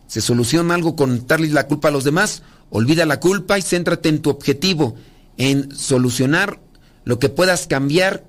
¿Se 0.08 0.22
soluciona 0.22 0.76
algo 0.76 0.96
con 0.96 1.28
darle 1.28 1.50
la 1.50 1.68
culpa 1.68 1.90
a 1.90 1.92
los 1.92 2.04
demás? 2.04 2.42
Olvida 2.70 3.06
la 3.06 3.20
culpa 3.20 3.60
y 3.60 3.62
céntrate 3.62 4.10
en 4.10 4.22
tu 4.22 4.32
objetivo, 4.32 4.96
en 5.38 5.76
solucionar 5.76 6.60
lo 7.04 7.20
que 7.20 7.30
puedas 7.30 7.68
cambiar, 7.68 8.24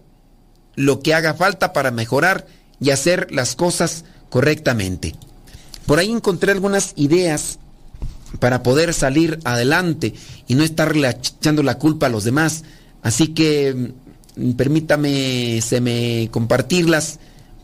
lo 0.75 1.01
que 1.01 1.15
haga 1.15 1.35
falta 1.35 1.73
para 1.73 1.91
mejorar 1.91 2.47
y 2.81 2.91
hacer 2.91 3.29
las 3.31 3.57
cosas 3.57 4.05
correctamente. 4.29 5.15
Por 5.87 5.99
ahí 5.99 6.11
encontré 6.11 6.53
algunas 6.53 6.93
ideas 6.97 7.59
para 8.39 8.63
poder 8.63 8.95
salir 8.95 9.39
adelante 9.45 10.15
y 10.47 10.55
no 10.55 10.63
estarle 10.63 11.09
echando 11.09 11.63
la 11.63 11.79
culpa 11.79 12.07
a 12.07 12.11
los 12.11 12.25
demás. 12.25 12.65
Así 13.03 13.29
que 13.29 13.93
mm, 14.37 14.53
permítame 14.53 15.61
se 15.63 15.81
me 15.81 16.29
compartirlas 16.31 17.19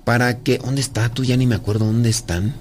para 0.05 0.39
que 0.39 0.59
¿dónde 0.59 0.81
está 0.81 1.09
tú? 1.09 1.25
Ya 1.25 1.37
ni 1.37 1.47
me 1.47 1.55
acuerdo 1.55 1.87
dónde 1.87 2.11
están. 2.11 2.55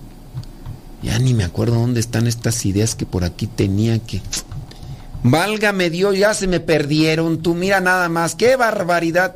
Ya 1.01 1.17
ni 1.17 1.33
me 1.33 1.43
acuerdo 1.45 1.75
dónde 1.75 1.99
están 1.99 2.27
estas 2.27 2.65
ideas 2.65 2.95
que 2.95 3.05
por 3.05 3.23
aquí 3.23 3.47
tenía 3.47 3.99
que 3.99 4.21
Válgame 5.23 5.89
Dios, 5.89 6.17
ya 6.17 6.33
se 6.33 6.47
me 6.47 6.59
perdieron. 6.59 7.39
Tú 7.39 7.53
mira 7.53 7.79
nada 7.81 8.07
más, 8.09 8.35
qué 8.35 8.55
barbaridad. 8.55 9.35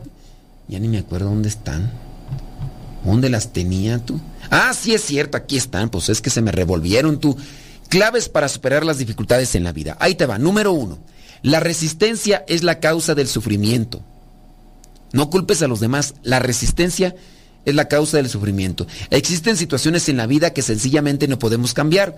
Ya 0.67 0.79
ni 0.79 0.87
me 0.87 0.99
acuerdo 0.99 1.29
dónde 1.29 1.49
están. 1.49 1.91
¿Dónde 3.03 3.29
las 3.29 3.51
tenía 3.51 3.99
tú? 3.99 4.19
Ah, 4.49 4.73
sí 4.73 4.93
es 4.93 5.03
cierto, 5.03 5.35
aquí 5.35 5.57
están. 5.57 5.89
Pues 5.89 6.07
es 6.07 6.21
que 6.21 6.29
se 6.29 6.41
me 6.41 6.53
revolvieron 6.53 7.19
tú. 7.19 7.37
Claves 7.89 8.29
para 8.29 8.49
superar 8.49 8.85
las 8.85 8.97
dificultades 8.97 9.55
en 9.55 9.63
la 9.63 9.71
vida. 9.71 9.97
Ahí 9.99 10.15
te 10.15 10.25
va. 10.25 10.37
Número 10.37 10.71
uno. 10.71 10.99
La 11.41 11.59
resistencia 11.59 12.43
es 12.47 12.63
la 12.63 12.79
causa 12.79 13.15
del 13.15 13.27
sufrimiento. 13.27 14.01
No 15.11 15.29
culpes 15.29 15.61
a 15.61 15.67
los 15.67 15.79
demás. 15.79 16.15
La 16.23 16.39
resistencia 16.39 17.15
es 17.65 17.75
la 17.75 17.87
causa 17.87 18.17
del 18.17 18.29
sufrimiento. 18.29 18.87
Existen 19.09 19.57
situaciones 19.57 20.09
en 20.09 20.17
la 20.17 20.27
vida 20.27 20.53
que 20.53 20.61
sencillamente 20.61 21.27
no 21.27 21.39
podemos 21.39 21.73
cambiar. 21.73 22.17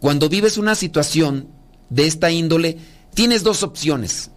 Cuando 0.00 0.28
vives 0.28 0.56
una 0.56 0.74
situación 0.74 1.48
de 1.90 2.06
esta 2.06 2.30
índole, 2.30 2.78
tienes 3.14 3.42
dos 3.42 3.62
opciones. 3.62 4.30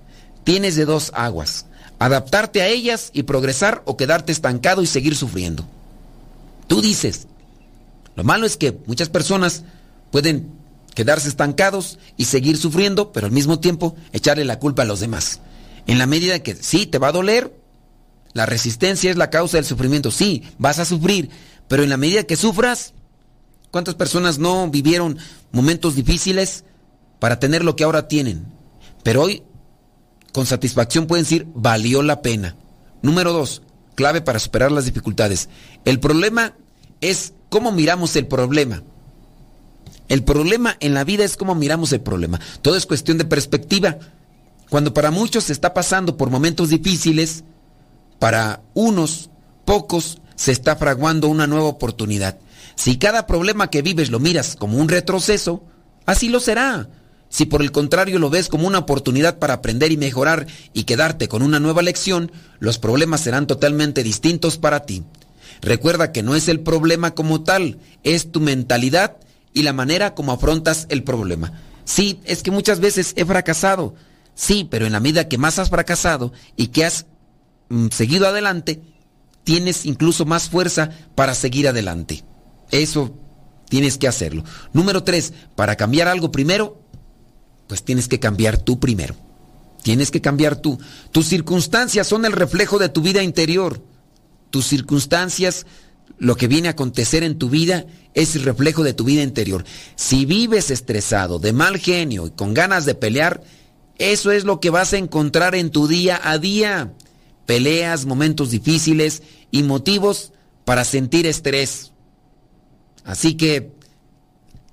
Tienes 0.44 0.76
de 0.76 0.86
dos 0.86 1.12
aguas. 1.16 1.68
Adaptarte 2.00 2.62
a 2.62 2.68
ellas 2.68 3.12
y 3.14 3.24
progresar 3.24 3.82
o 3.86 3.96
quedarte 3.96 4.32
estancado 4.32 4.82
y 4.82 4.88
seguir 4.88 5.16
sufriendo. 5.16 5.66
Tú 6.68 6.82
dices, 6.82 7.28
lo 8.16 8.24
malo 8.24 8.46
es 8.46 8.58
que 8.58 8.78
muchas 8.86 9.10
personas 9.10 9.64
pueden 10.12 10.63
quedarse 10.94 11.28
estancados 11.28 12.00
y 12.18 12.26
seguir 12.26 12.58
sufriendo, 12.58 13.12
pero 13.12 13.28
al 13.28 13.32
mismo 13.32 13.60
tiempo 13.60 13.96
echarle 14.12 14.46
la 14.46 14.60
culpa 14.60 14.84
a 14.84 14.86
los 14.86 15.00
demás. 15.00 15.42
En 15.88 15.98
la 16.00 16.06
medida 16.06 16.40
que 16.40 16.56
sí, 16.56 16.86
te 16.86 16.98
va 16.98 17.10
a 17.10 17.14
doler, 17.14 17.56
la 18.34 18.46
resistencia 18.46 19.12
es 19.12 19.18
la 19.18 19.30
causa 19.30 19.58
del 19.58 19.66
sufrimiento, 19.66 20.12
sí, 20.12 20.44
vas 20.58 20.80
a 20.80 20.86
sufrir, 20.86 21.30
pero 21.68 21.84
en 21.84 21.90
la 21.90 21.98
medida 21.98 22.24
que 22.24 22.36
sufras, 22.36 22.94
¿cuántas 23.72 23.96
personas 23.96 24.40
no 24.40 24.70
vivieron 24.70 25.18
momentos 25.52 25.96
difíciles 25.96 26.64
para 27.20 27.40
tener 27.40 27.64
lo 27.64 27.76
que 27.76 27.84
ahora 27.84 28.08
tienen? 28.08 28.46
Pero 29.04 29.24
hoy, 29.24 29.44
con 30.32 30.46
satisfacción 30.46 31.06
pueden 31.08 31.26
decir, 31.26 31.48
valió 31.54 32.02
la 32.02 32.22
pena. 32.22 32.56
Número 33.02 33.34
dos, 33.34 33.62
clave 33.96 34.22
para 34.22 34.40
superar 34.40 34.72
las 34.72 34.86
dificultades. 34.86 35.50
El 35.86 36.00
problema 36.00 36.56
es 37.02 37.34
cómo 37.50 37.72
miramos 37.72 38.16
el 38.16 38.28
problema. 38.28 38.84
El 40.10 40.24
problema 40.24 40.76
en 40.80 40.94
la 40.94 41.04
vida 41.04 41.24
es 41.24 41.38
cómo 41.38 41.56
miramos 41.56 41.92
el 41.94 42.02
problema. 42.02 42.40
Todo 42.62 42.76
es 42.76 42.86
cuestión 42.86 43.18
de 43.18 43.26
perspectiva. 43.26 43.98
Cuando 44.70 44.94
para 44.94 45.12
muchos 45.12 45.46
se 45.46 45.54
está 45.54 45.74
pasando 45.74 46.18
por 46.18 46.30
momentos 46.30 46.70
difíciles, 46.70 47.44
para 48.20 48.62
unos 48.74 49.30
pocos 49.66 50.20
se 50.36 50.52
está 50.52 50.76
fraguando 50.76 51.28
una 51.28 51.48
nueva 51.48 51.66
oportunidad. 51.66 52.38
Si 52.76 52.98
cada 52.98 53.28
problema 53.28 53.70
que 53.70 53.82
vives 53.82 54.10
lo 54.10 54.20
miras 54.20 54.56
como 54.56 54.78
un 54.78 54.90
retroceso, 54.90 55.64
así 56.06 56.30
lo 56.30 56.40
será. 56.40 56.90
Si 57.30 57.46
por 57.46 57.62
el 57.62 57.72
contrario 57.72 58.20
lo 58.20 58.30
ves 58.30 58.48
como 58.48 58.68
una 58.68 58.80
oportunidad 58.80 59.40
para 59.40 59.56
aprender 59.56 59.92
y 59.92 59.98
mejorar 59.98 60.46
y 60.74 60.84
quedarte 60.84 61.28
con 61.28 61.42
una 61.42 61.60
nueva 61.60 61.82
lección, 61.82 62.32
los 62.60 62.78
problemas 62.78 63.22
serán 63.22 63.48
totalmente 63.48 64.04
distintos 64.04 64.58
para 64.58 64.86
ti. 64.86 65.04
Recuerda 65.62 66.12
que 66.12 66.24
no 66.24 66.36
es 66.36 66.48
el 66.48 66.60
problema 66.60 67.16
como 67.16 67.44
tal, 67.44 67.80
es 68.04 68.32
tu 68.32 68.40
mentalidad 68.40 69.18
y 69.54 69.64
la 69.64 69.74
manera 69.74 70.16
como 70.16 70.32
afrontas 70.32 70.88
el 70.90 71.04
problema. 71.04 71.54
Sí, 71.86 72.20
es 72.26 72.44
que 72.44 72.52
muchas 72.52 72.80
veces 72.80 73.14
he 73.16 73.26
fracasado. 73.26 73.96
Sí, 74.36 74.68
pero 74.70 74.86
en 74.86 74.94
la 74.94 75.00
medida 75.00 75.28
que 75.28 75.38
más 75.38 75.60
has 75.60 75.70
fracasado 75.70 76.34
y 76.56 76.68
que 76.68 76.86
has 76.86 77.06
mm, 77.70 77.88
seguido 77.90 78.28
adelante, 78.28 78.82
tienes 79.44 79.86
incluso 79.86 80.26
más 80.26 80.50
fuerza 80.50 80.90
para 81.16 81.36
seguir 81.36 81.68
adelante. 81.68 82.24
Eso 82.72 83.14
tienes 83.70 83.98
que 83.98 84.08
hacerlo. 84.08 84.44
Número 84.72 85.04
tres, 85.04 85.34
para 85.56 85.76
cambiar 85.76 86.08
algo 86.08 86.32
primero, 86.32 86.82
pues 87.68 87.84
tienes 87.84 88.08
que 88.08 88.20
cambiar 88.20 88.58
tú 88.58 88.80
primero. 88.80 89.16
Tienes 89.84 90.12
que 90.12 90.22
cambiar 90.22 90.56
tú. 90.56 90.80
Tus 91.12 91.28
circunstancias 91.28 92.08
son 92.08 92.26
el 92.26 92.32
reflejo 92.32 92.80
de 92.80 92.90
tu 92.90 93.02
vida 93.02 93.22
interior. 93.22 93.84
Tus 94.50 94.68
circunstancias 94.68 95.66
lo 96.18 96.36
que 96.36 96.48
viene 96.48 96.68
a 96.68 96.72
acontecer 96.72 97.24
en 97.24 97.38
tu 97.38 97.50
vida 97.50 97.86
es 98.14 98.36
el 98.36 98.44
reflejo 98.44 98.84
de 98.84 98.94
tu 98.94 99.04
vida 99.04 99.24
interior. 99.24 99.66
Si 99.96 100.26
vives 100.26 100.72
estresado, 100.72 101.40
de 101.40 101.54
mal 101.54 101.78
genio 101.78 102.28
y 102.28 102.32
con 102.32 102.54
ganas 102.54 102.86
de 102.86 102.96
pelear, 102.96 103.44
eso 103.98 104.32
es 104.32 104.44
lo 104.44 104.60
que 104.60 104.70
vas 104.70 104.94
a 104.94 104.98
encontrar 104.98 105.56
en 105.56 105.70
tu 105.70 105.88
día 105.88 106.20
a 106.24 106.38
día. 106.38 106.94
Peleas, 107.46 108.06
momentos 108.06 108.52
difíciles 108.52 109.24
y 109.52 109.64
motivos 109.64 110.32
para 110.66 110.84
sentir 110.86 111.26
estrés. 111.26 111.92
Así 113.04 113.36
que, 113.36 113.72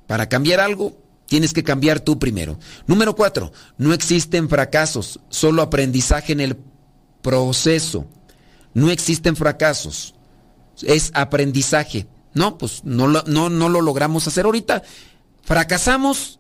para 0.07 0.29
cambiar 0.29 0.61
algo, 0.61 0.97
tienes 1.27 1.53
que 1.53 1.65
cambiar 1.65 2.01
tú 2.01 2.19
primero. 2.19 2.59
Número 2.87 3.15
cuatro, 3.17 3.53
no 3.79 3.93
existen 3.93 4.49
fracasos, 4.49 5.21
solo 5.29 5.63
aprendizaje 5.63 6.33
en 6.33 6.41
el 6.41 6.57
proceso. 7.23 8.07
No 8.73 8.91
existen 8.91 9.35
fracasos, 9.35 10.15
es 10.83 11.11
aprendizaje. 11.15 12.07
No, 12.35 12.59
pues 12.59 12.83
no, 12.85 13.09
no, 13.09 13.49
no 13.51 13.69
lo 13.69 13.81
logramos 13.81 14.27
hacer 14.27 14.45
ahorita. 14.45 14.83
Fracasamos 15.43 16.39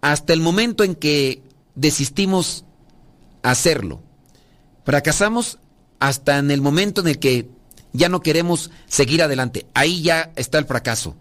hasta 0.00 0.32
el 0.32 0.40
momento 0.40 0.84
en 0.84 0.94
que 0.94 1.42
desistimos 1.74 2.64
hacerlo. 3.42 4.00
Fracasamos 4.84 5.58
hasta 5.98 6.38
en 6.38 6.50
el 6.50 6.60
momento 6.60 7.00
en 7.00 7.08
el 7.08 7.18
que 7.18 7.48
ya 7.92 8.08
no 8.08 8.20
queremos 8.20 8.70
seguir 8.86 9.22
adelante. 9.22 9.66
Ahí 9.74 10.02
ya 10.02 10.32
está 10.36 10.58
el 10.58 10.66
fracaso. 10.66 11.16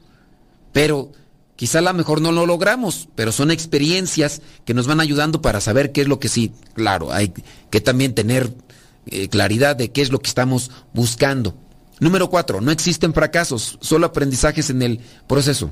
Pero 0.73 1.11
quizá 1.55 1.79
a 1.79 1.81
lo 1.81 1.93
mejor 1.93 2.21
no 2.21 2.31
lo 2.31 2.45
logramos, 2.45 3.09
pero 3.15 3.31
son 3.31 3.51
experiencias 3.51 4.41
que 4.65 4.73
nos 4.73 4.85
van 4.87 4.99
ayudando 4.99 5.41
para 5.41 5.61
saber 5.61 5.91
qué 5.91 6.01
es 6.01 6.07
lo 6.07 6.19
que 6.19 6.29
sí. 6.29 6.51
Claro, 6.73 7.11
hay 7.11 7.33
que 7.69 7.81
también 7.81 8.13
tener 8.13 8.53
eh, 9.07 9.27
claridad 9.29 9.75
de 9.75 9.91
qué 9.91 10.01
es 10.01 10.11
lo 10.11 10.19
que 10.19 10.29
estamos 10.29 10.71
buscando. 10.93 11.55
Número 11.99 12.29
cuatro, 12.29 12.61
no 12.61 12.71
existen 12.71 13.13
fracasos, 13.13 13.77
solo 13.81 14.05
aprendizajes 14.05 14.69
en 14.69 14.81
el 14.81 14.99
proceso. 15.27 15.71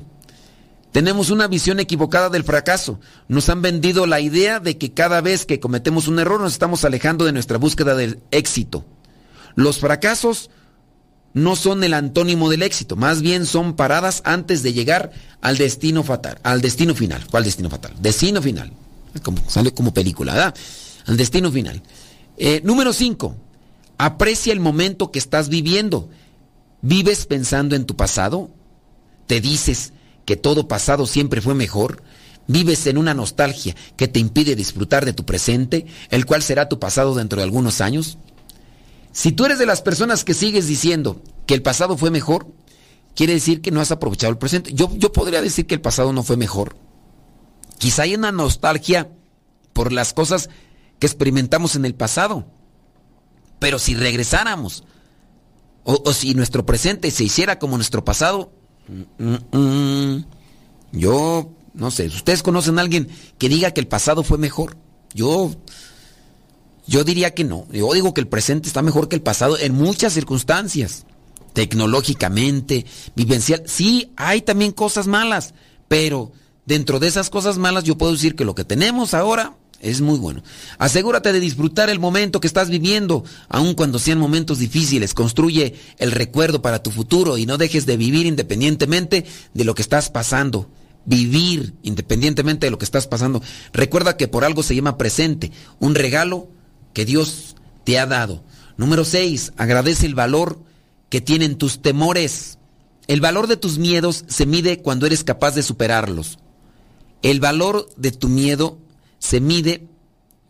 Tenemos 0.92 1.30
una 1.30 1.46
visión 1.46 1.78
equivocada 1.78 2.30
del 2.30 2.42
fracaso. 2.42 2.98
Nos 3.28 3.48
han 3.48 3.60
vendido 3.60 4.06
la 4.06 4.20
idea 4.20 4.60
de 4.60 4.78
que 4.78 4.94
cada 4.94 5.20
vez 5.20 5.44
que 5.44 5.60
cometemos 5.60 6.08
un 6.08 6.18
error 6.18 6.40
nos 6.40 6.52
estamos 6.52 6.84
alejando 6.84 7.24
de 7.24 7.32
nuestra 7.32 7.58
búsqueda 7.58 7.94
del 7.94 8.20
éxito. 8.30 8.84
Los 9.56 9.78
fracasos 9.78 10.50
no 11.34 11.54
son 11.54 11.84
el 11.84 11.92
antónimo 11.92 12.48
del 12.48 12.62
éxito, 12.62 12.96
más 12.96 13.20
bien 13.20 13.44
son 13.44 13.76
paradas 13.76 14.22
antes 14.24 14.62
de 14.62 14.72
llegar 14.72 15.12
al 15.42 15.58
destino 15.58 16.02
fatal, 16.02 16.38
al 16.42 16.62
destino 16.62 16.94
final. 16.94 17.26
¿Cuál 17.30 17.44
destino 17.44 17.68
fatal? 17.68 17.92
Destino 18.00 18.40
final. 18.40 18.72
Sale 19.48 19.74
como 19.74 19.92
película, 19.92 20.32
¿verdad? 20.32 20.54
Al 21.04 21.18
destino 21.18 21.52
final. 21.52 21.82
Eh, 22.38 22.62
número 22.64 22.94
5. 22.94 23.36
Aprecia 23.98 24.52
el 24.52 24.60
momento 24.60 25.10
que 25.10 25.18
estás 25.18 25.48
viviendo. 25.48 26.08
¿Vives 26.82 27.26
pensando 27.26 27.74
en 27.76 27.86
tu 27.86 27.96
pasado? 27.96 28.50
¿Te 29.26 29.40
dices 29.40 29.92
que 30.24 30.36
todo 30.36 30.68
pasado 30.68 31.06
siempre 31.06 31.40
fue 31.40 31.54
mejor? 31.54 32.02
¿Vives 32.46 32.86
en 32.86 32.98
una 32.98 33.14
nostalgia 33.14 33.74
que 33.96 34.06
te 34.06 34.20
impide 34.20 34.54
disfrutar 34.54 35.04
de 35.04 35.12
tu 35.12 35.24
presente, 35.24 35.86
el 36.10 36.26
cual 36.26 36.42
será 36.42 36.68
tu 36.68 36.78
pasado 36.78 37.14
dentro 37.14 37.38
de 37.38 37.44
algunos 37.44 37.80
años? 37.80 38.18
Si 39.12 39.32
tú 39.32 39.46
eres 39.46 39.58
de 39.58 39.66
las 39.66 39.82
personas 39.82 40.24
que 40.24 40.34
sigues 40.34 40.66
diciendo 40.66 41.22
que 41.46 41.54
el 41.54 41.62
pasado 41.62 41.96
fue 41.96 42.10
mejor, 42.10 42.46
quiere 43.14 43.32
decir 43.32 43.62
que 43.62 43.70
no 43.70 43.80
has 43.80 43.90
aprovechado 43.90 44.30
el 44.30 44.38
presente. 44.38 44.72
Yo, 44.74 44.94
yo 44.96 45.12
podría 45.12 45.40
decir 45.40 45.66
que 45.66 45.74
el 45.74 45.80
pasado 45.80 46.12
no 46.12 46.22
fue 46.22 46.36
mejor. 46.36 46.76
Quizá 47.78 48.02
hay 48.02 48.14
una 48.14 48.30
nostalgia 48.30 49.08
por 49.72 49.92
las 49.92 50.12
cosas 50.12 50.50
que 50.98 51.06
experimentamos 51.06 51.76
en 51.76 51.84
el 51.84 51.94
pasado. 51.94 52.46
Pero 53.58 53.78
si 53.78 53.94
regresáramos, 53.94 54.84
o, 55.84 56.12
si 56.12 56.34
nuestro 56.34 56.66
presente 56.66 57.10
se 57.10 57.24
hiciera 57.24 57.58
como 57.58 57.76
nuestro 57.76 58.04
pasado, 58.04 58.52
mm, 58.88 59.24
mm, 59.24 59.58
mm, 59.58 60.24
yo 60.92 61.50
no 61.74 61.90
sé, 61.90 62.06
ustedes 62.06 62.42
conocen 62.42 62.78
a 62.78 62.82
alguien 62.82 63.08
que 63.38 63.48
diga 63.48 63.70
que 63.70 63.80
el 63.80 63.86
pasado 63.86 64.22
fue 64.22 64.38
mejor. 64.38 64.76
Yo 65.14 65.50
yo 66.86 67.04
diría 67.04 67.34
que 67.34 67.44
no. 67.44 67.66
Yo 67.70 67.92
digo 67.92 68.14
que 68.14 68.20
el 68.20 68.28
presente 68.28 68.68
está 68.68 68.82
mejor 68.82 69.08
que 69.08 69.16
el 69.16 69.22
pasado 69.22 69.58
en 69.58 69.74
muchas 69.74 70.12
circunstancias. 70.12 71.04
Tecnológicamente, 71.52 72.86
vivencial. 73.14 73.62
Sí, 73.66 74.12
hay 74.16 74.42
también 74.42 74.72
cosas 74.72 75.06
malas, 75.06 75.54
pero 75.88 76.32
dentro 76.64 76.98
de 76.98 77.08
esas 77.08 77.30
cosas 77.30 77.58
malas 77.58 77.84
yo 77.84 77.96
puedo 77.96 78.12
decir 78.12 78.36
que 78.36 78.44
lo 78.44 78.54
que 78.54 78.64
tenemos 78.64 79.14
ahora 79.14 79.56
es 79.80 80.00
muy 80.00 80.18
bueno. 80.18 80.42
Asegúrate 80.78 81.32
de 81.32 81.40
disfrutar 81.40 81.90
el 81.90 81.98
momento 81.98 82.40
que 82.40 82.46
estás 82.46 82.70
viviendo, 82.70 83.24
aun 83.48 83.74
cuando 83.74 83.98
sean 83.98 84.18
momentos 84.18 84.58
difíciles. 84.58 85.14
Construye 85.14 85.74
el 85.98 86.12
recuerdo 86.12 86.62
para 86.62 86.82
tu 86.82 86.90
futuro 86.90 87.38
y 87.38 87.46
no 87.46 87.58
dejes 87.58 87.86
de 87.86 87.96
vivir 87.96 88.26
independientemente 88.26 89.26
de 89.54 89.64
lo 89.64 89.74
que 89.74 89.82
estás 89.82 90.10
pasando. 90.10 90.70
Vivir 91.04 91.74
independientemente 91.82 92.66
de 92.66 92.70
lo 92.70 92.78
que 92.78 92.84
estás 92.84 93.06
pasando. 93.06 93.42
Recuerda 93.72 94.16
que 94.16 94.28
por 94.28 94.44
algo 94.44 94.62
se 94.62 94.74
llama 94.74 94.98
presente, 94.98 95.52
un 95.78 95.94
regalo 95.94 96.48
que 96.92 97.04
Dios 97.04 97.54
te 97.84 97.98
ha 97.98 98.06
dado. 98.06 98.42
Número 98.76 99.04
6. 99.04 99.52
Agradece 99.56 100.06
el 100.06 100.14
valor 100.14 100.58
que 101.08 101.20
tienen 101.20 101.56
tus 101.56 101.80
temores. 101.80 102.58
El 103.06 103.20
valor 103.20 103.46
de 103.46 103.56
tus 103.56 103.78
miedos 103.78 104.24
se 104.26 104.46
mide 104.46 104.82
cuando 104.82 105.06
eres 105.06 105.22
capaz 105.22 105.54
de 105.54 105.62
superarlos. 105.62 106.38
El 107.22 107.40
valor 107.40 107.88
de 107.96 108.10
tu 108.10 108.28
miedo 108.28 108.78
se 109.18 109.40
mide 109.40 109.88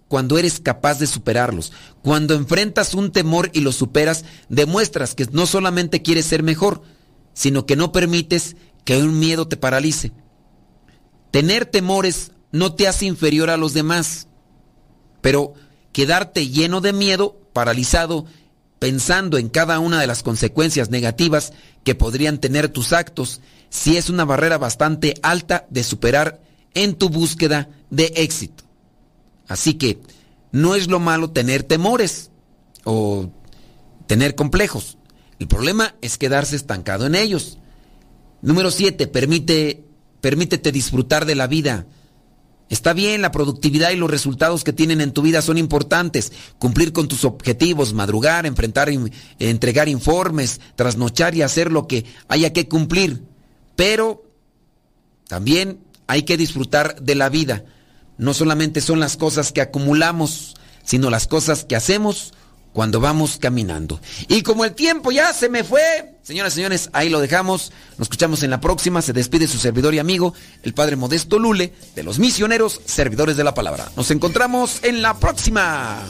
cuando 0.09 0.39
eres 0.39 0.61
capaz 0.61 0.99
de 0.99 1.07
superarlos. 1.07 1.73
Cuando 2.03 2.35
enfrentas 2.35 2.95
un 2.95 3.11
temor 3.11 3.51
y 3.53 3.61
lo 3.61 3.73
superas, 3.73 4.25
demuestras 4.49 5.15
que 5.15 5.27
no 5.33 5.47
solamente 5.47 6.03
quieres 6.03 6.27
ser 6.27 6.43
mejor, 6.43 6.83
sino 7.35 7.67
que 7.67 7.77
no 7.77 7.93
permites 7.93 8.57
que 8.85 8.99
un 8.99 9.19
miedo 9.19 9.49
te 9.49 9.57
paralice. 9.57 10.13
Tener 11.31 11.67
temores 11.67 12.33
no 12.53 12.75
te 12.75 12.89
hace 12.89 13.07
inferior 13.07 13.51
a 13.51 13.57
los 13.57 13.75
demás, 13.75 14.29
pero 15.21 15.55
quedarte 15.93 16.49
lleno 16.49 16.81
de 16.81 16.93
miedo, 16.93 17.37
paralizado, 17.53 18.27
pensando 18.79 19.39
en 19.39 19.49
cada 19.49 19.79
una 19.81 20.01
de 20.01 20.07
las 20.07 20.23
consecuencias 20.23 20.91
negativas 20.91 21.53
que 21.85 21.95
podrían 21.95 22.39
tener 22.39 22.69
tus 22.69 22.93
actos, 22.93 23.41
si 23.71 23.97
es 23.97 24.09
una 24.09 24.25
barrera 24.25 24.59
bastante 24.59 25.15
alta 25.23 25.67
de 25.71 25.83
superar 25.83 26.41
en 26.77 26.95
tu 26.95 27.09
búsqueda 27.09 27.69
de 27.91 28.13
éxito. 28.17 28.65
Así 29.49 29.75
que 29.75 30.01
no 30.53 30.75
es 30.75 30.89
lo 30.89 31.01
malo 31.01 31.31
tener 31.31 31.63
temores 31.63 32.31
o 32.85 33.31
tener 34.07 34.35
complejos. 34.35 34.99
El 35.39 35.49
problema 35.49 35.95
es 36.01 36.19
quedarse 36.19 36.57
estancado 36.57 37.07
en 37.07 37.15
ellos. 37.15 37.59
Número 38.43 38.71
7. 38.71 39.07
Permite, 39.09 39.85
permítete 40.21 40.73
disfrutar 40.73 41.27
de 41.27 41.35
la 41.35 41.47
vida 41.47 41.87
Está 42.69 42.93
bien, 42.93 43.23
la 43.23 43.31
productividad 43.31 43.93
y 43.93 43.97
los 43.97 44.11
resultados 44.11 44.65
que 44.65 44.73
tienen 44.73 45.01
en 45.01 45.13
tu 45.13 45.23
vida 45.23 45.41
son 45.41 45.57
importantes. 45.57 46.33
Cumplir 46.59 46.93
con 46.93 47.07
tus 47.07 47.25
objetivos, 47.25 47.93
madrugar, 47.93 48.45
enfrentar, 48.45 48.91
entregar 49.39 49.89
informes, 49.89 50.61
trasnochar 50.75 51.37
y 51.37 51.43
hacer 51.43 51.71
lo 51.71 51.87
que 51.87 52.05
haya 52.27 52.53
que 52.53 52.67
cumplir. 52.67 53.23
Pero 53.77 54.25
también 55.29 55.79
hay 56.07 56.23
que 56.23 56.37
disfrutar 56.37 57.01
de 57.01 57.15
la 57.15 57.29
vida. 57.29 57.65
No 58.19 58.35
solamente 58.35 58.81
son 58.81 59.01
las 59.01 59.17
cosas 59.17 59.53
que 59.53 59.61
acumulamos, 59.61 60.57
sino 60.85 61.11
las 61.11 61.27
cosas 61.27 61.65
que 61.65 61.77
hacemos 61.77 62.33
cuando 62.73 63.01
vamos 63.01 63.39
caminando. 63.41 64.01
Y 64.29 64.43
como 64.43 64.65
el 64.65 64.75
tiempo 64.75 65.11
ya 65.11 65.33
se 65.33 65.49
me 65.49 65.65
fue, 65.65 65.81
señoras 66.23 66.53
y 66.53 66.57
señores, 66.57 66.91
ahí 66.93 67.09
lo 67.09 67.21
dejamos. 67.21 67.73
Nos 67.97 68.07
escuchamos 68.07 68.43
en 68.43 68.51
la 68.51 68.61
próxima. 68.61 69.01
Se 69.01 69.15
despide 69.15 69.49
su 69.49 69.57
servidor 69.57 69.95
y 69.95 69.99
amigo, 69.99 70.35
el 70.63 70.75
Padre 70.75 70.97
Modesto 70.97 71.39
Lule, 71.39 71.73
de 71.95 72.03
los 72.03 72.19
misioneros 72.19 72.83
servidores 72.85 73.39
de 73.39 73.45
la 73.45 73.55
palabra. 73.55 73.91
Nos 73.97 74.11
encontramos 74.11 74.81
en 74.83 75.01
la 75.01 75.15
próxima. 75.19 76.03